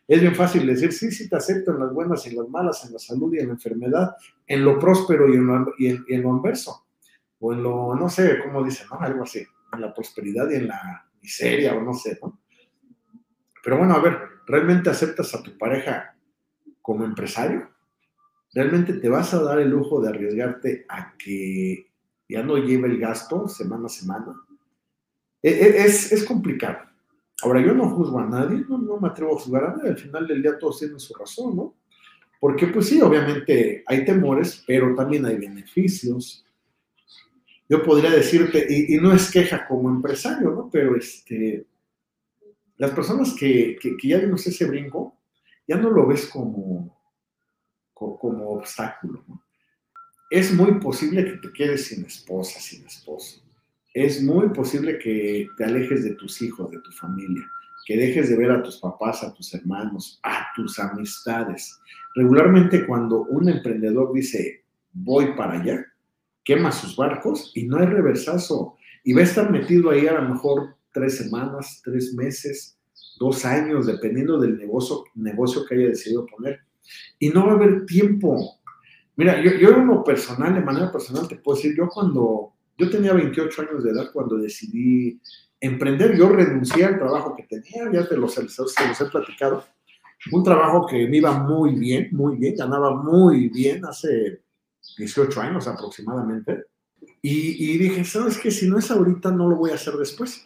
Es 0.09 0.21
bien 0.21 0.35
fácil 0.35 0.67
decir, 0.67 0.93
sí, 0.93 1.13
sí, 1.13 1.29
te 1.29 1.37
acepto 1.37 1.71
en 1.71 1.79
las 1.79 1.93
buenas 1.93 2.27
y 2.27 2.31
en 2.31 2.37
las 2.39 2.49
malas, 2.49 2.85
en 2.85 2.93
la 2.93 2.99
salud 2.99 3.33
y 3.35 3.39
en 3.39 3.47
la 3.47 3.53
enfermedad, 3.53 4.17
en 4.47 4.65
lo 4.65 4.79
próspero 4.79 5.33
y 5.33 5.37
en 5.37 5.67
y 5.79 6.15
en 6.15 6.23
lo 6.23 6.31
inverso 6.31 6.85
o 7.43 7.53
en 7.53 7.63
lo, 7.63 7.95
no 7.95 8.09
sé 8.09 8.39
cómo 8.43 8.63
dicen, 8.63 8.87
¿no? 8.91 9.01
Algo 9.01 9.25
así, 9.25 9.45
en 9.73 9.81
la 9.81 9.95
prosperidad 9.95 10.51
y 10.51 10.57
en 10.57 10.69
la 10.69 11.09
miseria, 11.21 11.75
o 11.75 11.83
no 11.83 11.95
sé, 11.95 12.19
¿no? 12.23 12.41
Pero 13.63 13.79
bueno, 13.79 13.95
a 13.95 14.01
ver, 14.01 14.19
¿realmente 14.47 14.91
aceptas 14.91 15.35
a 15.35 15.43
tu 15.43 15.57
pareja 15.57 16.17
como 16.81 17.05
empresario? 17.05 17.71
¿Realmente 18.53 18.95
te 18.95 19.09
vas 19.09 19.33
a 19.35 19.43
dar 19.43 19.61
el 19.61 19.71
lujo 19.71 20.01
de 20.01 20.11
arriesgarte 20.11 20.85
a 20.89 21.17
que 21.17 21.87
ya 22.29 22.43
no 22.43 22.57
lleve 22.59 22.89
el 22.89 22.99
gasto 22.99 23.49
semana 23.49 23.87
a 23.87 23.89
semana? 23.89 24.35
E, 25.41 25.51
e, 25.51 25.85
es, 25.85 26.13
es 26.13 26.25
complicado. 26.25 26.79
Ahora, 27.43 27.61
yo 27.61 27.73
no 27.73 27.89
juzgo 27.89 28.19
a 28.19 28.27
nadie, 28.27 28.65
no, 28.69 28.79
no 28.79 28.99
me 28.99 29.09
atrevo 29.09 29.37
a 29.37 29.41
juzgar 29.41 29.65
a 29.65 29.77
nadie, 29.77 29.91
al 29.91 29.99
final 29.99 30.27
del 30.27 30.43
día 30.43 30.59
todos 30.59 30.81
tienen 30.81 31.01
su 31.01 31.15
razón, 31.15 31.57
¿no? 31.57 31.75
Porque 32.41 32.67
pues 32.67 32.89
sí, 32.89 33.01
obviamente 33.01 33.85
hay 33.87 34.05
temores, 34.05 34.65
pero 34.67 34.95
también 34.97 35.25
hay 35.25 35.37
beneficios 35.37 36.45
yo 37.69 37.83
podría 37.83 38.11
decirte, 38.11 38.67
y, 38.69 38.97
no 38.97 39.13
es 39.13 39.31
queja 39.31 39.67
como 39.67 39.89
empresario, 39.89 40.51
¿no? 40.51 40.69
Pero 40.71 40.97
este, 40.97 41.67
las 42.77 42.91
personas 42.91 43.35
que, 43.35 43.79
ya 44.03 44.19
vimos 44.19 44.47
ese 44.47 44.67
brinco, 44.67 45.19
ya 45.67 45.77
no 45.77 45.91
lo 45.91 46.07
ves 46.07 46.27
como, 46.27 47.01
como, 47.95 48.51
obstáculo. 48.51 49.25
Es 50.31 50.53
muy 50.53 50.81
posible 50.81 51.25
que 51.25 51.37
te 51.39 51.53
quedes 51.53 51.87
sin 51.87 52.05
esposa, 52.05 52.61
sin 52.61 52.85
esposo. 52.85 53.43
Es 53.95 54.23
muy 54.23 54.49
posible 54.49 54.99
que 54.99 55.49
te 55.57 55.65
alejes 55.65 56.05
de 56.05 56.15
tus 56.15 56.41
hijos, 56.43 56.71
de 56.71 56.81
tu 56.81 56.91
familia, 56.93 57.45
que 57.87 57.97
dejes 57.97 58.31
de 58.31 58.37
ver 58.37 58.51
a 58.51 58.63
tus 58.63 58.79
papás, 58.79 59.23
a 59.23 59.33
tus 59.33 59.53
hermanos, 59.55 60.19
a 60.23 60.47
tus 60.57 60.79
amistades. 60.79 61.79
Regularmente 62.15 62.87
cuando 62.87 63.23
un 63.23 63.49
emprendedor 63.49 64.13
dice, 64.13 64.65
voy 64.93 65.35
para 65.37 65.61
allá, 65.61 65.92
quema 66.45 66.73
sus 66.73 66.97
barcos 66.97 67.53
y 67.55 67.67
no 67.67 67.79
hay 67.79 67.87
reversazo. 67.87 68.77
Y 69.05 69.13
va 69.13 69.21
a 69.21 69.25
estar 69.25 69.51
metido 69.51 69.91
ahí 69.91 70.07
a 70.07 70.21
lo 70.21 70.29
mejor 70.29 70.77
tres 70.93 71.19
semanas, 71.19 71.81
tres 71.85 72.15
meses, 72.15 72.79
dos 73.19 73.45
años, 73.45 73.87
dependiendo 73.87 74.39
del 74.39 74.59
negocio, 74.59 75.05
negocio 75.15 75.65
que 75.65 75.75
haya 75.75 75.89
decidido 75.89 76.27
poner. 76.27 76.61
Y 77.19 77.31
no 77.31 77.47
va 77.47 77.53
a 77.53 77.57
haber 77.57 77.87
tiempo. 77.87 78.61
Mira, 79.17 79.43
yo, 79.43 79.53
yo 79.53 79.71
en 79.71 79.87
lo 79.87 80.05
personal, 80.05 80.55
de 80.55 80.61
manera 80.61 80.91
personal, 80.91 81.29
te 81.29 81.37
puedo 81.37 81.57
decir, 81.57 81.75
yo 81.77 81.89
cuando, 81.89 82.55
yo 82.79 82.91
tenía 82.91 83.13
28 83.13 83.63
años 83.63 83.85
de 83.85 83.91
edad 83.91 84.11
cuando 84.13 84.37
decidí 84.37 85.21
emprender, 85.61 86.17
yo 86.17 86.29
renuncié 86.29 86.85
al 86.85 86.99
trabajo 86.99 87.37
que 87.37 87.45
tenía, 87.45 87.91
ya 87.93 88.09
te 88.09 88.17
los, 88.17 88.35
te 88.35 88.43
los 88.43 89.01
he 89.01 89.05
platicado, 89.07 89.65
un 90.33 90.43
trabajo 90.43 90.87
que 90.87 91.07
me 91.09 91.19
iba 91.19 91.33
muy 91.33 91.75
bien, 91.75 92.09
muy 92.13 92.37
bien, 92.37 92.55
ganaba 92.57 92.95
muy 93.03 93.49
bien 93.49 93.85
hace 93.85 94.43
18 94.99 95.41
años 95.41 95.67
aproximadamente. 95.67 96.67
Y, 97.21 97.79
dije, 97.79 98.05
¿sabes 98.05 98.39
qué? 98.39 98.51
Si 98.51 98.69
no 98.69 98.79
es 98.79 98.91
ahorita, 98.91 99.31
no 99.31 99.49
lo 99.49 99.57
voy 99.57 99.71
a 99.71 99.75
hacer 99.75 99.95
después. 99.95 100.45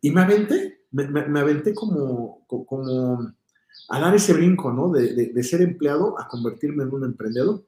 Y 0.00 0.10
me 0.10 0.22
aventé, 0.22 0.84
me, 0.92 1.40
aventé 1.40 1.74
como, 1.74 2.44
como 2.46 3.32
a 3.88 4.00
dar 4.00 4.14
ese 4.14 4.32
brinco, 4.32 4.72
¿no? 4.72 4.90
De, 4.90 5.42
ser 5.42 5.62
empleado 5.62 6.18
a 6.18 6.28
convertirme 6.28 6.84
en 6.84 6.94
un 6.94 7.04
emprendedor. 7.04 7.64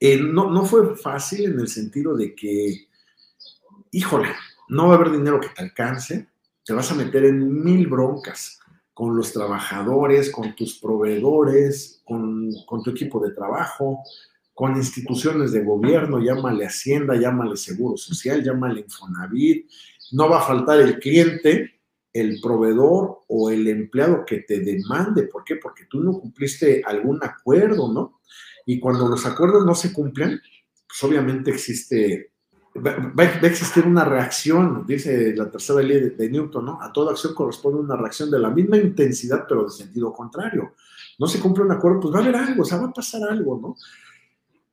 Eh, 0.00 0.20
no, 0.20 0.50
no 0.50 0.64
fue 0.64 0.96
fácil 0.96 1.46
en 1.46 1.60
el 1.60 1.68
sentido 1.68 2.14
de 2.14 2.34
que, 2.34 2.88
híjole, 3.90 4.28
no 4.68 4.88
va 4.88 4.94
a 4.94 4.96
haber 4.96 5.12
dinero 5.12 5.40
que 5.40 5.48
te 5.48 5.62
alcance, 5.62 6.28
te 6.64 6.72
vas 6.72 6.90
a 6.90 6.94
meter 6.94 7.24
en 7.24 7.62
mil 7.62 7.86
broncas 7.86 8.60
con 8.92 9.16
los 9.16 9.32
trabajadores, 9.32 10.30
con 10.30 10.54
tus 10.54 10.78
proveedores, 10.78 12.02
con, 12.04 12.50
con 12.66 12.82
tu 12.82 12.90
equipo 12.90 13.18
de 13.20 13.34
trabajo, 13.34 14.02
con 14.54 14.76
instituciones 14.76 15.50
de 15.50 15.64
gobierno, 15.64 16.20
llámale 16.20 16.64
Hacienda, 16.64 17.16
llámale 17.16 17.56
Seguro 17.56 17.96
Social, 17.96 18.42
llámale 18.42 18.80
Infonavit, 18.80 19.68
no 20.12 20.28
va 20.28 20.38
a 20.38 20.46
faltar 20.46 20.80
el 20.80 21.00
cliente, 21.00 21.80
el 22.12 22.40
proveedor 22.40 23.22
o 23.26 23.50
el 23.50 23.66
empleado 23.66 24.24
que 24.24 24.38
te 24.38 24.60
demande. 24.60 25.24
¿Por 25.24 25.42
qué? 25.42 25.56
Porque 25.56 25.86
tú 25.90 26.00
no 26.00 26.12
cumpliste 26.20 26.82
algún 26.86 27.18
acuerdo, 27.22 27.92
¿no? 27.92 28.20
Y 28.64 28.78
cuando 28.78 29.08
los 29.08 29.26
acuerdos 29.26 29.66
no 29.66 29.74
se 29.74 29.92
cumplen, 29.92 30.40
pues 30.86 31.02
obviamente 31.02 31.50
existe, 31.50 32.30
va, 32.76 32.94
a 33.16 33.46
existir 33.46 33.84
una 33.84 34.04
reacción, 34.04 34.84
dice 34.86 35.34
la 35.34 35.50
tercera 35.50 35.82
ley 35.82 36.00
de, 36.00 36.10
de 36.10 36.30
Newton, 36.30 36.64
¿no? 36.64 36.80
A 36.80 36.92
toda 36.92 37.10
acción 37.10 37.34
corresponde 37.34 37.80
una 37.80 37.96
reacción 37.96 38.30
de 38.30 38.38
la 38.38 38.50
misma 38.50 38.76
intensidad, 38.76 39.46
pero 39.48 39.64
de 39.64 39.70
sentido 39.70 40.12
contrario. 40.12 40.74
No 41.18 41.26
se 41.26 41.40
cumple 41.40 41.64
un 41.64 41.72
acuerdo, 41.72 42.00
pues 42.00 42.14
va 42.14 42.18
a 42.20 42.22
haber 42.22 42.36
algo, 42.36 42.62
o 42.62 42.64
sea, 42.64 42.78
va 42.78 42.86
a 42.86 42.92
pasar 42.92 43.22
algo, 43.28 43.58
¿no? 43.60 43.76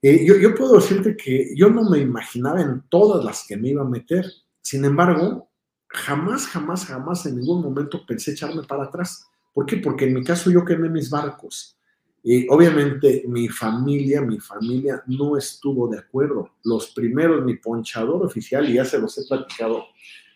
Eh, 0.02 0.26
yo, 0.26 0.56
puedo 0.56 0.76
decirte 0.76 1.16
que 1.16 1.54
yo 1.56 1.70
no 1.70 1.88
me 1.88 2.00
imaginaba 2.00 2.62
en 2.62 2.82
todas 2.90 3.24
las 3.24 3.46
que 3.48 3.58
me 3.58 3.70
iba 3.70 3.84
a 3.84 3.90
meter. 3.90 4.26
Sin 4.62 4.84
embargo, 4.84 5.50
jamás, 5.88 6.48
jamás, 6.48 6.86
jamás 6.86 7.26
en 7.26 7.38
ningún 7.38 7.62
momento 7.62 8.04
pensé 8.06 8.32
echarme 8.32 8.64
para 8.64 8.86
atrás. 8.86 9.28
¿Por 9.54 9.66
qué? 9.66 9.78
Porque 9.78 10.06
en 10.06 10.16
mi 10.16 10.24
caso 10.24 10.50
yo 10.50 10.66
quemé 10.66 10.90
mis 10.90 11.10
barcos. 11.10 11.78
Y 12.24 12.48
obviamente 12.50 13.24
mi 13.28 13.48
familia, 13.48 14.22
mi 14.22 14.40
familia 14.40 15.04
no 15.08 15.38
estuvo 15.38 15.88
de 15.88 16.00
acuerdo. 16.00 16.52
Los 16.64 16.92
primeros, 16.92 17.44
mi 17.44 17.58
ponchador 17.58 18.26
oficial, 18.26 18.70
y 18.70 18.74
ya 18.74 18.86
se 18.86 19.00
los 19.00 19.18
he 19.18 19.28
platicado, 19.28 19.86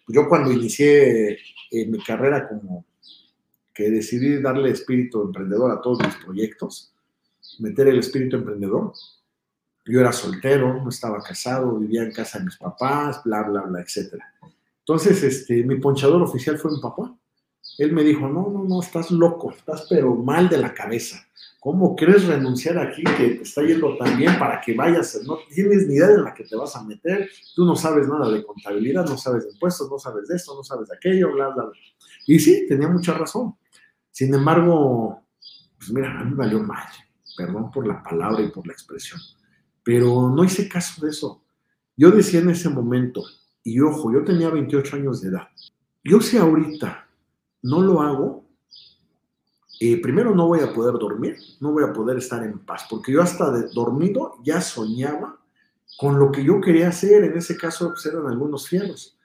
yo 0.07 0.27
cuando 0.27 0.51
inicié 0.51 1.37
eh, 1.71 1.85
mi 1.87 1.99
carrera 2.03 2.47
como 2.47 2.85
que 3.73 3.89
decidí 3.89 4.41
darle 4.41 4.69
espíritu 4.69 5.21
emprendedor 5.21 5.71
a 5.71 5.81
todos 5.81 5.99
mis 5.99 6.15
proyectos, 6.15 6.93
meter 7.59 7.87
el 7.87 7.99
espíritu 7.99 8.37
emprendedor, 8.37 8.93
yo 9.85 9.99
era 9.99 10.11
soltero, 10.11 10.81
no 10.81 10.89
estaba 10.89 11.21
casado, 11.21 11.77
vivía 11.77 12.03
en 12.03 12.11
casa 12.11 12.39
de 12.39 12.45
mis 12.45 12.57
papás, 12.57 13.21
bla, 13.23 13.43
bla, 13.43 13.61
bla, 13.61 13.81
etc. 13.81 14.15
Entonces, 14.79 15.21
este, 15.23 15.63
mi 15.63 15.75
ponchador 15.75 16.21
oficial 16.23 16.57
fue 16.57 16.71
mi 16.71 16.81
papá. 16.81 17.15
Él 17.77 17.93
me 17.93 18.03
dijo, 18.03 18.27
no, 18.27 18.49
no, 18.49 18.63
no, 18.63 18.81
estás 18.81 19.11
loco, 19.11 19.51
estás 19.51 19.85
pero 19.89 20.15
mal 20.15 20.49
de 20.49 20.57
la 20.57 20.73
cabeza. 20.73 21.17
¿Cómo 21.59 21.95
crees 21.95 22.25
renunciar 22.25 22.77
aquí 22.77 23.03
que 23.03 23.29
te 23.29 23.41
está 23.41 23.63
yendo 23.63 23.97
tan 23.97 24.17
bien 24.17 24.37
para 24.39 24.61
que 24.61 24.73
vayas? 24.73 25.19
No 25.23 25.39
tienes 25.49 25.87
ni 25.87 25.95
idea 25.95 26.07
de 26.07 26.21
la 26.21 26.33
que 26.33 26.43
te 26.43 26.55
vas 26.55 26.75
a 26.75 26.83
meter, 26.83 27.29
tú 27.55 27.65
no 27.65 27.75
sabes 27.75 28.07
nada 28.07 28.29
de 28.29 28.43
contabilidad, 28.43 29.05
no 29.05 29.17
sabes 29.17 29.45
de 29.45 29.51
impuestos, 29.51 29.89
no 29.89 29.97
sabes 29.97 30.27
de 30.27 30.35
esto, 30.35 30.55
no 30.55 30.63
sabes 30.63 30.89
de 30.89 30.95
aquello, 30.95 31.33
bla, 31.33 31.49
bla. 31.49 31.69
Y 32.27 32.39
sí, 32.39 32.65
tenía 32.67 32.87
mucha 32.87 33.13
razón. 33.13 33.55
Sin 34.11 34.33
embargo, 34.33 35.21
pues 35.77 35.91
mira, 35.91 36.19
a 36.19 36.23
mí 36.23 36.33
valió 36.35 36.59
mal, 36.61 36.87
perdón 37.35 37.71
por 37.71 37.85
la 37.85 38.01
palabra 38.01 38.41
y 38.41 38.49
por 38.49 38.65
la 38.65 38.73
expresión 38.73 39.19
pero 39.85 40.29
no 40.29 40.43
hice 40.43 40.67
caso 40.67 41.05
de 41.05 41.11
eso. 41.11 41.43
Yo 41.95 42.09
decía 42.09 42.39
en 42.41 42.49
ese 42.49 42.67
momento, 42.67 43.23
y 43.63 43.79
ojo, 43.79 44.11
yo 44.11 44.25
tenía 44.25 44.49
28 44.49 44.95
años 44.97 45.21
de 45.21 45.29
edad, 45.29 45.47
yo 46.03 46.19
si 46.19 46.37
ahorita 46.37 47.07
no 47.61 47.81
lo 47.81 48.01
hago, 48.01 48.43
eh, 49.79 50.01
primero 50.01 50.33
no 50.33 50.47
voy 50.47 50.61
a 50.61 50.73
poder 50.73 50.95
dormir, 50.95 51.37
no 51.59 51.71
voy 51.71 51.83
a 51.83 51.93
poder 51.93 52.17
estar 52.17 52.43
en 52.43 52.59
paz, 52.59 52.87
porque 52.89 53.11
yo 53.11 53.21
hasta 53.21 53.49
dormido 53.73 54.33
ya 54.43 54.59
soñaba 54.59 55.39
con 55.97 56.17
lo 56.17 56.31
que 56.31 56.43
yo 56.43 56.59
quería 56.59 56.89
hacer, 56.89 57.23
en 57.23 57.37
ese 57.37 57.55
caso 57.55 57.89
pues, 57.89 58.05
eran 58.07 58.27
algunos 58.27 58.67
fieros. 58.67 59.17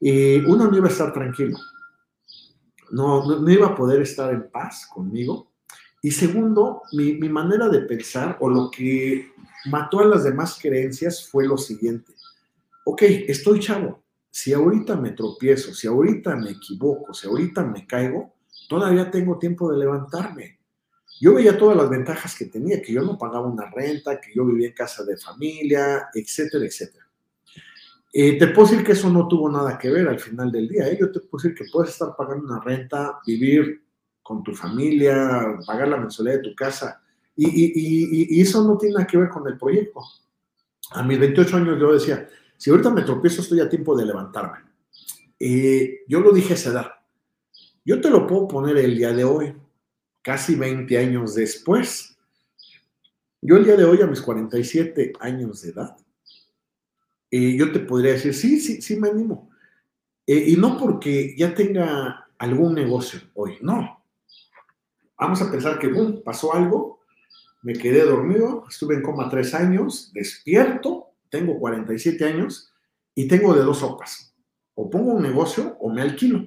Eh, 0.00 0.42
uno 0.46 0.68
no 0.68 0.76
iba 0.76 0.88
a 0.88 0.90
estar 0.90 1.12
tranquilo, 1.12 1.56
no, 2.90 3.40
no, 3.40 3.50
iba 3.50 3.68
a 3.68 3.74
poder 3.74 4.02
estar 4.02 4.32
en 4.32 4.50
paz 4.50 4.88
conmigo. 4.92 5.52
Y 6.06 6.12
segundo, 6.12 6.82
mi, 6.92 7.14
mi 7.14 7.28
manera 7.28 7.68
de 7.68 7.80
pensar 7.80 8.36
o 8.38 8.48
lo 8.48 8.70
que 8.70 9.32
mató 9.64 9.98
a 9.98 10.04
las 10.04 10.22
demás 10.22 10.56
creencias 10.62 11.28
fue 11.28 11.48
lo 11.48 11.58
siguiente. 11.58 12.12
Ok, 12.84 13.02
estoy 13.02 13.58
chavo. 13.58 14.04
Si 14.30 14.52
ahorita 14.52 14.94
me 14.94 15.10
tropiezo, 15.10 15.74
si 15.74 15.88
ahorita 15.88 16.36
me 16.36 16.52
equivoco, 16.52 17.12
si 17.12 17.26
ahorita 17.26 17.64
me 17.64 17.88
caigo, 17.88 18.36
todavía 18.68 19.10
tengo 19.10 19.36
tiempo 19.36 19.68
de 19.72 19.78
levantarme. 19.78 20.60
Yo 21.20 21.34
veía 21.34 21.58
todas 21.58 21.76
las 21.76 21.90
ventajas 21.90 22.36
que 22.38 22.44
tenía, 22.44 22.80
que 22.80 22.92
yo 22.92 23.02
no 23.02 23.18
pagaba 23.18 23.48
una 23.48 23.68
renta, 23.68 24.20
que 24.20 24.32
yo 24.32 24.46
vivía 24.46 24.68
en 24.68 24.74
casa 24.74 25.02
de 25.02 25.16
familia, 25.16 26.06
etcétera, 26.14 26.66
etcétera. 26.66 27.04
Eh, 28.12 28.38
te 28.38 28.46
puedo 28.46 28.68
decir 28.68 28.86
que 28.86 28.92
eso 28.92 29.10
no 29.10 29.26
tuvo 29.26 29.50
nada 29.50 29.76
que 29.76 29.90
ver 29.90 30.06
al 30.06 30.20
final 30.20 30.52
del 30.52 30.68
día. 30.68 30.86
¿eh? 30.86 30.96
Yo 31.00 31.10
te 31.10 31.18
puedo 31.18 31.42
decir 31.42 31.58
que 31.58 31.68
puedes 31.72 31.90
estar 31.90 32.14
pagando 32.16 32.44
una 32.44 32.60
renta, 32.60 33.18
vivir 33.26 33.85
con 34.26 34.42
tu 34.42 34.54
familia, 34.54 35.56
pagar 35.64 35.88
la 35.88 35.96
mensualidad 35.96 36.38
de 36.38 36.50
tu 36.50 36.54
casa, 36.56 37.00
y, 37.36 38.40
eso 38.40 38.64
no 38.64 38.76
tiene 38.76 38.94
nada 38.94 39.06
que 39.06 39.18
ver 39.18 39.28
con 39.28 39.46
el 39.46 39.58
proyecto. 39.58 40.00
A 40.90 41.02
mis 41.02 41.18
28 41.18 41.56
años 41.56 41.78
yo 41.78 41.92
decía, 41.92 42.28
si 42.56 42.70
ahorita 42.70 42.90
me 42.90 43.02
tropiezo 43.02 43.42
estoy 43.42 43.60
a 43.60 43.68
tiempo 43.68 43.96
de 43.96 44.06
levantarme. 44.06 44.58
Eh, 45.38 46.00
yo 46.08 46.20
lo 46.20 46.32
dije 46.32 46.54
a 46.54 46.56
esa 46.56 46.70
edad. 46.70 46.86
Yo 47.84 48.00
te 48.00 48.10
lo 48.10 48.26
puedo 48.26 48.48
poner 48.48 48.78
el 48.78 48.96
día 48.96 49.12
de 49.12 49.24
hoy, 49.24 49.54
casi 50.22 50.56
20 50.56 50.98
años 50.98 51.34
después. 51.34 52.16
Yo 53.40 53.56
el 53.56 53.64
día 53.64 53.76
de 53.76 53.84
hoy, 53.84 54.00
a 54.00 54.06
mis 54.06 54.22
47 54.22 55.12
años 55.20 55.62
de 55.62 55.70
edad, 55.70 55.96
eh, 57.30 57.56
yo 57.56 57.70
te 57.70 57.80
podría 57.80 58.12
decir, 58.12 58.34
sí, 58.34 58.58
sí, 58.58 58.80
sí 58.80 58.96
me 58.98 59.10
animo. 59.10 59.50
Eh, 60.26 60.46
y 60.48 60.56
no 60.56 60.78
porque 60.78 61.34
ya 61.36 61.54
tenga 61.54 62.28
algún 62.38 62.74
negocio 62.74 63.20
hoy, 63.34 63.58
no. 63.60 63.95
Vamos 65.18 65.40
a 65.40 65.50
pensar 65.50 65.78
que, 65.78 65.88
boom, 65.88 66.22
pasó 66.24 66.54
algo, 66.54 67.00
me 67.62 67.72
quedé 67.72 68.04
dormido, 68.04 68.64
estuve 68.68 68.94
en 68.94 69.02
coma 69.02 69.28
tres 69.28 69.54
años, 69.54 70.10
despierto, 70.12 71.12
tengo 71.30 71.58
47 71.58 72.24
años 72.24 72.72
y 73.14 73.26
tengo 73.26 73.54
de 73.54 73.62
dos 73.62 73.78
sopas. 73.78 74.34
O 74.74 74.90
pongo 74.90 75.12
un 75.12 75.22
negocio 75.22 75.76
o 75.80 75.90
me 75.90 76.02
alquilo. 76.02 76.46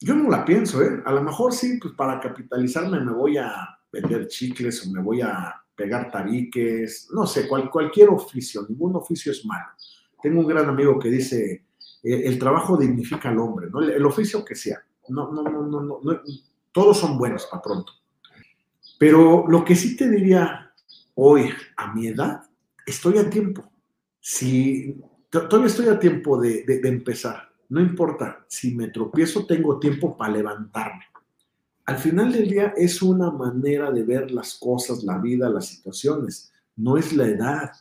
Yo 0.00 0.14
no 0.14 0.30
la 0.30 0.44
pienso, 0.44 0.82
¿eh? 0.82 1.02
A 1.04 1.12
lo 1.12 1.22
mejor 1.22 1.52
sí, 1.52 1.78
pues 1.80 1.94
para 1.94 2.18
capitalizarme 2.18 3.00
me 3.00 3.12
voy 3.12 3.36
a 3.36 3.78
vender 3.92 4.26
chicles 4.28 4.86
o 4.86 4.90
me 4.90 5.02
voy 5.02 5.20
a 5.20 5.54
pegar 5.74 6.10
tabiques, 6.10 7.08
no 7.12 7.26
sé, 7.26 7.46
cualquier 7.46 8.08
oficio, 8.08 8.66
ningún 8.68 8.96
oficio 8.96 9.32
es 9.32 9.44
malo. 9.44 9.66
Tengo 10.22 10.40
un 10.40 10.46
gran 10.46 10.68
amigo 10.68 10.98
que 10.98 11.10
dice, 11.10 11.64
eh, 12.02 12.22
el 12.24 12.38
trabajo 12.38 12.76
dignifica 12.76 13.28
al 13.28 13.38
hombre, 13.38 13.68
¿no? 13.70 13.80
El, 13.80 14.04
oficio 14.04 14.44
que 14.44 14.54
sea. 14.54 14.82
No, 15.08 15.32
no, 15.32 15.42
no, 15.42 15.66
no, 15.66 15.80
no, 15.80 16.22
todos 16.72 16.98
son 16.98 17.18
buenos 17.18 17.46
para 17.46 17.62
pronto. 17.62 17.92
Pero 18.98 19.46
lo 19.48 19.64
que 19.64 19.74
sí 19.74 19.96
te 19.96 20.08
diría 20.08 20.72
hoy, 21.14 21.50
a 21.76 21.92
mi 21.94 22.08
edad, 22.08 22.42
estoy 22.86 23.18
a 23.18 23.30
tiempo. 23.30 23.70
Si 24.20 25.00
todavía 25.30 25.68
estoy 25.68 25.88
a 25.88 25.98
tiempo 25.98 26.38
de, 26.40 26.64
empezar, 26.84 27.50
no 27.68 27.80
importa, 27.80 28.44
si 28.48 28.74
me 28.74 28.88
tropiezo, 28.88 29.46
tengo 29.46 29.78
tiempo 29.78 30.16
para 30.16 30.34
levantarme. 30.34 31.04
Al 31.86 31.98
final 31.98 32.32
del 32.32 32.48
día 32.48 32.74
es 32.76 33.00
una 33.00 33.30
manera 33.30 33.90
de 33.90 34.02
ver 34.02 34.30
las 34.30 34.54
cosas, 34.54 35.02
la 35.02 35.18
vida, 35.18 35.48
las 35.48 35.66
situaciones. 35.66 36.52
No 36.76 36.96
es 36.96 37.12
la 37.12 37.26
edad, 37.26 37.72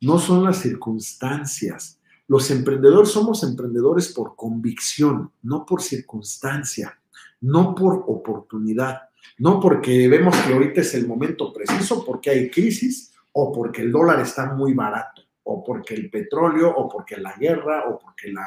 no 0.00 0.18
son 0.18 0.44
las 0.44 0.58
circunstancias. 0.58 2.00
Los 2.26 2.50
emprendedores 2.50 3.10
somos 3.10 3.42
emprendedores 3.42 4.12
por 4.12 4.34
convicción, 4.34 5.30
no 5.42 5.64
por 5.64 5.82
circunstancia, 5.82 6.98
no 7.44 7.74
por 7.74 8.04
oportunidad. 8.06 9.02
No 9.38 9.60
porque 9.60 10.08
vemos 10.08 10.36
que 10.42 10.52
ahorita 10.52 10.80
es 10.80 10.94
el 10.94 11.06
momento 11.06 11.52
preciso, 11.52 12.04
porque 12.04 12.30
hay 12.30 12.50
crisis, 12.50 13.12
o 13.32 13.52
porque 13.52 13.82
el 13.82 13.92
dólar 13.92 14.20
está 14.20 14.54
muy 14.54 14.72
barato, 14.74 15.22
o 15.44 15.62
porque 15.62 15.94
el 15.94 16.10
petróleo, 16.10 16.70
o 16.74 16.88
porque 16.88 17.16
la 17.16 17.34
guerra, 17.36 17.84
o 17.88 17.98
porque 17.98 18.32
la... 18.32 18.46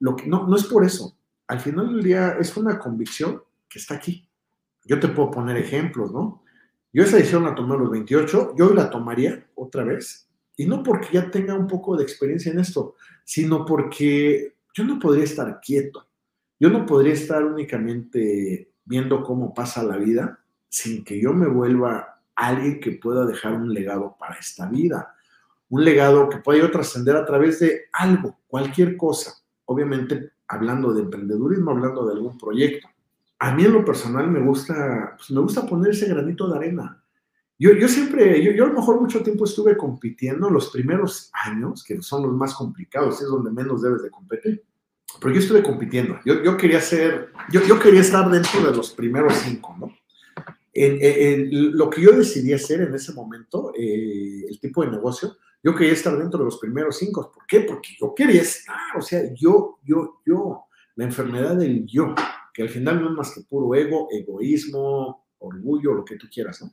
No, 0.00 0.16
no 0.26 0.56
es 0.56 0.64
por 0.64 0.84
eso. 0.84 1.16
Al 1.46 1.60
final 1.60 1.88
del 1.94 2.02
día 2.02 2.36
es 2.40 2.56
una 2.56 2.78
convicción 2.78 3.42
que 3.68 3.78
está 3.78 3.94
aquí. 3.94 4.28
Yo 4.84 4.98
te 4.98 5.08
puedo 5.08 5.30
poner 5.30 5.56
ejemplos, 5.56 6.12
¿no? 6.12 6.42
Yo 6.92 7.04
esa 7.04 7.16
decisión 7.16 7.44
la 7.44 7.54
tomé 7.54 7.74
a 7.74 7.78
los 7.78 7.90
28, 7.90 8.54
yo 8.56 8.74
la 8.74 8.90
tomaría 8.90 9.46
otra 9.54 9.84
vez, 9.84 10.28
y 10.56 10.66
no 10.66 10.82
porque 10.82 11.08
ya 11.12 11.30
tenga 11.30 11.54
un 11.54 11.68
poco 11.68 11.96
de 11.96 12.02
experiencia 12.02 12.50
en 12.50 12.58
esto, 12.58 12.96
sino 13.24 13.64
porque 13.64 14.56
yo 14.74 14.84
no 14.84 14.98
podría 14.98 15.24
estar 15.24 15.60
quieto, 15.60 16.09
yo 16.60 16.68
no 16.68 16.84
podría 16.84 17.14
estar 17.14 17.42
únicamente 17.42 18.70
viendo 18.84 19.24
cómo 19.24 19.54
pasa 19.54 19.82
la 19.82 19.96
vida 19.96 20.38
sin 20.68 21.02
que 21.02 21.18
yo 21.18 21.32
me 21.32 21.48
vuelva 21.48 22.20
alguien 22.36 22.80
que 22.80 22.92
pueda 22.92 23.24
dejar 23.24 23.54
un 23.54 23.72
legado 23.72 24.14
para 24.18 24.36
esta 24.36 24.68
vida. 24.68 25.14
Un 25.70 25.84
legado 25.84 26.28
que 26.28 26.36
pueda 26.38 26.60
yo 26.60 26.70
trascender 26.70 27.16
a 27.16 27.24
través 27.24 27.60
de 27.60 27.84
algo, 27.92 28.40
cualquier 28.46 28.98
cosa. 28.98 29.32
Obviamente, 29.64 30.32
hablando 30.48 30.92
de 30.92 31.02
emprendedurismo, 31.02 31.70
hablando 31.70 32.06
de 32.06 32.12
algún 32.12 32.36
proyecto. 32.36 32.88
A 33.38 33.54
mí 33.54 33.64
en 33.64 33.72
lo 33.72 33.84
personal 33.84 34.30
me 34.30 34.40
gusta, 34.40 35.14
pues, 35.16 35.30
me 35.30 35.40
gusta 35.40 35.66
poner 35.66 35.92
ese 35.92 36.08
granito 36.08 36.46
de 36.46 36.58
arena. 36.58 37.02
Yo, 37.58 37.72
yo 37.72 37.88
siempre, 37.88 38.42
yo, 38.42 38.52
yo, 38.52 38.64
a 38.64 38.68
lo 38.68 38.74
mejor 38.74 39.00
mucho 39.00 39.22
tiempo 39.22 39.44
estuve 39.44 39.76
compitiendo 39.78 40.50
los 40.50 40.70
primeros 40.70 41.30
años, 41.32 41.82
que 41.84 42.02
son 42.02 42.24
los 42.24 42.34
más 42.34 42.54
complicados, 42.54 43.22
es 43.22 43.28
donde 43.28 43.50
menos 43.50 43.80
debes 43.80 44.02
de 44.02 44.10
competir 44.10 44.64
pero 45.20 45.34
yo 45.34 45.40
estuve 45.40 45.62
compitiendo. 45.62 46.18
Yo, 46.24 46.42
yo 46.42 46.56
quería 46.56 46.80
ser, 46.80 47.30
yo, 47.50 47.62
yo, 47.62 47.78
quería 47.78 48.00
estar 48.00 48.30
dentro 48.30 48.70
de 48.70 48.76
los 48.76 48.92
primeros 48.92 49.34
cinco, 49.34 49.76
¿no? 49.78 49.94
En, 50.72 51.76
lo 51.76 51.90
que 51.90 52.00
yo 52.00 52.12
decidí 52.12 52.52
hacer 52.52 52.80
en 52.82 52.94
ese 52.94 53.12
momento, 53.12 53.72
eh, 53.76 54.44
el 54.48 54.60
tipo 54.60 54.84
de 54.84 54.90
negocio, 54.90 55.36
yo 55.62 55.74
quería 55.74 55.92
estar 55.92 56.16
dentro 56.16 56.38
de 56.38 56.44
los 56.44 56.58
primeros 56.58 56.96
cinco. 56.98 57.30
¿Por 57.32 57.46
qué? 57.46 57.60
Porque 57.60 57.90
yo 58.00 58.14
quería 58.14 58.42
estar, 58.42 58.76
o 58.96 59.02
sea, 59.02 59.22
yo, 59.34 59.78
yo, 59.84 60.20
yo, 60.24 60.64
la 60.94 61.04
enfermedad 61.04 61.56
del 61.56 61.86
yo, 61.86 62.14
que 62.54 62.62
al 62.62 62.68
final 62.68 63.00
no 63.00 63.10
es 63.10 63.16
más 63.16 63.34
que 63.34 63.42
puro 63.42 63.74
ego, 63.74 64.08
egoísmo, 64.10 65.26
orgullo, 65.38 65.94
lo 65.94 66.04
que 66.04 66.16
tú 66.16 66.28
quieras, 66.32 66.62
¿no? 66.62 66.72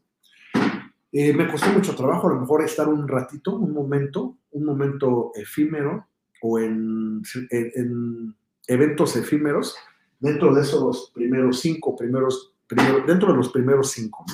Eh, 1.12 1.34
me 1.34 1.48
costó 1.48 1.70
mucho 1.70 1.96
trabajo, 1.96 2.28
a 2.28 2.34
lo 2.34 2.42
mejor 2.42 2.64
estar 2.64 2.88
un 2.88 3.08
ratito, 3.08 3.56
un 3.56 3.74
momento, 3.74 4.38
un 4.52 4.66
momento 4.66 5.32
efímero, 5.36 6.08
o 6.42 6.60
en, 6.60 7.24
eventos 8.68 9.16
efímeros 9.16 9.76
dentro 10.20 10.54
de 10.54 10.62
esos 10.62 11.12
primeros 11.14 11.60
cinco, 11.60 11.96
primeros, 11.96 12.54
dentro 13.06 13.32
de 13.32 13.38
los 13.38 13.50
primeros 13.50 13.92
cinco, 13.92 14.26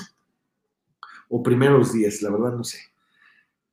o 1.29 1.43
primeros 1.43 1.93
diez, 1.93 2.21
la 2.21 2.31
verdad 2.31 2.53
no 2.53 2.63
sé. 2.63 2.79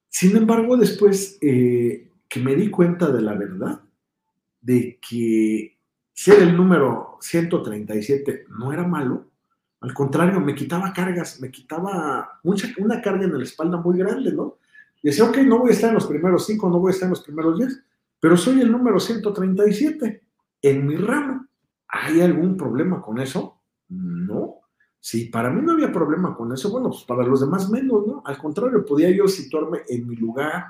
Sin 0.09 0.37
embargo, 0.37 0.77
después 0.77 1.39
eh, 1.41 2.11
que 2.29 2.41
me 2.41 2.55
di 2.57 2.69
cuenta 2.71 3.11
de 3.11 3.23
la 3.23 3.35
verdad, 3.35 3.81
de 4.61 4.99
que 5.01 5.79
ser 6.13 6.43
el 6.43 6.57
número 6.57 7.17
137 7.21 8.47
no 8.49 8.73
era 8.73 8.87
malo, 8.87 9.31
al 9.81 9.95
contrario, 9.95 10.41
me 10.41 10.55
quitaba 10.55 10.93
cargas, 10.93 11.41
me 11.41 11.51
quitaba 11.51 12.39
mucha, 12.43 12.69
una 12.79 13.01
carga 13.01 13.25
en 13.25 13.39
la 13.39 13.45
espalda 13.45 13.79
muy 13.79 13.99
grande, 13.99 14.33
¿no? 14.33 14.59
Y 15.03 15.09
decía, 15.09 15.25
ok, 15.25 15.39
no 15.39 15.61
voy 15.61 15.71
a 15.71 15.73
estar 15.73 15.89
en 15.89 15.95
los 15.95 16.07
primeros 16.07 16.45
cinco, 16.47 16.69
no 16.69 16.79
voy 16.79 16.91
a 16.91 16.95
estar 16.95 17.07
en 17.07 17.11
los 17.11 17.23
primeros 17.23 17.59
diez, 17.59 17.83
pero 18.21 18.37
soy 18.37 18.61
el 18.61 18.71
número 18.71 19.01
137 19.01 20.23
en 20.63 20.87
mi 20.87 20.97
ramo. 20.97 21.47
¿Hay 21.89 22.21
algún 22.21 22.57
problema 22.57 23.01
con 23.01 23.19
eso? 23.19 23.63
No. 23.89 24.61
Si 25.01 25.27
para 25.27 25.51
mí 25.51 25.63
no 25.63 25.73
había 25.73 25.91
problema 25.91 26.37
con 26.37 26.53
eso, 26.53 26.71
bueno, 26.71 26.91
pues 26.91 27.05
para 27.05 27.25
los 27.25 27.41
demás 27.41 27.71
menos, 27.71 28.07
¿no? 28.07 28.23
Al 28.27 28.37
contrario, 28.37 28.85
podía 28.85 29.11
yo 29.11 29.27
situarme 29.27 29.81
en 29.89 30.07
mi 30.07 30.15
lugar, 30.15 30.67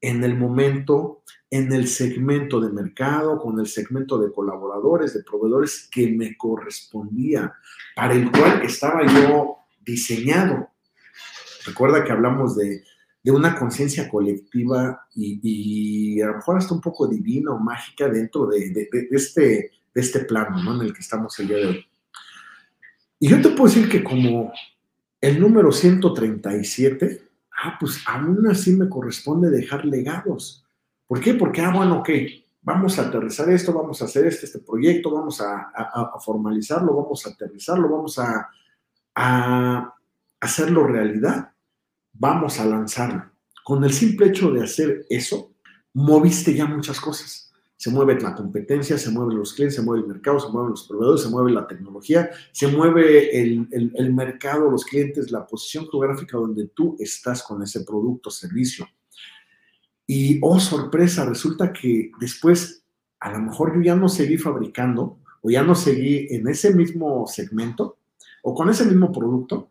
en 0.00 0.22
el 0.22 0.36
momento, 0.36 1.22
en 1.48 1.72
el 1.72 1.88
segmento 1.88 2.60
de 2.60 2.70
mercado, 2.70 3.38
con 3.38 3.58
el 3.58 3.66
segmento 3.66 4.18
de 4.18 4.30
colaboradores, 4.32 5.14
de 5.14 5.24
proveedores 5.24 5.88
que 5.90 6.10
me 6.12 6.36
correspondía, 6.36 7.54
para 7.96 8.12
el 8.12 8.30
cual 8.30 8.62
estaba 8.62 9.04
yo 9.06 9.56
diseñado. 9.80 10.68
Recuerda 11.64 12.04
que 12.04 12.12
hablamos 12.12 12.56
de 12.56 12.84
de 13.22 13.30
una 13.30 13.58
conciencia 13.58 14.08
colectiva 14.08 15.06
y, 15.14 16.20
a 16.20 16.26
lo 16.26 16.36
mejor 16.36 16.56
hasta 16.56 16.74
un 16.74 16.80
poco 16.80 17.06
divina 17.06 17.52
o 17.52 17.58
mágica 17.58 18.08
dentro 18.08 18.46
de, 18.46 18.88
este, 19.10 19.70
de 19.94 20.00
este 20.00 20.20
plano 20.20 20.62
¿no? 20.62 20.80
en 20.80 20.88
el 20.88 20.92
que 20.92 21.00
estamos 21.00 21.38
el 21.38 21.48
día 21.48 21.56
de 21.58 21.66
hoy. 21.66 21.86
Y 23.18 23.28
yo 23.28 23.42
te 23.42 23.50
puedo 23.50 23.66
decir 23.66 23.88
que 23.88 24.02
como 24.02 24.52
el 25.20 25.38
número 25.38 25.70
137, 25.70 27.22
ah, 27.62 27.76
pues 27.78 28.02
aún 28.06 28.46
así 28.46 28.72
me 28.72 28.88
corresponde 28.88 29.50
dejar 29.50 29.84
legados. 29.84 30.64
¿Por 31.06 31.20
qué? 31.20 31.34
Porque, 31.34 31.60
ah, 31.60 31.72
bueno, 31.74 31.98
ok, 31.98 32.08
vamos 32.62 32.98
a 32.98 33.08
aterrizar 33.08 33.50
esto, 33.50 33.74
vamos 33.74 34.00
a 34.00 34.06
hacer 34.06 34.26
este, 34.26 34.46
este 34.46 34.60
proyecto, 34.60 35.10
vamos 35.10 35.42
a, 35.42 35.70
formalizarlo, 36.24 36.94
vamos 36.94 37.26
a 37.26 37.30
aterrizarlo, 37.30 37.90
vamos 37.90 38.18
a, 38.18 38.48
a 39.14 39.94
hacerlo 40.40 40.86
realidad, 40.86 41.49
vamos 42.20 42.60
a 42.60 42.66
lanzarlo. 42.66 43.24
Con 43.64 43.82
el 43.82 43.92
simple 43.92 44.28
hecho 44.28 44.52
de 44.52 44.62
hacer 44.62 45.06
eso, 45.10 45.50
moviste 45.92 46.54
ya 46.54 46.66
muchas 46.66 47.00
cosas 47.00 47.50
se 47.80 47.88
mueve 47.88 48.20
la 48.20 48.34
competencia, 48.34 48.98
se 48.98 49.10
mueven 49.10 49.38
los 49.38 49.54
clientes, 49.54 49.76
se 49.76 49.80
mueve 49.80 50.02
el 50.02 50.08
mercado, 50.08 50.38
se 50.38 50.50
mueven 50.50 50.72
los 50.72 50.86
proveedores, 50.86 51.22
se 51.22 51.30
mueve 51.30 51.50
la 51.50 51.66
tecnología, 51.66 52.28
se 52.52 52.66
mueve 52.68 53.40
el, 53.40 54.12
mercado, 54.12 54.70
los 54.70 54.84
clientes, 54.84 55.30
la 55.30 55.46
posición 55.46 55.88
geográfica 55.90 56.36
donde 56.36 56.66
tú 56.68 56.94
estás 57.00 57.42
con 57.42 57.62
ese 57.62 57.80
producto 57.84 58.28
servicio. 58.28 58.86
Y, 60.06 60.38
oh 60.42 60.60
sorpresa, 60.60 61.24
resulta 61.24 61.72
que 61.72 62.12
después, 62.20 62.84
a 63.18 63.32
lo 63.32 63.38
mejor 63.38 63.74
yo 63.74 63.80
ya 63.80 63.96
no 63.96 64.10
seguí 64.10 64.36
fabricando 64.36 65.18
o 65.40 65.48
ya 65.48 65.62
no 65.62 65.74
seguí 65.74 66.26
en 66.28 66.48
ese 66.48 66.74
mismo 66.74 67.26
segmento 67.26 67.96
o 68.42 68.54
con 68.54 68.68
ese 68.68 68.84
mismo 68.84 69.10
producto, 69.10 69.70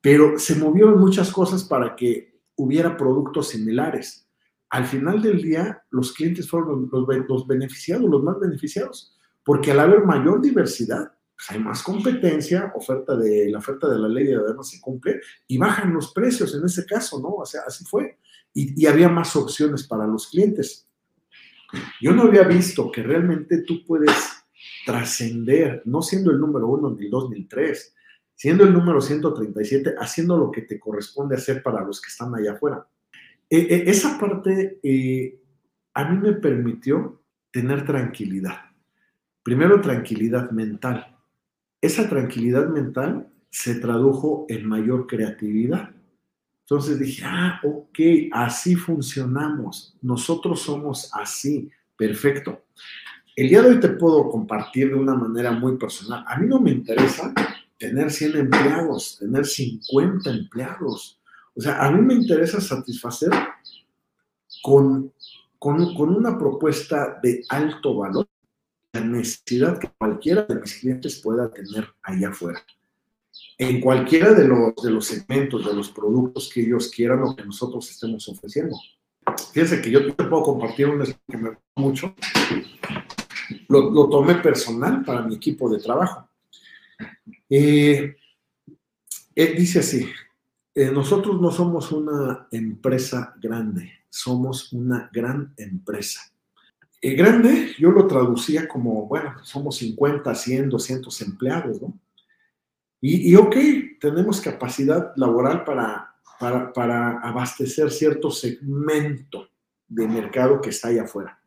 pero 0.00 0.38
se 0.38 0.54
movieron 0.56 0.98
muchas 0.98 1.30
cosas 1.30 1.64
para 1.64 1.94
que 1.94 2.40
hubiera 2.56 2.96
productos 2.96 3.48
similares 3.48 4.26
al 4.70 4.86
final 4.86 5.20
del 5.20 5.42
día 5.42 5.82
los 5.90 6.12
clientes 6.12 6.48
fueron 6.48 6.88
los, 6.90 7.46
beneficiados, 7.46 8.08
los 8.08 8.22
más 8.22 8.38
beneficiados, 8.38 9.16
porque 9.44 9.72
al 9.72 9.80
haber 9.80 10.04
mayor 10.04 10.40
diversidad, 10.40 11.12
pues, 11.36 11.50
hay 11.50 11.58
más 11.58 11.82
competencia, 11.82 12.72
oferta 12.74 13.16
de, 13.16 13.50
la 13.50 13.58
oferta 13.58 13.88
de 13.88 13.98
la 13.98 14.08
ley 14.08 14.26
de 14.26 14.36
además 14.36 14.70
se 14.70 14.80
cumple 14.80 15.20
y 15.48 15.58
bajan 15.58 15.92
los 15.92 16.12
precios 16.12 16.54
en 16.54 16.64
ese 16.64 16.86
caso, 16.86 17.20
¿no? 17.20 17.30
O 17.30 17.44
sea, 17.44 17.62
así 17.66 17.84
fue. 17.84 18.18
Y, 18.54 18.80
y 18.80 18.86
había 18.86 19.08
más 19.08 19.34
opciones 19.34 19.86
para 19.86 20.06
los 20.06 20.28
clientes. 20.28 20.86
Yo 22.00 22.12
no 22.12 22.22
había 22.22 22.42
visto 22.44 22.90
que 22.92 23.02
realmente 23.02 23.62
tú 23.62 23.84
puedes 23.84 24.12
trascender, 24.86 25.82
no 25.84 26.00
siendo 26.00 26.30
el 26.30 26.38
número 26.38 26.68
uno 26.68 26.90
ni 26.90 27.06
el 27.06 27.10
dos 27.10 27.28
ni 27.30 27.38
el 27.38 27.48
tres, 27.48 27.94
siendo 28.40 28.64
el 28.64 28.72
número 28.72 29.02
137, 29.02 29.96
haciendo 29.98 30.38
lo 30.38 30.50
que 30.50 30.62
te 30.62 30.80
corresponde 30.80 31.36
hacer 31.36 31.62
para 31.62 31.84
los 31.84 32.00
que 32.00 32.08
están 32.08 32.34
allá 32.34 32.52
afuera. 32.52 32.86
E, 33.50 33.58
e, 33.58 33.90
esa 33.90 34.18
parte 34.18 34.80
eh, 34.82 35.38
a 35.92 36.08
mí 36.08 36.16
me 36.16 36.32
permitió 36.32 37.20
tener 37.50 37.84
tranquilidad. 37.84 38.60
Primero, 39.42 39.82
tranquilidad 39.82 40.52
mental. 40.52 41.18
Esa 41.82 42.08
tranquilidad 42.08 42.66
mental 42.70 43.28
se 43.50 43.74
tradujo 43.74 44.46
en 44.48 44.66
mayor 44.66 45.06
creatividad. 45.06 45.90
Entonces 46.62 46.98
dije, 46.98 47.22
ah, 47.26 47.60
ok, 47.62 47.98
así 48.32 48.74
funcionamos. 48.74 49.98
Nosotros 50.00 50.62
somos 50.62 51.10
así. 51.12 51.70
Perfecto. 51.94 52.64
El 53.36 53.50
día 53.50 53.60
de 53.60 53.68
hoy 53.68 53.80
te 53.80 53.90
puedo 53.90 54.30
compartir 54.30 54.88
de 54.88 54.94
una 54.94 55.14
manera 55.14 55.52
muy 55.52 55.76
personal. 55.76 56.24
A 56.26 56.38
mí 56.38 56.46
no 56.46 56.58
me 56.58 56.70
interesa 56.70 57.34
tener 57.80 58.10
100 58.10 58.36
empleados, 58.36 59.16
tener 59.18 59.46
50 59.46 60.30
empleados. 60.30 61.18
O 61.56 61.60
sea, 61.60 61.82
a 61.82 61.90
mí 61.90 62.02
me 62.02 62.14
interesa 62.14 62.60
satisfacer 62.60 63.30
con, 64.62 65.12
con, 65.58 65.96
una 65.98 66.38
propuesta 66.38 67.18
de 67.22 67.42
alto 67.48 67.96
valor 67.96 68.28
la 68.92 69.00
necesidad 69.00 69.78
que 69.78 69.90
cualquiera 69.96 70.42
de 70.42 70.56
mis 70.56 70.74
clientes 70.74 71.20
pueda 71.20 71.50
tener 71.50 71.88
allá 72.02 72.28
afuera. 72.28 72.60
En 73.56 73.80
cualquiera 73.80 74.34
de 74.34 74.46
los, 74.46 74.74
de 74.82 74.90
los 74.90 75.06
segmentos, 75.06 75.64
de 75.64 75.72
los 75.72 75.90
productos 75.90 76.50
que 76.52 76.60
ellos 76.62 76.90
quieran 76.94 77.22
o 77.22 77.34
que 77.34 77.44
nosotros 77.44 77.88
estemos 77.90 78.28
ofreciendo. 78.28 78.76
Fíjense 79.52 79.80
que 79.80 79.90
yo 79.90 80.04
te 80.14 80.24
puedo 80.24 80.42
compartir 80.42 80.88
un 80.88 81.02
que 81.04 81.36
me 81.36 81.50
gusta 81.50 81.62
mucho. 81.76 82.14
Lo, 83.68 83.90
lo, 83.90 84.08
tomé 84.08 84.34
personal 84.36 85.04
para 85.04 85.22
mi 85.22 85.36
equipo 85.36 85.70
de 85.70 85.78
trabajo. 85.78 86.29
Eh, 87.50 88.16
eh, 89.34 89.54
dice 89.56 89.80
así, 89.80 90.08
eh, 90.74 90.90
nosotros 90.92 91.40
no 91.40 91.50
somos 91.50 91.90
una 91.90 92.46
empresa 92.52 93.34
grande, 93.40 93.92
somos 94.08 94.72
una 94.72 95.10
gran 95.12 95.52
empresa. 95.56 96.20
Eh, 97.02 97.14
grande, 97.14 97.72
yo 97.78 97.90
lo 97.90 98.06
traducía 98.06 98.68
como, 98.68 99.06
bueno, 99.06 99.34
somos 99.42 99.76
50, 99.78 100.34
100, 100.34 100.68
200 100.68 101.20
empleados, 101.22 101.82
¿no? 101.82 101.98
Y, 103.02 103.34
ok, 103.34 103.56
tenemos 103.98 104.42
capacidad 104.42 105.12
laboral 105.16 105.64
para, 105.64 106.14
para, 106.38 106.70
para, 106.70 107.18
abastecer 107.20 107.90
cierto 107.90 108.30
segmento 108.30 109.48
de 109.88 110.06
mercado 110.06 110.60
que 110.60 110.68
está 110.68 110.88
allá 110.88 111.04
afuera. 111.04 111.40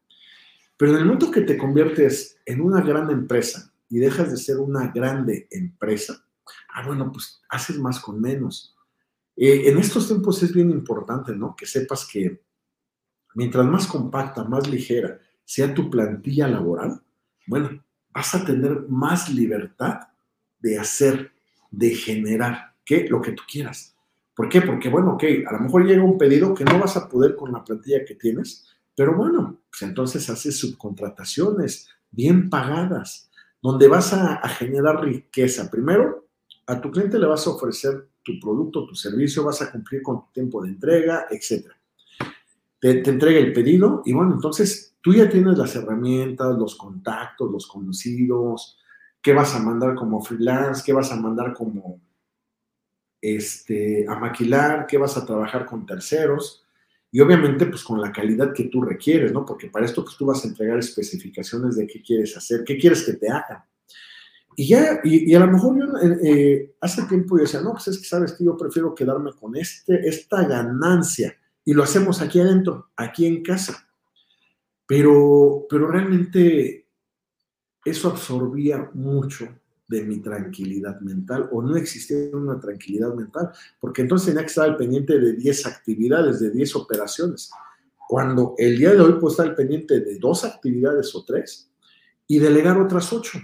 Pero 0.75 0.93
en 0.93 0.97
el 0.97 1.05
momento 1.05 1.29
que 1.29 1.41
te 1.41 1.55
conviertes 1.55 2.39
en 2.43 2.59
una 2.59 2.81
gran 2.81 3.11
empresa 3.11 3.71
y 3.93 3.99
dejas 3.99 4.31
de 4.31 4.37
ser 4.37 4.57
una 4.57 4.87
grande 4.87 5.47
empresa, 5.51 6.25
ah, 6.73 6.85
bueno, 6.85 7.11
pues 7.11 7.41
haces 7.49 7.77
más 7.77 7.99
con 7.99 8.19
menos 8.19 8.73
eh, 9.35 9.69
en 9.69 9.77
estos 9.77 10.07
tiempos 10.07 10.41
es 10.43 10.53
bien 10.53 10.69
importante, 10.69 11.35
¿no? 11.35 11.55
Que 11.55 11.65
sepas 11.65 12.05
que 12.05 12.41
mientras 13.35 13.65
más 13.65 13.87
compacta, 13.87 14.43
más 14.43 14.67
ligera 14.69 15.19
sea 15.45 15.73
tu 15.73 15.89
plantilla 15.89 16.47
laboral, 16.47 17.01
bueno, 17.47 17.83
vas 18.13 18.35
a 18.35 18.45
tener 18.45 18.85
más 18.87 19.29
libertad 19.29 20.07
de 20.59 20.79
hacer, 20.79 21.31
de 21.69 21.95
generar, 21.95 22.75
que 22.85 23.07
lo 23.09 23.21
que 23.21 23.33
tú 23.33 23.43
quieras. 23.47 23.95
¿Por 24.35 24.49
qué? 24.49 24.61
Porque, 24.61 24.89
bueno, 24.89 25.13
ok, 25.13 25.23
a 25.47 25.53
lo 25.53 25.59
mejor 25.59 25.85
llega 25.85 26.03
un 26.03 26.17
pedido 26.17 26.53
que 26.53 26.63
no 26.63 26.79
vas 26.79 26.95
a 26.95 27.09
poder 27.09 27.35
con 27.35 27.51
la 27.51 27.63
plantilla 27.63 28.05
que 28.05 28.15
tienes, 28.15 28.65
pero 28.95 29.15
bueno, 29.15 29.61
pues 29.69 29.81
entonces 29.81 30.29
haces 30.29 30.57
subcontrataciones 30.57 31.89
bien 32.11 32.49
pagadas, 32.49 33.29
donde 33.63 33.87
vas 33.87 34.11
a, 34.13 34.45
generar 34.49 35.01
riqueza. 35.01 35.71
Primero, 35.71 36.27
a 36.67 36.81
tu 36.81 36.91
cliente 36.91 37.17
le 37.17 37.27
vas 37.27 37.47
a 37.47 37.51
ofrecer 37.51 38.09
tu 38.21 38.37
producto, 38.37 38.85
tu 38.85 38.93
servicio, 38.93 39.45
vas 39.45 39.61
a 39.61 39.71
cumplir 39.71 40.01
con 40.01 40.19
tu 40.19 40.31
tiempo 40.33 40.61
de 40.61 40.69
entrega, 40.69 41.27
etc. 41.29 41.67
Te, 42.77 42.95
te, 42.95 43.09
entrega 43.09 43.39
el 43.39 43.53
pedido 43.53 44.01
y 44.03 44.11
bueno, 44.11 44.33
entonces 44.33 44.97
tú 44.99 45.13
ya 45.13 45.29
tienes 45.29 45.57
las 45.57 45.73
herramientas, 45.77 46.57
los 46.57 46.75
contactos, 46.75 47.49
los 47.49 47.65
conocidos, 47.65 48.77
qué 49.21 49.31
vas 49.31 49.55
a 49.55 49.59
mandar 49.59 49.95
como 49.95 50.21
freelance, 50.21 50.83
qué 50.85 50.91
vas 50.91 51.13
a 51.13 51.15
mandar 51.15 51.53
como 51.53 52.01
este, 53.21 54.05
a 54.09 54.19
maquilar, 54.19 54.87
qué 54.87 54.97
vas 54.97 55.15
a 55.15 55.25
trabajar 55.25 55.65
con 55.65 55.85
terceros 55.85 56.62
y 57.13 57.19
obviamente 57.21 57.67
pues 57.67 57.83
con 57.83 58.01
la 58.01 58.11
calidad 58.11 58.51
que 58.53 58.63
tú 58.63 58.81
requieres, 58.81 59.31
¿no? 59.31 59.45
Porque 59.45 59.67
para 59.67 59.85
esto 59.85 60.03
pues 60.03 60.17
tú 60.17 60.25
vas 60.25 60.43
a 60.43 60.47
entregar 60.47 60.79
especificaciones 60.79 61.75
de 61.75 61.85
qué 61.85 62.01
quieres 62.01 62.35
hacer, 62.35 62.63
qué 62.63 62.75
quieres 62.75 63.03
que 63.03 63.13
te 63.13 63.29
hagan. 63.29 63.63
Y 64.55 64.69
ya, 64.69 64.99
y, 65.03 65.31
a 65.35 65.39
lo 65.39 65.51
mejor 65.51 65.77
yo 65.77 65.97
eh, 65.99 66.17
eh, 66.23 66.75
hace 66.81 67.03
tiempo 67.03 67.37
yo 67.37 67.43
decía, 67.43 67.61
no, 67.61 67.73
pues 67.73 67.87
es 67.89 67.99
que 67.99 68.05
sabes 68.05 68.33
que 68.33 68.43
yo 68.43 68.57
prefiero 68.57 68.95
quedarme 68.95 69.31
con 69.39 69.55
este, 69.55 70.07
esta 70.07 70.43
ganancia 70.43 71.37
y 71.63 71.73
lo 71.75 71.83
hacemos 71.83 72.19
aquí 72.19 72.39
adentro, 72.39 72.89
aquí 72.95 73.27
en 73.27 73.43
casa. 73.43 73.87
Pero, 74.87 75.67
pero 75.69 75.87
realmente 75.87 76.87
eso 77.85 78.09
absorbía 78.09 78.89
mucho 78.95 79.49
de 79.87 80.03
mi 80.03 80.19
tranquilidad 80.21 80.99
mental 81.01 81.49
o 81.51 81.61
no 81.61 81.75
existía 81.75 82.29
una 82.33 82.59
tranquilidad 82.59 83.13
mental, 83.13 83.51
porque 83.79 84.01
entonces 84.01 84.27
tenía 84.27 84.41
que 84.41 84.47
estar 84.47 84.69
al 84.69 84.77
pendiente 84.77 85.19
de 85.19 85.33
10 85.33 85.65
actividades, 85.67 86.39
de 86.39 86.51
10 86.51 86.75
operaciones, 86.75 87.51
cuando 88.07 88.55
el 88.57 88.77
día 88.77 88.91
de 88.91 89.01
hoy 89.01 89.13
puedo 89.13 89.29
estar 89.29 89.47
al 89.47 89.55
pendiente 89.55 89.99
de 89.99 90.19
dos 90.19 90.45
actividades 90.45 91.15
o 91.15 91.23
tres 91.25 91.71
y 92.27 92.39
delegar 92.39 92.79
otras 92.79 93.11
ocho. 93.11 93.39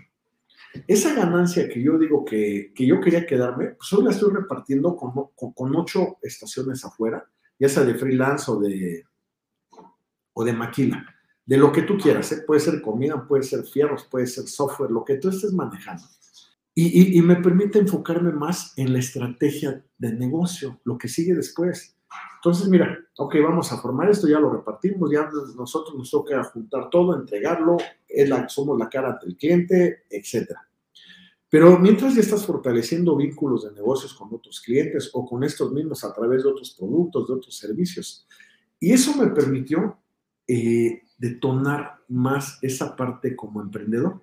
Esa 0.88 1.16
ganancia 1.16 1.68
que 1.68 1.82
yo 1.82 1.98
digo 1.98 2.24
que, 2.24 2.72
yo 2.78 3.02
quería 3.02 3.26
quedarme, 3.26 3.70
pues 3.70 3.92
hoy 3.94 4.04
la 4.04 4.12
estoy 4.12 4.32
repartiendo 4.34 4.96
con, 4.96 5.30
con, 5.36 5.76
ocho 5.76 6.18
estaciones 6.22 6.86
afuera, 6.86 7.28
ya 7.58 7.68
sea 7.68 7.84
de 7.84 7.96
freelance 7.96 8.52
o 8.52 8.60
de, 8.60 9.04
o 10.34 10.44
de 10.44 10.54
maquila, 10.54 11.04
de 11.44 11.58
lo 11.58 11.72
que 11.72 11.82
tú 11.82 11.98
quieras. 11.98 12.32
¿eh? 12.32 12.44
Puede 12.46 12.60
ser 12.60 12.82
comida, 12.82 13.26
puede 13.28 13.44
ser 13.44 13.64
fierros, 13.64 14.06
puede 14.06 14.28
ser 14.28 14.48
software, 14.48 14.92
lo 14.92 15.04
que 15.04 15.16
tú 15.16 15.30
estés 15.30 15.52
manejando. 15.52 16.04
Y, 16.76 17.18
y, 17.18 17.22
me 17.22 17.36
permite 17.36 17.80
enfocarme 17.80 18.32
más 18.32 18.74
en 18.78 18.94
la 18.94 19.00
estrategia 19.00 19.84
de 19.98 20.14
negocio, 20.14 20.80
lo 20.86 20.98
que 20.98 21.10
sigue 21.10 21.34
después. 21.34 21.98
Entonces, 22.36 22.70
mira, 22.70 22.98
ok, 23.18 23.36
vamos 23.44 23.72
a 23.74 23.78
formar 23.78 24.10
esto, 24.10 24.28
ya 24.28 24.40
lo 24.40 24.50
repartimos, 24.50 25.12
ya 25.12 25.30
nosotros 25.58 25.96
nos 25.98 26.10
toca 26.10 26.42
juntar 26.46 26.90
todo, 26.90 27.20
entregarlo, 27.20 27.76
la, 28.28 28.48
somos 28.48 28.80
la 28.80 28.88
cara 28.88 29.20
del 29.22 29.36
cliente, 29.36 30.04
etc. 30.10 30.52
Pero 31.50 31.80
mientras 31.80 32.16
ya 32.16 32.22
estás 32.22 32.46
fortaleciendo 32.46 33.16
vínculos 33.18 33.64
de 33.64 33.74
negocios 33.74 34.14
con 34.14 34.34
otros 34.34 34.62
clientes 34.62 35.10
o 35.14 35.26
con 35.26 35.44
estos 35.44 35.72
mismos 35.74 36.04
a 36.04 36.14
través 36.14 36.44
de 36.44 36.50
otros 36.50 36.76
productos, 36.78 37.28
de 37.28 37.34
otros 37.34 37.58
servicios. 37.58 38.28
Y 38.80 38.94
eso 38.94 39.16
me 39.18 39.28
permitió 39.28 39.98
eh, 40.48 41.02
detonar 41.18 41.98
más 42.08 42.60
esa 42.62 42.96
parte 42.96 43.36
como 43.36 43.62
emprendedor. 43.62 44.22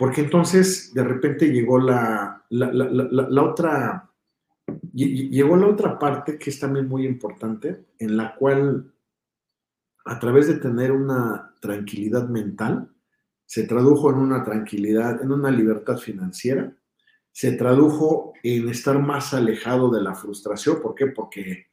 Porque 0.00 0.22
entonces 0.22 0.94
de 0.94 1.04
repente 1.04 1.52
llegó 1.52 1.78
la, 1.78 2.42
la, 2.48 2.72
la, 2.72 2.84
la 3.28 3.42
otra 3.42 4.10
llegó 4.94 5.56
la 5.58 5.66
otra 5.66 5.98
parte 5.98 6.38
que 6.38 6.48
es 6.48 6.58
también 6.58 6.88
muy 6.88 7.04
importante, 7.04 7.84
en 7.98 8.16
la 8.16 8.34
cual 8.34 8.94
a 10.06 10.18
través 10.18 10.48
de 10.48 10.54
tener 10.54 10.90
una 10.90 11.54
tranquilidad 11.60 12.30
mental, 12.30 12.88
se 13.44 13.64
tradujo 13.64 14.10
en 14.10 14.20
una 14.20 14.42
tranquilidad, 14.42 15.20
en 15.20 15.32
una 15.32 15.50
libertad 15.50 15.98
financiera, 15.98 16.74
se 17.30 17.52
tradujo 17.52 18.32
en 18.42 18.70
estar 18.70 18.98
más 18.98 19.34
alejado 19.34 19.90
de 19.90 20.00
la 20.00 20.14
frustración. 20.14 20.80
¿Por 20.80 20.94
qué? 20.94 21.08
Porque 21.08 21.66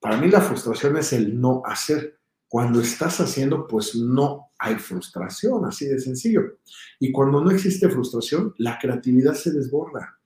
para 0.00 0.16
mí 0.16 0.30
la 0.30 0.40
frustración 0.40 0.96
es 0.96 1.12
el 1.12 1.38
no 1.38 1.60
hacer. 1.66 2.17
Cuando 2.48 2.80
estás 2.80 3.20
haciendo, 3.20 3.66
pues 3.66 3.94
no 3.94 4.50
hay 4.58 4.76
frustración, 4.76 5.66
así 5.66 5.86
de 5.86 6.00
sencillo. 6.00 6.58
Y 6.98 7.12
cuando 7.12 7.42
no 7.42 7.50
existe 7.50 7.88
frustración, 7.88 8.54
la 8.56 8.78
creatividad 8.78 9.34
se 9.34 9.52
desborda. 9.52 10.18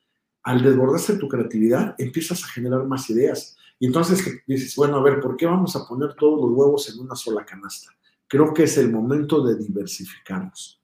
Al 0.45 0.63
desbordarse 0.63 1.19
tu 1.19 1.29
creatividad, 1.29 1.95
empiezas 1.99 2.43
a 2.45 2.49
generar 2.49 2.85
más 2.85 3.11
ideas. 3.11 3.57
Y 3.79 3.87
entonces 3.87 4.25
dices, 4.47 4.75
bueno, 4.77 4.97
a 4.97 5.03
ver, 5.03 5.21
¿por 5.21 5.37
qué 5.37 5.47
vamos 5.47 5.75
a 5.75 5.87
poner 5.87 6.15
todos 6.15 6.41
los 6.41 6.57
huevos 6.57 6.89
en 6.89 7.01
una 7.01 7.17
sola 7.17 7.45
canasta? 7.45 7.91
Creo 8.29 8.55
que 8.55 8.63
es 8.63 8.79
el 8.79 8.91
momento 8.91 9.45
de 9.45 9.57
diversificarnos. 9.57 10.81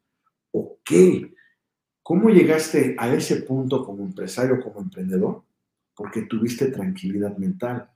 Ok, 0.50 0.90
¿cómo 2.02 2.30
llegaste 2.30 2.96
a 2.98 3.12
ese 3.14 3.42
punto 3.42 3.84
como 3.84 4.02
empresario, 4.02 4.60
como 4.60 4.80
emprendedor? 4.80 5.42
Porque 5.94 6.22
tuviste 6.22 6.66
tranquilidad 6.66 7.36
mental. 7.36 7.88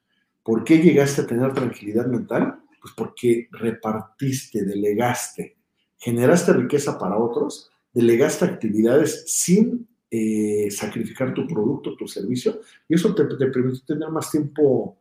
¿Por 0.42 0.64
qué 0.64 0.78
llegaste 0.78 1.22
a 1.22 1.26
tener 1.26 1.52
tranquilidad 1.52 2.06
mental? 2.06 2.61
Pues 2.82 2.92
porque 2.96 3.48
repartiste, 3.52 4.64
delegaste, 4.64 5.56
generaste 5.96 6.52
riqueza 6.52 6.98
para 6.98 7.16
otros, 7.16 7.70
delegaste 7.94 8.44
actividades 8.44 9.24
sin 9.26 9.88
eh, 10.10 10.68
sacrificar 10.70 11.32
tu 11.32 11.46
producto, 11.46 11.96
tu 11.96 12.08
servicio, 12.08 12.60
y 12.88 12.96
eso 12.96 13.14
te, 13.14 13.24
te 13.24 13.46
permite 13.46 13.86
tener 13.86 14.10
más 14.10 14.30
tiempo 14.30 14.98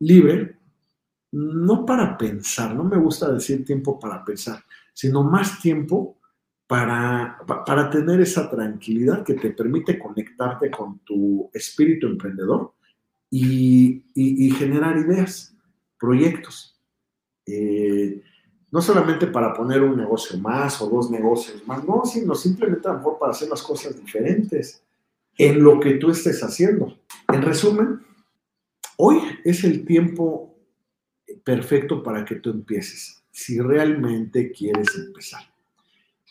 libre, 0.00 0.58
no 1.32 1.86
para 1.86 2.16
pensar, 2.16 2.74
no 2.76 2.84
me 2.84 2.98
gusta 2.98 3.32
decir 3.32 3.64
tiempo 3.64 3.98
para 3.98 4.24
pensar, 4.24 4.62
sino 4.92 5.24
más 5.24 5.60
tiempo 5.60 6.18
para, 6.66 7.38
para 7.66 7.90
tener 7.90 8.20
esa 8.20 8.50
tranquilidad 8.50 9.24
que 9.24 9.34
te 9.34 9.50
permite 9.50 9.98
conectarte 9.98 10.70
con 10.70 11.00
tu 11.00 11.50
espíritu 11.52 12.06
emprendedor 12.06 12.74
y, 13.30 14.54
generar 14.58 14.96
ideas, 14.96 15.56
proyectos. 15.98 16.73
Eh, 17.46 18.22
no 18.70 18.82
solamente 18.82 19.28
para 19.28 19.54
poner 19.54 19.82
un 19.82 19.96
negocio 19.96 20.38
más 20.38 20.82
o 20.82 20.88
dos 20.88 21.10
negocios 21.10 21.64
más, 21.66 21.84
no, 21.84 22.04
sino 22.04 22.34
simplemente 22.34 22.88
a 22.88 22.92
lo 22.92 22.98
mejor 22.98 23.18
para 23.18 23.32
hacer 23.32 23.48
las 23.48 23.62
cosas 23.62 23.96
diferentes 23.96 24.82
en 25.38 25.62
lo 25.62 25.78
que 25.78 25.94
tú 25.94 26.10
estés 26.10 26.42
haciendo. 26.42 26.98
En 27.32 27.42
resumen, 27.42 28.00
hoy 28.96 29.18
es 29.44 29.62
el 29.62 29.84
tiempo 29.84 30.56
perfecto 31.44 32.02
para 32.02 32.24
que 32.24 32.36
tú 32.36 32.50
empieces, 32.50 33.22
si 33.30 33.60
realmente 33.60 34.50
quieres 34.50 34.88
empezar. 34.96 35.42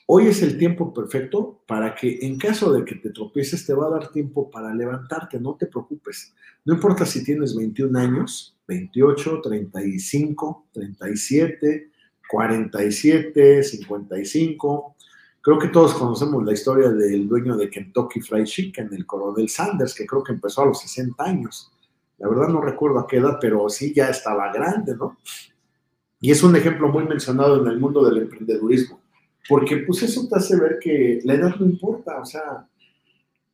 Hoy 0.06 0.28
es 0.28 0.42
el 0.42 0.58
tiempo 0.58 0.94
perfecto 0.94 1.64
para 1.66 1.96
que 1.96 2.20
en 2.24 2.38
caso 2.38 2.74
de 2.74 2.84
que 2.84 2.96
te 2.96 3.12
tropieces, 3.12 3.66
te 3.66 3.74
va 3.74 3.88
a 3.88 3.92
dar 3.92 4.12
tiempo 4.12 4.52
para 4.52 4.74
levantarte, 4.74 5.40
no 5.40 5.56
te 5.56 5.68
preocupes. 5.68 6.36
No 6.66 6.74
importa 6.74 7.06
si 7.06 7.24
tienes 7.24 7.56
21 7.56 7.98
años, 7.98 8.53
28, 8.68 9.42
35, 9.42 10.68
37, 10.72 11.92
47, 12.30 13.64
55. 13.64 14.96
Creo 15.42 15.60
que 15.60 15.68
todos 15.68 15.94
conocemos 15.96 16.44
la 16.44 16.54
historia 16.54 16.90
del 16.90 17.28
dueño 17.28 17.58
de 17.58 17.70
Kentucky 17.70 18.22
Fried 18.22 18.46
Chicken, 18.46 18.90
el 18.94 19.06
coronel 19.06 19.50
Sanders, 19.50 19.94
que 19.94 20.06
creo 20.06 20.24
que 20.24 20.34
empezó 20.34 20.62
a 20.62 20.68
los 20.68 20.80
60 20.82 21.24
años. 21.24 21.72
La 22.18 22.30
verdad 22.30 22.48
no 22.48 22.62
recuerdo 22.62 23.00
a 23.00 23.08
qué 23.08 23.18
edad, 23.18 23.38
pero 23.42 23.68
sí 23.70 23.94
ya 23.94 24.10
estaba 24.10 24.52
grande, 24.54 24.96
¿no? 24.96 25.18
Y 26.22 26.32
es 26.32 26.42
un 26.42 26.56
ejemplo 26.56 26.88
muy 26.88 27.04
mencionado 27.06 27.62
en 27.62 27.68
el 27.68 27.80
mundo 27.80 28.06
del 28.06 28.24
emprendedurismo 28.24 29.04
porque 29.48 29.78
pues 29.78 30.04
eso 30.04 30.28
te 30.28 30.36
hace 30.36 30.60
ver 30.60 30.80
que 30.80 31.20
la 31.24 31.34
edad 31.34 31.56
no 31.58 31.66
importa, 31.66 32.20
o 32.20 32.26
sea, 32.26 32.68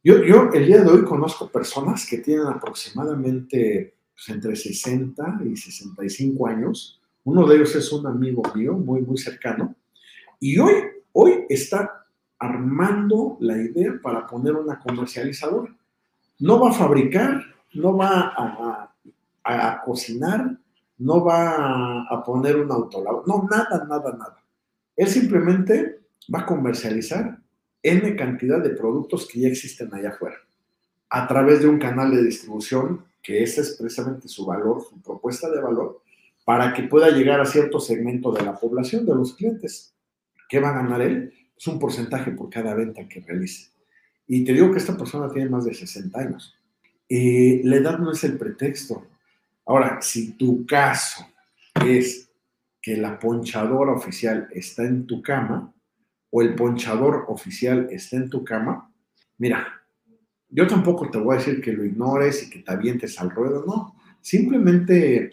yo, 0.03 0.23
yo 0.23 0.49
el 0.53 0.65
día 0.65 0.81
de 0.81 0.89
hoy 0.89 1.03
conozco 1.03 1.49
personas 1.49 2.07
que 2.07 2.19
tienen 2.19 2.47
aproximadamente 2.47 3.95
pues, 4.19 4.35
entre 4.35 4.55
60 4.55 5.41
y 5.45 5.55
65 5.55 6.47
años, 6.47 6.99
uno 7.23 7.47
de 7.47 7.55
ellos 7.55 7.73
es 7.75 7.91
un 7.93 8.05
amigo 8.05 8.41
mío, 8.53 8.73
muy, 8.73 9.01
muy 9.01 9.17
cercano, 9.17 9.75
y 10.39 10.57
hoy, 10.57 10.73
hoy 11.13 11.45
está 11.47 12.05
armando 12.37 13.37
la 13.39 13.57
idea 13.57 13.99
para 14.01 14.25
poner 14.25 14.55
una 14.55 14.79
comercializadora. 14.79 15.75
No 16.39 16.59
va 16.59 16.69
a 16.69 16.73
fabricar, 16.73 17.43
no 17.73 17.97
va 17.97 18.33
a, 19.43 19.81
cocinar, 19.83 20.57
no 20.97 21.23
va 21.23 22.05
a, 22.09 22.23
poner 22.23 22.57
un 22.57 22.71
autolavado, 22.71 23.23
no, 23.27 23.47
nada, 23.49 23.85
nada, 23.85 24.11
nada. 24.17 24.43
Él 24.95 25.07
simplemente 25.07 25.99
va 26.33 26.41
a 26.41 26.45
comercializar 26.45 27.39
N 27.81 28.15
cantidad 28.15 28.61
de 28.61 28.71
productos 28.71 29.27
que 29.27 29.41
ya 29.41 29.47
existen 29.47 29.93
allá 29.93 30.09
afuera, 30.09 30.37
a 31.09 31.27
través 31.27 31.61
de 31.61 31.67
un 31.67 31.79
canal 31.79 32.11
de 32.11 32.23
distribución, 32.23 33.05
que 33.29 33.43
es 33.43 33.77
precisamente 33.79 34.27
su 34.27 34.43
valor, 34.43 34.83
su 34.89 34.99
propuesta 35.03 35.51
de 35.51 35.61
valor, 35.61 36.01
para 36.43 36.73
que 36.73 36.81
pueda 36.81 37.11
llegar 37.11 37.39
a 37.39 37.45
cierto 37.45 37.79
segmento 37.79 38.31
de 38.31 38.41
la 38.43 38.55
población, 38.55 39.05
de 39.05 39.13
los 39.13 39.35
clientes. 39.35 39.93
¿Qué 40.49 40.59
va 40.59 40.69
a 40.69 40.81
ganar 40.81 40.99
él? 41.03 41.31
Es 41.55 41.67
un 41.67 41.77
porcentaje 41.77 42.31
por 42.31 42.49
cada 42.49 42.73
venta 42.73 43.07
que 43.07 43.19
realice. 43.19 43.69
Y 44.25 44.43
te 44.43 44.53
digo 44.53 44.71
que 44.71 44.79
esta 44.79 44.97
persona 44.97 45.31
tiene 45.31 45.47
más 45.47 45.65
de 45.65 45.75
60 45.75 46.19
años. 46.19 46.55
Eh, 47.07 47.61
la 47.65 47.75
edad 47.75 47.99
no 47.99 48.11
es 48.11 48.23
el 48.23 48.35
pretexto. 48.35 49.05
Ahora, 49.63 50.01
si 50.01 50.31
tu 50.31 50.65
caso 50.65 51.23
es 51.85 52.31
que 52.81 52.97
la 52.97 53.19
ponchadora 53.19 53.91
oficial 53.91 54.47
está 54.53 54.85
en 54.85 55.05
tu 55.05 55.21
cama 55.21 55.71
o 56.31 56.41
el 56.41 56.55
ponchador 56.55 57.25
oficial 57.27 57.89
está 57.91 58.17
en 58.17 58.31
tu 58.31 58.43
cama, 58.43 58.91
mira, 59.37 59.78
yo 60.49 60.67
tampoco 60.67 61.09
te 61.09 61.17
voy 61.17 61.35
a 61.35 61.39
decir 61.39 61.61
que 61.61 61.73
lo 61.73 61.85
ignores 61.85 62.43
y 62.43 62.49
que 62.49 62.59
te 62.59 62.71
avientes 62.71 63.19
al 63.19 63.29
ruedo, 63.29 63.63
no. 63.65 63.95
Simplemente 64.21 65.31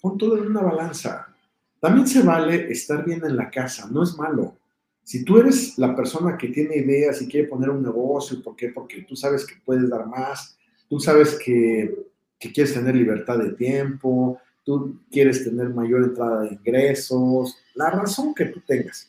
pon 0.00 0.16
todo 0.16 0.38
en 0.38 0.46
una 0.46 0.62
balanza. 0.62 1.34
También 1.80 2.06
se 2.06 2.22
vale 2.22 2.70
estar 2.72 3.04
bien 3.04 3.24
en 3.24 3.36
la 3.36 3.50
casa, 3.50 3.88
no 3.90 4.02
es 4.02 4.16
malo. 4.16 4.56
Si 5.04 5.24
tú 5.24 5.38
eres 5.38 5.78
la 5.78 5.94
persona 5.94 6.36
que 6.36 6.48
tiene 6.48 6.76
ideas 6.76 7.22
y 7.22 7.28
quiere 7.28 7.48
poner 7.48 7.70
un 7.70 7.82
negocio, 7.82 8.42
¿por 8.42 8.56
qué? 8.56 8.68
Porque 8.68 9.02
tú 9.02 9.16
sabes 9.16 9.46
que 9.46 9.54
puedes 9.64 9.88
dar 9.88 10.06
más, 10.06 10.58
tú 10.88 10.98
sabes 10.98 11.38
que, 11.38 12.06
que 12.38 12.52
quieres 12.52 12.74
tener 12.74 12.94
libertad 12.94 13.38
de 13.38 13.52
tiempo, 13.52 14.38
tú 14.64 15.00
quieres 15.10 15.44
tener 15.44 15.70
mayor 15.70 16.04
entrada 16.04 16.42
de 16.42 16.54
ingresos, 16.54 17.56
la 17.74 17.90
razón 17.90 18.34
que 18.34 18.46
tú 18.46 18.60
tengas. 18.66 19.08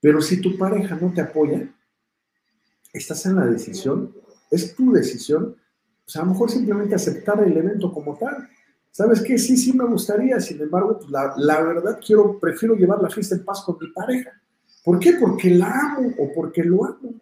Pero 0.00 0.20
si 0.20 0.40
tu 0.40 0.58
pareja 0.58 0.98
no 1.00 1.12
te 1.12 1.22
apoya, 1.22 1.66
estás 2.92 3.24
en 3.24 3.36
la 3.36 3.46
decisión, 3.46 4.14
es 4.54 4.74
tu 4.74 4.92
decisión, 4.92 5.56
pues 6.04 6.16
a 6.16 6.20
lo 6.20 6.32
mejor 6.32 6.50
simplemente 6.50 6.94
aceptar 6.94 7.42
el 7.42 7.56
evento 7.56 7.92
como 7.92 8.16
tal. 8.16 8.48
¿Sabes 8.90 9.22
qué? 9.22 9.38
Sí, 9.38 9.56
sí 9.56 9.72
me 9.72 9.84
gustaría, 9.84 10.38
sin 10.40 10.60
embargo, 10.60 10.98
pues 10.98 11.10
la, 11.10 11.34
la 11.36 11.60
verdad 11.62 11.98
quiero, 12.04 12.38
prefiero 12.38 12.74
llevar 12.76 13.02
la 13.02 13.10
fiesta 13.10 13.34
en 13.34 13.44
paz 13.44 13.62
con 13.62 13.76
mi 13.80 13.88
pareja. 13.90 14.30
¿Por 14.84 14.98
qué? 14.98 15.14
Porque 15.14 15.50
la 15.50 15.68
amo 15.68 16.10
o 16.18 16.32
porque 16.34 16.62
lo 16.62 16.84
amo. 16.84 17.14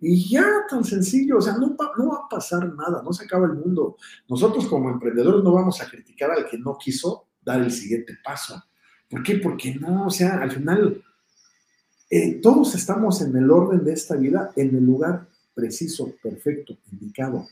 Y 0.00 0.28
ya, 0.28 0.46
tan 0.68 0.84
sencillo, 0.84 1.38
o 1.38 1.40
sea, 1.40 1.54
no, 1.54 1.76
no, 1.96 2.08
va 2.08 2.16
a 2.24 2.28
pasar 2.28 2.72
nada, 2.74 3.02
no 3.02 3.12
se 3.12 3.24
acaba 3.24 3.46
el 3.46 3.54
mundo. 3.54 3.96
Nosotros 4.28 4.66
como 4.66 4.90
emprendedores 4.90 5.42
no 5.42 5.52
vamos 5.52 5.80
a 5.80 5.88
criticar 5.88 6.30
al 6.30 6.46
que 6.48 6.58
no 6.58 6.76
quiso 6.78 7.28
dar 7.40 7.60
el 7.60 7.72
siguiente 7.72 8.16
paso. 8.22 8.62
¿Por 9.08 9.22
qué? 9.22 9.36
Porque 9.36 9.74
no, 9.74 10.06
o 10.06 10.10
sea, 10.10 10.40
al 10.40 10.50
final 10.50 11.02
eh, 12.10 12.40
todos 12.40 12.74
estamos 12.74 13.20
en 13.22 13.36
el 13.36 13.50
orden 13.50 13.84
de 13.84 13.92
esta 13.92 14.16
vida, 14.16 14.52
en 14.56 14.76
el 14.76 14.84
lugar 14.84 15.28
preciso, 15.58 16.14
perfecto, 16.22 16.76
indicado. 16.92 17.48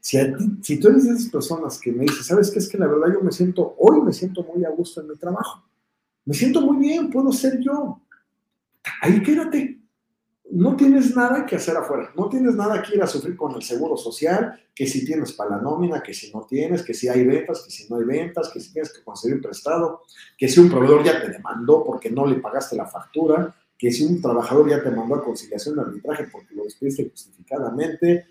Si, 0.00 0.16
si 0.62 0.78
tú 0.78 0.88
eres 0.88 1.04
de 1.04 1.14
esas 1.14 1.30
personas 1.30 1.80
que 1.80 1.90
me 1.90 2.04
dices, 2.04 2.26
¿sabes 2.26 2.50
qué? 2.50 2.60
Es 2.60 2.68
que 2.68 2.78
la 2.78 2.86
verdad 2.86 3.12
yo 3.12 3.20
me 3.20 3.32
siento, 3.32 3.74
hoy 3.78 4.00
me 4.02 4.12
siento 4.12 4.44
muy 4.44 4.64
a 4.64 4.70
gusto 4.70 5.00
en 5.00 5.08
mi 5.08 5.16
trabajo. 5.16 5.64
Me 6.24 6.34
siento 6.34 6.60
muy 6.60 6.76
bien, 6.76 7.10
puedo 7.10 7.32
ser 7.32 7.58
yo. 7.58 8.02
Ahí 9.02 9.20
quédate, 9.22 9.80
no 10.50 10.76
tienes 10.76 11.16
nada 11.16 11.44
que 11.44 11.56
hacer 11.56 11.76
afuera, 11.76 12.12
no 12.16 12.28
tienes 12.28 12.54
nada 12.54 12.80
que 12.82 12.94
ir 12.94 13.02
a 13.02 13.06
sufrir 13.06 13.36
con 13.36 13.54
el 13.54 13.62
seguro 13.62 13.96
social, 13.96 14.58
que 14.74 14.86
si 14.86 15.04
tienes 15.04 15.32
para 15.32 15.56
la 15.56 15.62
nómina, 15.62 16.02
que 16.02 16.14
si 16.14 16.32
no 16.32 16.46
tienes, 16.46 16.82
que 16.84 16.94
si 16.94 17.08
hay 17.08 17.24
ventas, 17.26 17.62
que 17.64 17.70
si 17.70 17.88
no 17.88 17.96
hay 17.96 18.04
ventas, 18.04 18.48
que 18.50 18.60
si 18.60 18.72
tienes 18.72 18.92
que 18.92 19.02
conseguir 19.02 19.42
prestado, 19.42 20.02
que 20.36 20.48
si 20.48 20.60
un 20.60 20.70
proveedor 20.70 21.04
ya 21.04 21.20
te 21.20 21.30
demandó 21.30 21.84
porque 21.84 22.10
no 22.10 22.24
le 22.26 22.36
pagaste 22.36 22.76
la 22.76 22.86
factura, 22.86 23.54
que 23.78 23.92
si 23.92 24.04
un 24.04 24.20
trabajador 24.20 24.68
ya 24.68 24.82
te 24.82 24.90
mandó 24.90 25.14
a 25.14 25.24
conciliación 25.24 25.76
de 25.76 25.82
arbitraje 25.82 26.26
porque 26.32 26.54
lo 26.54 26.64
despediste 26.64 27.08
justificadamente, 27.08 28.26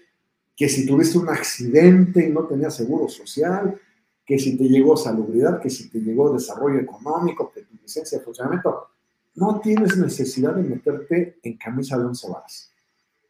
que 0.55 0.67
si 0.67 0.85
tuviste 0.85 1.17
un 1.17 1.29
accidente 1.29 2.27
y 2.27 2.31
no 2.31 2.45
tenías 2.45 2.75
seguro 2.75 3.07
social, 3.07 3.79
que 4.25 4.37
si 4.37 4.57
te 4.57 4.65
llegó 4.65 4.97
salubridad, 4.97 5.61
que 5.61 5.69
si 5.69 5.89
te 5.89 5.99
llegó 5.99 6.33
desarrollo 6.33 6.79
económico, 6.79 7.49
que 7.53 7.61
tu 7.61 7.75
licencia 7.75 8.17
de 8.17 8.25
funcionamiento, 8.25 8.87
no 9.35 9.61
tienes 9.61 9.95
necesidad 9.95 10.53
de 10.53 10.63
meterte 10.63 11.39
en 11.43 11.57
camisa 11.57 11.97
de 11.97 12.05
once 12.05 12.27
varas. 12.29 12.73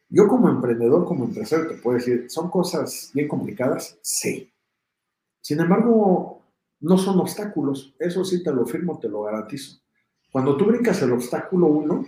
Yo 0.08 0.26
como 0.26 0.48
emprendedor, 0.48 1.04
como 1.04 1.26
empresario, 1.26 1.68
te 1.68 1.76
puedo 1.76 1.98
decir, 1.98 2.24
¿son 2.28 2.50
cosas 2.50 3.10
bien 3.14 3.28
complicadas? 3.28 3.98
Sí. 4.00 4.50
Sin 5.40 5.60
embargo, 5.60 6.42
no 6.80 6.96
son 6.96 7.20
obstáculos, 7.20 7.94
eso 7.98 8.24
sí 8.24 8.42
te 8.42 8.52
lo 8.52 8.66
firmo, 8.66 8.98
te 8.98 9.08
lo 9.08 9.22
garantizo. 9.22 9.78
Cuando 10.30 10.56
tú 10.56 10.66
brincas 10.66 11.00
el 11.02 11.12
obstáculo 11.12 11.66
1, 11.66 12.04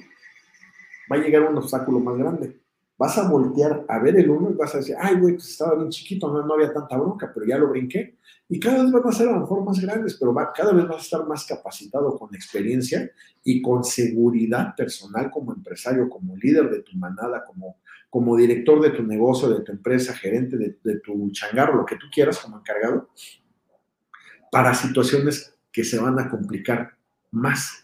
va 1.10 1.16
a 1.16 1.18
llegar 1.18 1.42
un 1.42 1.56
obstáculo 1.58 2.00
más 2.00 2.16
grande. 2.16 2.60
Vas 2.96 3.16
a 3.16 3.28
voltear 3.28 3.84
a 3.88 3.98
ver 3.98 4.16
el 4.18 4.28
1 4.28 4.50
y 4.50 4.54
vas 4.54 4.74
a 4.74 4.78
decir, 4.78 4.94
ay, 4.98 5.16
güey, 5.16 5.34
pues 5.34 5.48
estaba 5.48 5.74
bien 5.74 5.88
chiquito, 5.88 6.30
no, 6.30 6.52
había 6.52 6.72
tanta 6.72 6.98
bronca, 6.98 7.30
pero 7.32 7.46
ya 7.46 7.56
lo 7.56 7.68
brinqué. 7.68 8.18
Y 8.48 8.60
cada 8.60 8.82
vez 8.82 8.92
van 8.92 9.06
a 9.06 9.12
ser 9.12 9.28
a 9.28 9.32
lo 9.32 9.40
mejor 9.40 9.64
más 9.64 9.80
grandes, 9.80 10.16
pero 10.20 10.34
va, 10.34 10.52
cada 10.52 10.72
vez 10.72 10.86
vas 10.86 10.98
a 10.98 11.00
estar 11.00 11.26
más 11.26 11.46
capacitado 11.46 12.18
con 12.18 12.34
experiencia 12.34 13.10
y 13.42 13.62
con 13.62 13.84
seguridad 13.84 14.74
personal 14.76 15.30
como 15.30 15.54
empresario, 15.54 16.10
como 16.10 16.36
líder 16.36 16.68
de 16.68 16.82
tu 16.82 16.96
manada, 16.96 17.44
como 17.44 17.76
como 18.10 18.36
director 18.36 18.80
de 18.82 18.90
tu 18.90 19.04
negocio, 19.04 19.48
de 19.48 19.60
tu 19.60 19.70
empresa, 19.70 20.12
gerente 20.12 20.56
de, 20.58 20.98
tu 20.98 21.30
changarro, 21.30 21.76
lo 21.76 21.86
que 21.86 21.94
tú 21.94 22.06
quieras 22.12 22.40
como 22.40 22.58
encargado, 22.58 23.08
para 24.50 24.74
situaciones 24.74 25.54
que 25.70 25.84
se 25.84 25.98
van 25.98 26.18
a 26.18 26.28
complicar 26.28 26.96
más. 27.30 27.79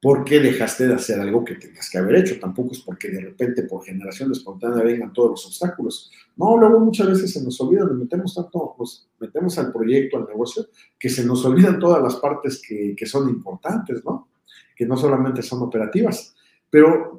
Porque 0.00 0.38
dejaste 0.38 0.86
de 0.86 0.94
hacer 0.94 1.18
algo 1.20 1.44
que 1.44 1.56
tenías 1.56 1.90
que 1.90 1.98
haber 1.98 2.16
hecho. 2.16 2.38
Tampoco 2.38 2.72
es 2.72 2.80
porque 2.80 3.08
de 3.08 3.20
repente, 3.20 3.64
por 3.64 3.84
generación 3.84 4.30
espontánea, 4.30 4.84
vengan 4.84 5.12
todos 5.12 5.30
los 5.30 5.46
obstáculos. 5.46 6.10
No, 6.36 6.56
luego 6.56 6.78
muchas 6.78 7.08
veces 7.08 7.32
se 7.32 7.42
nos 7.42 7.60
olvidan, 7.60 7.88
nos 7.88 7.98
metemos 7.98 8.34
tanto, 8.34 8.76
nos 8.78 9.08
metemos 9.18 9.58
al 9.58 9.72
proyecto, 9.72 10.18
al 10.18 10.26
negocio, 10.26 10.66
que 10.98 11.08
se 11.08 11.24
nos 11.24 11.44
olvidan 11.44 11.80
todas 11.80 12.00
las 12.02 12.16
partes 12.16 12.62
que, 12.66 12.94
que 12.96 13.06
son 13.06 13.28
importantes, 13.28 14.04
¿no? 14.04 14.28
Que 14.76 14.86
no 14.86 14.96
solamente 14.96 15.42
son 15.42 15.62
operativas. 15.62 16.36
Pero 16.70 17.18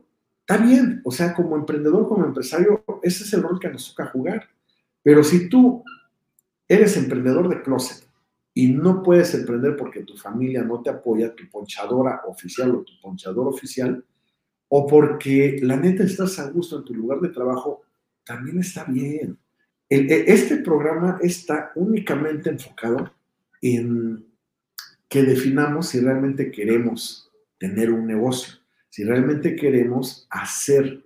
Está 0.50 0.64
bien, 0.66 1.00
o 1.06 1.12
sea, 1.12 1.36
como 1.36 1.56
emprendedor, 1.56 2.08
como 2.08 2.26
empresario, 2.26 2.84
ese 3.04 3.24
es 3.24 3.34
el 3.34 3.44
rol 3.44 3.60
que 3.60 3.70
nos 3.70 3.90
toca 3.90 4.10
jugar. 4.10 4.50
Pero 5.04 5.24
si 5.24 5.48
tú 5.48 5.84
eres 6.68 6.98
emprendedor 6.98 7.48
de 7.50 7.62
closet 7.62 8.09
y 8.60 8.68
no 8.68 9.02
puedes 9.04 9.34
emprender 9.34 9.76
porque 9.76 10.04
tu 10.04 10.16
familia 10.18 10.64
no 10.64 10.82
te 10.82 10.90
apoya, 10.90 11.36
tu 11.36 11.50
ponchadora 11.50 12.22
oficial 12.28 12.76
o 12.76 12.84
tu 12.84 12.94
ponchador 13.02 13.48
oficial, 13.48 14.04
o 14.68 14.88
porque 14.88 15.60
la 15.62 15.78
neta 15.78 16.04
estás 16.04 16.40
a 16.40 16.50
gusto 16.50 16.78
en 16.78 16.86
tu 16.86 16.94
lugar 16.94 17.20
de 17.20 17.30
trabajo, 17.30 17.82
también 18.24 18.60
está 18.60 18.84
bien. 18.86 19.38
E, 19.90 20.26
este 20.28 20.58
programa 20.58 21.20
está 21.22 21.72
únicamente 21.76 22.50
enfocado 22.50 23.12
en 23.62 24.26
que 25.08 25.24
definamos 25.24 25.90
si 25.90 26.00
realmente 26.00 26.52
queremos 26.52 27.32
tener 27.58 27.92
un 27.92 28.06
negocio 28.06 28.60
si 28.90 29.04
realmente 29.04 29.56
queremos 29.56 30.28
hacer 30.30 31.06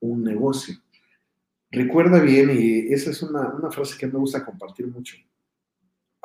un 0.00 0.22
negocio. 0.22 0.74
Recuerda 1.70 2.20
bien, 2.20 2.50
y 2.50 2.92
esa 2.92 3.10
es 3.10 3.22
una, 3.22 3.70
frase 3.70 3.98
que 3.98 4.06
me 4.06 4.18
gusta 4.18 4.44
compartir 4.44 4.86
mucho. 4.86 5.16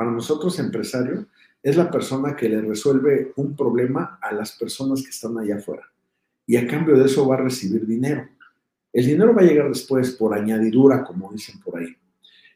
Para 0.01 0.13
nosotros, 0.13 0.57
empresario, 0.57 1.27
es 1.61 1.77
la 1.77 1.91
persona 1.91 2.35
que 2.35 2.49
le 2.49 2.59
resuelve 2.59 3.33
un 3.35 3.55
problema 3.55 4.17
a 4.19 4.33
las 4.33 4.53
personas 4.53 5.03
que 5.03 5.11
están 5.11 5.37
allá 5.37 5.57
afuera. 5.57 5.83
Y 6.47 6.57
a 6.57 6.65
cambio 6.65 6.97
de 6.97 7.05
eso 7.05 7.27
va 7.27 7.35
a 7.35 7.41
recibir 7.43 7.85
dinero. 7.85 8.27
El 8.91 9.05
dinero 9.05 9.35
va 9.35 9.43
a 9.43 9.45
llegar 9.45 9.69
después 9.69 10.09
por 10.13 10.33
añadidura, 10.33 11.03
como 11.03 11.31
dicen 11.31 11.59
por 11.59 11.77
ahí. 11.77 11.95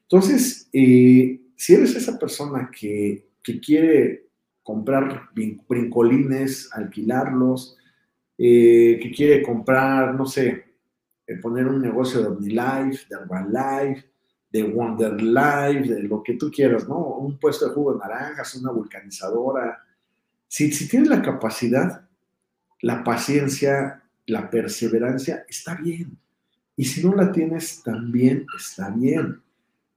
Entonces, 0.02 0.68
eh, 0.74 1.40
si 1.56 1.76
eres 1.76 1.96
esa 1.96 2.18
persona 2.18 2.72
que, 2.76 3.30
que 3.44 3.60
quiere 3.60 4.30
comprar 4.64 5.30
brincolines, 5.68 6.72
alquilarlos, 6.74 7.78
eh, 8.40 8.98
que 9.00 9.12
quiere 9.16 9.44
comprar, 9.44 10.16
no 10.16 10.26
sé, 10.26 10.66
eh, 11.28 11.36
poner 11.36 11.68
un 11.68 11.80
negocio 11.80 12.22
de 12.22 12.28
OmniLife, 12.28 13.06
de 13.08 13.16
Herbalife, 13.22 14.15
de 14.56 14.64
Wonder 14.64 15.22
Life, 15.22 15.94
de 15.94 16.04
lo 16.04 16.24
que 16.24 16.36
tú 16.36 16.50
quieras, 16.50 16.88
¿no? 16.88 16.98
Un 16.98 17.38
puesto 17.38 17.68
de 17.68 17.74
jugo 17.74 17.92
de 17.92 18.00
naranjas, 18.00 18.56
una 18.56 18.72
vulcanizadora. 18.72 19.84
Si, 20.48 20.72
si 20.72 20.88
tienes 20.88 21.10
la 21.10 21.22
capacidad, 21.22 22.08
la 22.80 23.04
paciencia, 23.04 24.02
la 24.28 24.50
perseverancia, 24.50 25.46
está 25.50 25.76
bien. 25.76 26.18
Y 26.78 26.86
si 26.86 27.06
no 27.06 27.14
la 27.14 27.34
tienes, 27.34 27.84
también 27.84 28.46
está 28.58 28.92
bien. 28.92 29.42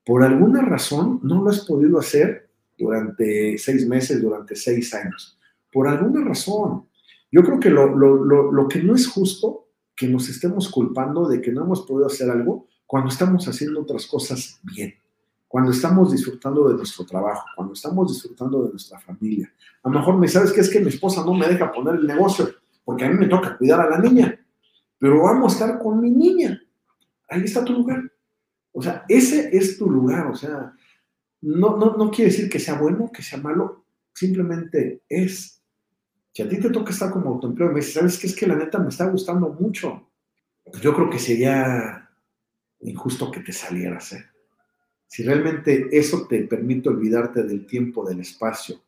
Por 0.04 0.24
alguna 0.24 0.62
razón 0.62 1.20
no 1.22 1.40
lo 1.40 1.50
has 1.50 1.64
podido 1.64 2.00
hacer 2.00 2.48
durante 2.76 3.58
seis 3.58 3.86
meses, 3.86 4.20
durante 4.20 4.56
seis 4.56 4.92
años. 4.92 5.38
Por 5.72 5.86
alguna 5.86 6.24
razón. 6.24 6.88
Yo 7.30 7.44
creo 7.44 7.60
que 7.60 7.70
lo, 7.70 8.66
que 8.68 8.82
no 8.82 8.96
es 8.96 9.06
justo 9.06 9.68
que 9.94 10.08
nos 10.08 10.28
estemos 10.28 10.68
culpando 10.68 11.28
de 11.28 11.40
que 11.40 11.52
no 11.52 11.62
hemos 11.62 11.86
podido 11.86 12.08
hacer 12.08 12.28
algo 12.28 12.66
cuando 12.88 13.10
estamos 13.10 13.46
haciendo 13.46 13.82
otras 13.82 14.06
cosas 14.06 14.58
bien, 14.62 14.94
cuando 15.46 15.72
estamos 15.72 16.10
disfrutando 16.10 16.70
de 16.70 16.74
nuestro 16.74 17.04
trabajo, 17.04 17.44
cuando 17.54 17.74
estamos 17.74 18.10
disfrutando 18.10 18.62
de 18.62 18.70
nuestra 18.70 18.98
familia. 18.98 19.52
A 19.82 19.90
lo 19.90 19.98
mejor 19.98 20.16
me 20.16 20.26
sabes 20.26 20.52
que 20.52 20.60
es 20.60 20.70
que 20.70 20.80
mi 20.80 20.88
esposa 20.88 21.22
no 21.22 21.34
me 21.34 21.46
deja 21.46 21.70
poner 21.70 21.96
el 21.96 22.06
negocio 22.06 22.48
porque 22.86 23.04
a 23.04 23.10
mí 23.10 23.18
me 23.18 23.26
toca 23.26 23.58
cuidar 23.58 23.80
a 23.80 23.90
la 23.90 23.98
niña, 23.98 24.40
pero 24.98 25.22
vamos 25.22 25.52
a 25.52 25.54
estar 25.54 25.78
con 25.78 26.00
mi 26.00 26.10
niña. 26.10 26.58
Ahí 27.28 27.42
está 27.42 27.62
tu 27.62 27.74
lugar. 27.74 28.10
O 28.72 28.80
sea, 28.80 29.04
ese 29.06 29.54
es 29.54 29.76
tu 29.76 29.90
lugar. 29.90 30.26
O 30.28 30.34
sea, 30.34 30.72
no, 31.42 31.76
no, 31.76 31.94
no 31.94 32.10
quiere 32.10 32.30
decir 32.30 32.48
que 32.48 32.58
sea 32.58 32.80
bueno, 32.80 33.10
que 33.12 33.22
sea 33.22 33.38
malo, 33.38 33.84
simplemente 34.14 35.02
es 35.10 35.62
si 36.32 36.42
a 36.42 36.48
ti 36.48 36.58
te 36.58 36.70
toca 36.70 36.92
estar 36.92 37.10
como 37.10 37.28
autoempleo 37.28 37.68
me 37.68 37.80
dices, 37.80 37.92
¿sabes 37.92 38.18
qué? 38.18 38.28
Es 38.28 38.34
que 38.34 38.46
la 38.46 38.56
neta 38.56 38.78
me 38.78 38.88
está 38.88 39.04
gustando 39.10 39.50
mucho. 39.60 40.08
Yo 40.80 40.94
creo 40.94 41.10
que 41.10 41.18
sería 41.18 42.07
injusto 42.80 43.30
que 43.30 43.40
te 43.40 43.52
salieras, 43.52 44.12
¿eh? 44.12 44.24
Si 45.06 45.22
realmente 45.22 45.88
eso 45.90 46.26
te 46.26 46.42
permite 46.42 46.90
olvidarte 46.90 47.42
del 47.42 47.66
tiempo, 47.66 48.06
del 48.06 48.20
espacio 48.20 48.78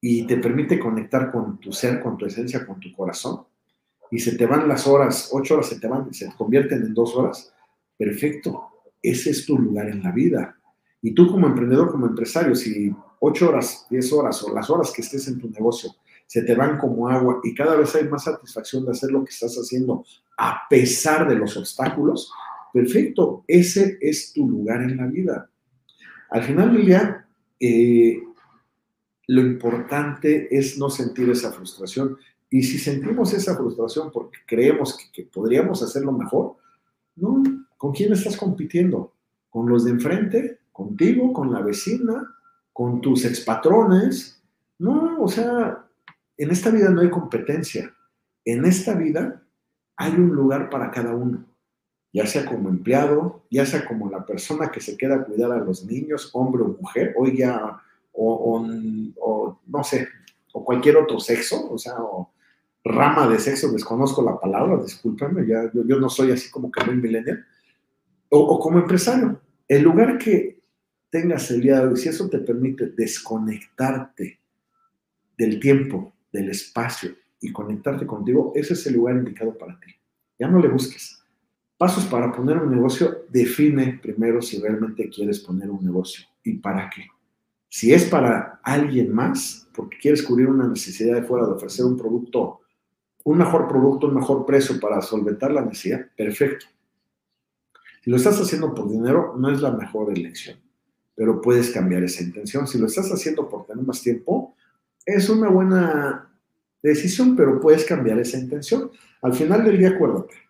y 0.00 0.26
te 0.26 0.36
permite 0.36 0.78
conectar 0.78 1.32
con 1.32 1.58
tu 1.58 1.72
ser, 1.72 2.00
con 2.00 2.18
tu 2.18 2.26
esencia, 2.26 2.66
con 2.66 2.78
tu 2.78 2.92
corazón, 2.92 3.44
y 4.10 4.18
se 4.18 4.36
te 4.36 4.44
van 4.44 4.68
las 4.68 4.86
horas, 4.86 5.30
ocho 5.32 5.54
horas 5.54 5.68
se 5.68 5.80
te 5.80 5.88
van, 5.88 6.12
se 6.12 6.30
convierten 6.36 6.82
en 6.82 6.94
dos 6.94 7.16
horas, 7.16 7.52
perfecto, 7.96 8.68
ese 9.02 9.30
es 9.30 9.46
tu 9.46 9.58
lugar 9.58 9.88
en 9.88 10.02
la 10.02 10.12
vida. 10.12 10.56
Y 11.00 11.12
tú 11.12 11.30
como 11.30 11.46
emprendedor, 11.46 11.90
como 11.90 12.06
empresario, 12.06 12.54
si 12.54 12.94
ocho 13.20 13.48
horas, 13.48 13.86
diez 13.88 14.12
horas 14.12 14.42
o 14.42 14.54
las 14.54 14.68
horas 14.68 14.92
que 14.92 15.02
estés 15.02 15.28
en 15.28 15.38
tu 15.38 15.48
negocio 15.48 15.94
se 16.26 16.42
te 16.42 16.54
van 16.54 16.78
como 16.78 17.08
agua 17.08 17.40
y 17.42 17.54
cada 17.54 17.74
vez 17.74 17.94
hay 17.94 18.06
más 18.06 18.24
satisfacción 18.24 18.84
de 18.84 18.90
hacer 18.90 19.10
lo 19.10 19.24
que 19.24 19.30
estás 19.30 19.56
haciendo 19.56 20.04
a 20.36 20.68
pesar 20.68 21.26
de 21.26 21.34
los 21.34 21.56
obstáculos, 21.56 22.30
perfecto, 22.72 23.44
ese 23.46 23.98
es 24.00 24.32
tu 24.32 24.48
lugar 24.48 24.82
en 24.82 24.96
la 24.96 25.06
vida. 25.06 25.50
Al 26.30 26.42
final 26.42 26.72
del 26.72 27.16
eh, 27.60 28.22
lo 29.26 29.40
importante 29.40 30.48
es 30.56 30.78
no 30.78 30.90
sentir 30.90 31.28
esa 31.30 31.52
frustración. 31.52 32.16
Y 32.50 32.62
si 32.62 32.78
sentimos 32.78 33.32
esa 33.34 33.56
frustración 33.56 34.10
porque 34.12 34.38
creemos 34.46 34.96
que, 34.96 35.04
que 35.12 35.28
podríamos 35.28 35.82
hacerlo 35.82 36.12
mejor, 36.12 36.56
no, 37.16 37.42
¿con 37.76 37.92
quién 37.92 38.12
estás 38.12 38.36
compitiendo? 38.36 39.12
¿Con 39.50 39.68
los 39.68 39.84
de 39.84 39.90
enfrente? 39.90 40.58
¿Contigo? 40.72 41.32
¿Con 41.32 41.52
la 41.52 41.60
vecina? 41.60 42.34
¿Con 42.72 43.00
tus 43.00 43.24
expatrones? 43.24 44.42
No, 44.78 45.20
o 45.20 45.28
sea, 45.28 45.84
en 46.36 46.50
esta 46.50 46.70
vida 46.70 46.88
no 46.90 47.00
hay 47.00 47.10
competencia. 47.10 47.92
En 48.44 48.64
esta 48.64 48.94
vida 48.94 49.42
hay 49.96 50.12
un 50.12 50.28
lugar 50.28 50.70
para 50.70 50.90
cada 50.90 51.14
uno, 51.14 51.44
ya 52.18 52.26
sea 52.26 52.44
como 52.44 52.68
empleado, 52.68 53.44
ya 53.48 53.64
sea 53.64 53.86
como 53.86 54.10
la 54.10 54.26
persona 54.26 54.72
que 54.72 54.80
se 54.80 54.96
queda 54.96 55.14
a 55.14 55.24
cuidar 55.24 55.52
a 55.52 55.58
los 55.58 55.84
niños, 55.84 56.30
hombre 56.32 56.64
o 56.64 56.76
mujer, 56.80 57.14
o 57.16 57.28
ya, 57.28 57.80
o, 58.12 58.66
no 59.64 59.84
sé, 59.84 60.08
o 60.52 60.64
cualquier 60.64 60.96
otro 60.96 61.20
sexo, 61.20 61.70
o 61.70 61.78
sea, 61.78 61.94
o 62.00 62.32
rama 62.84 63.28
de 63.28 63.38
sexo, 63.38 63.70
desconozco 63.70 64.20
la 64.20 64.36
palabra, 64.36 64.82
discúlpame, 64.82 65.46
yo, 65.46 66.00
no 66.00 66.08
soy 66.08 66.32
así 66.32 66.50
como 66.50 66.72
que 66.72 66.84
muy 66.86 66.96
millennial, 66.96 67.46
o, 68.30 68.40
o 68.40 68.58
como 68.58 68.80
empresario. 68.80 69.40
El 69.68 69.84
lugar 69.84 70.18
que 70.18 70.60
tengas 71.10 71.48
el 71.52 71.60
día 71.60 71.78
de 71.80 71.86
hoy, 71.86 71.96
si 71.98 72.08
eso 72.08 72.28
te 72.28 72.38
permite 72.38 72.86
desconectarte 72.86 74.40
del 75.36 75.60
tiempo, 75.60 76.12
del 76.32 76.50
espacio 76.50 77.14
y 77.40 77.52
conectarte 77.52 78.08
contigo, 78.08 78.50
ese 78.56 78.72
es 78.72 78.84
el 78.88 78.94
lugar 78.94 79.14
indicado 79.14 79.56
para 79.56 79.78
ti. 79.78 79.94
Ya 80.36 80.48
no 80.48 80.58
le 80.58 80.66
busques. 80.66 81.17
Pasos 81.78 82.06
para 82.06 82.32
poner 82.32 82.58
un 82.58 82.72
negocio, 82.72 83.24
define 83.28 84.00
primero 84.02 84.42
si 84.42 84.60
realmente 84.60 85.08
quieres 85.08 85.38
poner 85.38 85.70
un 85.70 85.84
negocio 85.84 86.26
y 86.42 86.54
para 86.54 86.90
qué. 86.90 87.06
Si 87.68 87.92
es 87.92 88.04
para 88.06 88.60
alguien 88.64 89.14
más, 89.14 89.68
porque 89.72 89.96
quieres 89.96 90.24
cubrir 90.24 90.48
una 90.48 90.66
necesidad 90.66 91.14
de 91.14 91.22
fuera 91.22 91.46
de 91.46 91.52
ofrecer 91.52 91.84
un 91.84 91.96
producto, 91.96 92.62
un 93.22 93.38
mejor 93.38 93.68
producto, 93.68 94.08
un 94.08 94.16
mejor 94.16 94.44
precio 94.44 94.80
para 94.80 95.00
solventar 95.00 95.52
la 95.52 95.64
necesidad, 95.64 96.04
perfecto. 96.16 96.66
Si 98.02 98.10
lo 98.10 98.16
estás 98.16 98.40
haciendo 98.40 98.74
por 98.74 98.90
dinero, 98.90 99.36
no 99.38 99.48
es 99.48 99.60
la 99.60 99.70
mejor 99.70 100.10
elección, 100.10 100.58
pero 101.14 101.40
puedes 101.40 101.70
cambiar 101.70 102.02
esa 102.02 102.24
intención. 102.24 102.66
Si 102.66 102.78
lo 102.78 102.86
estás 102.86 103.12
haciendo 103.12 103.48
por 103.48 103.66
tener 103.66 103.84
más 103.84 104.02
tiempo, 104.02 104.56
es 105.06 105.28
una 105.28 105.48
buena 105.48 106.28
decisión, 106.82 107.36
pero 107.36 107.60
puedes 107.60 107.84
cambiar 107.84 108.18
esa 108.18 108.36
intención. 108.36 108.90
Al 109.22 109.34
final 109.34 109.64
del 109.64 109.78
día, 109.78 109.90
acuérdate, 109.90 110.47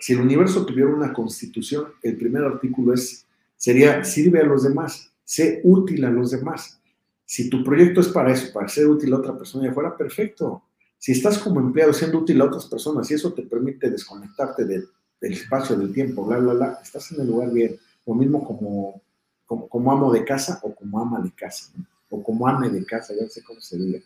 si 0.00 0.14
el 0.14 0.20
universo 0.20 0.64
tuviera 0.64 0.88
una 0.88 1.12
constitución, 1.12 1.92
el 2.02 2.16
primer 2.16 2.42
artículo 2.42 2.94
es, 2.94 3.26
sería, 3.54 4.02
sirve 4.02 4.40
a 4.40 4.44
los 4.44 4.62
demás, 4.62 5.12
sé 5.24 5.60
útil 5.62 6.06
a 6.06 6.10
los 6.10 6.30
demás. 6.30 6.80
Si 7.26 7.50
tu 7.50 7.62
proyecto 7.62 8.00
es 8.00 8.08
para 8.08 8.32
eso, 8.32 8.50
para 8.52 8.66
ser 8.66 8.88
útil 8.88 9.12
a 9.12 9.18
otra 9.18 9.36
persona 9.36 9.66
y 9.66 9.68
afuera, 9.68 9.94
perfecto. 9.94 10.62
Si 10.96 11.12
estás 11.12 11.38
como 11.38 11.60
empleado 11.60 11.92
siendo 11.92 12.18
útil 12.18 12.40
a 12.40 12.46
otras 12.46 12.64
personas 12.64 13.10
y 13.10 13.14
eso 13.14 13.34
te 13.34 13.42
permite 13.42 13.90
desconectarte 13.90 14.64
del, 14.64 14.88
espacio, 15.20 15.76
del 15.76 15.92
tiempo, 15.92 16.24
bla, 16.24 16.38
bla, 16.38 16.54
bla, 16.54 16.78
estás 16.82 17.12
en 17.12 17.20
el 17.20 17.26
lugar 17.26 17.52
bien. 17.52 17.78
Lo 18.06 18.14
mismo 18.14 18.42
como, 18.42 19.02
como, 19.44 19.92
amo 19.92 20.10
de 20.10 20.24
casa 20.24 20.60
o 20.62 20.74
como 20.74 20.98
ama 20.98 21.20
de 21.20 21.30
casa, 21.32 21.70
o 22.08 22.22
como 22.22 22.48
ame 22.48 22.70
de 22.70 22.86
casa, 22.86 23.12
ya 23.14 23.28
sé 23.28 23.42
cómo 23.42 23.60
se 23.60 23.76
diga. 23.76 24.00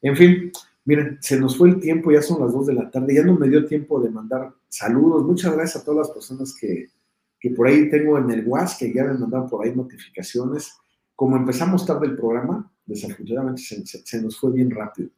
En 0.00 0.16
fin, 0.16 0.52
miren, 0.84 1.18
se 1.20 1.38
nos 1.38 1.56
fue 1.56 1.70
el 1.70 1.80
tiempo, 1.80 2.12
ya 2.12 2.22
son 2.22 2.42
las 2.42 2.52
2 2.52 2.66
de 2.66 2.74
la 2.74 2.90
tarde, 2.90 3.14
ya 3.14 3.24
no 3.24 3.38
me 3.38 3.48
dio 3.48 3.66
tiempo 3.66 4.00
de 4.00 4.10
mandar 4.10 4.52
saludos. 4.68 5.24
Muchas 5.24 5.54
gracias 5.54 5.82
a 5.82 5.84
todas 5.84 6.06
las 6.06 6.14
personas 6.14 6.54
que, 6.58 6.88
que 7.40 7.50
por 7.50 7.66
ahí 7.66 7.90
tengo 7.90 8.18
en 8.18 8.30
el 8.30 8.46
WhatsApp, 8.46 8.78
que 8.78 8.94
ya 8.94 9.04
me 9.04 9.14
mandaron 9.14 9.48
por 9.48 9.64
ahí 9.64 9.74
notificaciones. 9.74 10.72
Como 11.14 11.36
empezamos 11.36 11.86
tarde 11.86 12.06
el 12.06 12.16
programa, 12.16 12.72
desafortunadamente 12.86 13.62
se, 13.62 14.22
nos 14.22 14.38
fue 14.38 14.52
bien 14.52 14.70
rápido. 14.70 15.10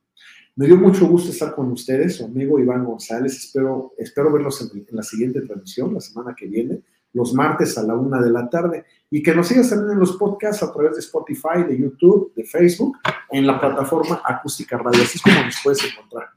Me 0.56 0.66
dio 0.66 0.76
mucho 0.76 1.06
gusto 1.06 1.30
estar 1.30 1.54
con 1.54 1.70
ustedes, 1.70 2.16
su 2.16 2.24
amigo 2.24 2.58
Iván 2.58 2.84
González. 2.84 3.36
Espero, 3.36 3.92
espero 3.98 4.32
verlos 4.32 4.60
en, 4.62 4.86
la 4.90 5.02
siguiente 5.02 5.42
transmisión, 5.42 5.94
la 5.94 6.00
semana 6.00 6.34
que 6.34 6.46
viene, 6.46 6.80
los 7.16 7.32
martes 7.32 7.78
a 7.78 7.82
la 7.82 7.94
una 7.94 8.20
de 8.20 8.30
la 8.30 8.48
tarde. 8.50 8.84
Y 9.10 9.22
que 9.22 9.34
nos 9.34 9.48
sigas 9.48 9.70
también 9.70 9.92
en 9.92 9.98
los 10.00 10.16
podcasts 10.16 10.62
a 10.62 10.70
través 10.70 10.92
de 10.92 11.00
Spotify, 11.00 11.64
de 11.66 11.78
YouTube, 11.78 12.34
de 12.34 12.44
Facebook, 12.44 12.98
en 13.30 13.46
la 13.46 13.58
plataforma 13.58 14.20
Acústica 14.22 14.76
Radio. 14.76 15.02
Así 15.02 15.16
es 15.16 15.22
como 15.22 15.42
nos 15.42 15.56
puedes 15.64 15.82
encontrar. 15.84 16.28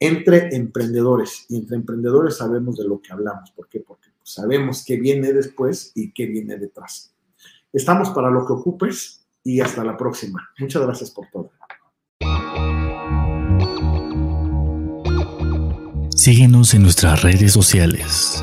Entre 0.00 0.56
emprendedores. 0.56 1.44
Y 1.50 1.58
entre 1.58 1.76
emprendedores 1.76 2.38
sabemos 2.38 2.78
de 2.78 2.88
lo 2.88 3.00
que 3.02 3.12
hablamos. 3.12 3.50
¿Por 3.50 3.68
qué? 3.68 3.80
Porque 3.80 4.08
sabemos 4.22 4.84
qué 4.86 4.96
viene 4.96 5.34
después 5.34 5.92
y 5.94 6.12
qué 6.12 6.24
viene 6.24 6.56
detrás. 6.56 7.14
Estamos 7.70 8.08
para 8.10 8.30
lo 8.30 8.46
que 8.46 8.54
ocupes 8.54 9.26
y 9.44 9.60
hasta 9.60 9.84
la 9.84 9.98
próxima. 9.98 10.48
Muchas 10.58 10.82
gracias 10.82 11.10
por 11.10 11.26
todo. 11.30 11.50
Síguenos 16.16 16.72
en 16.72 16.82
nuestras 16.82 17.22
redes 17.22 17.52
sociales. 17.52 18.42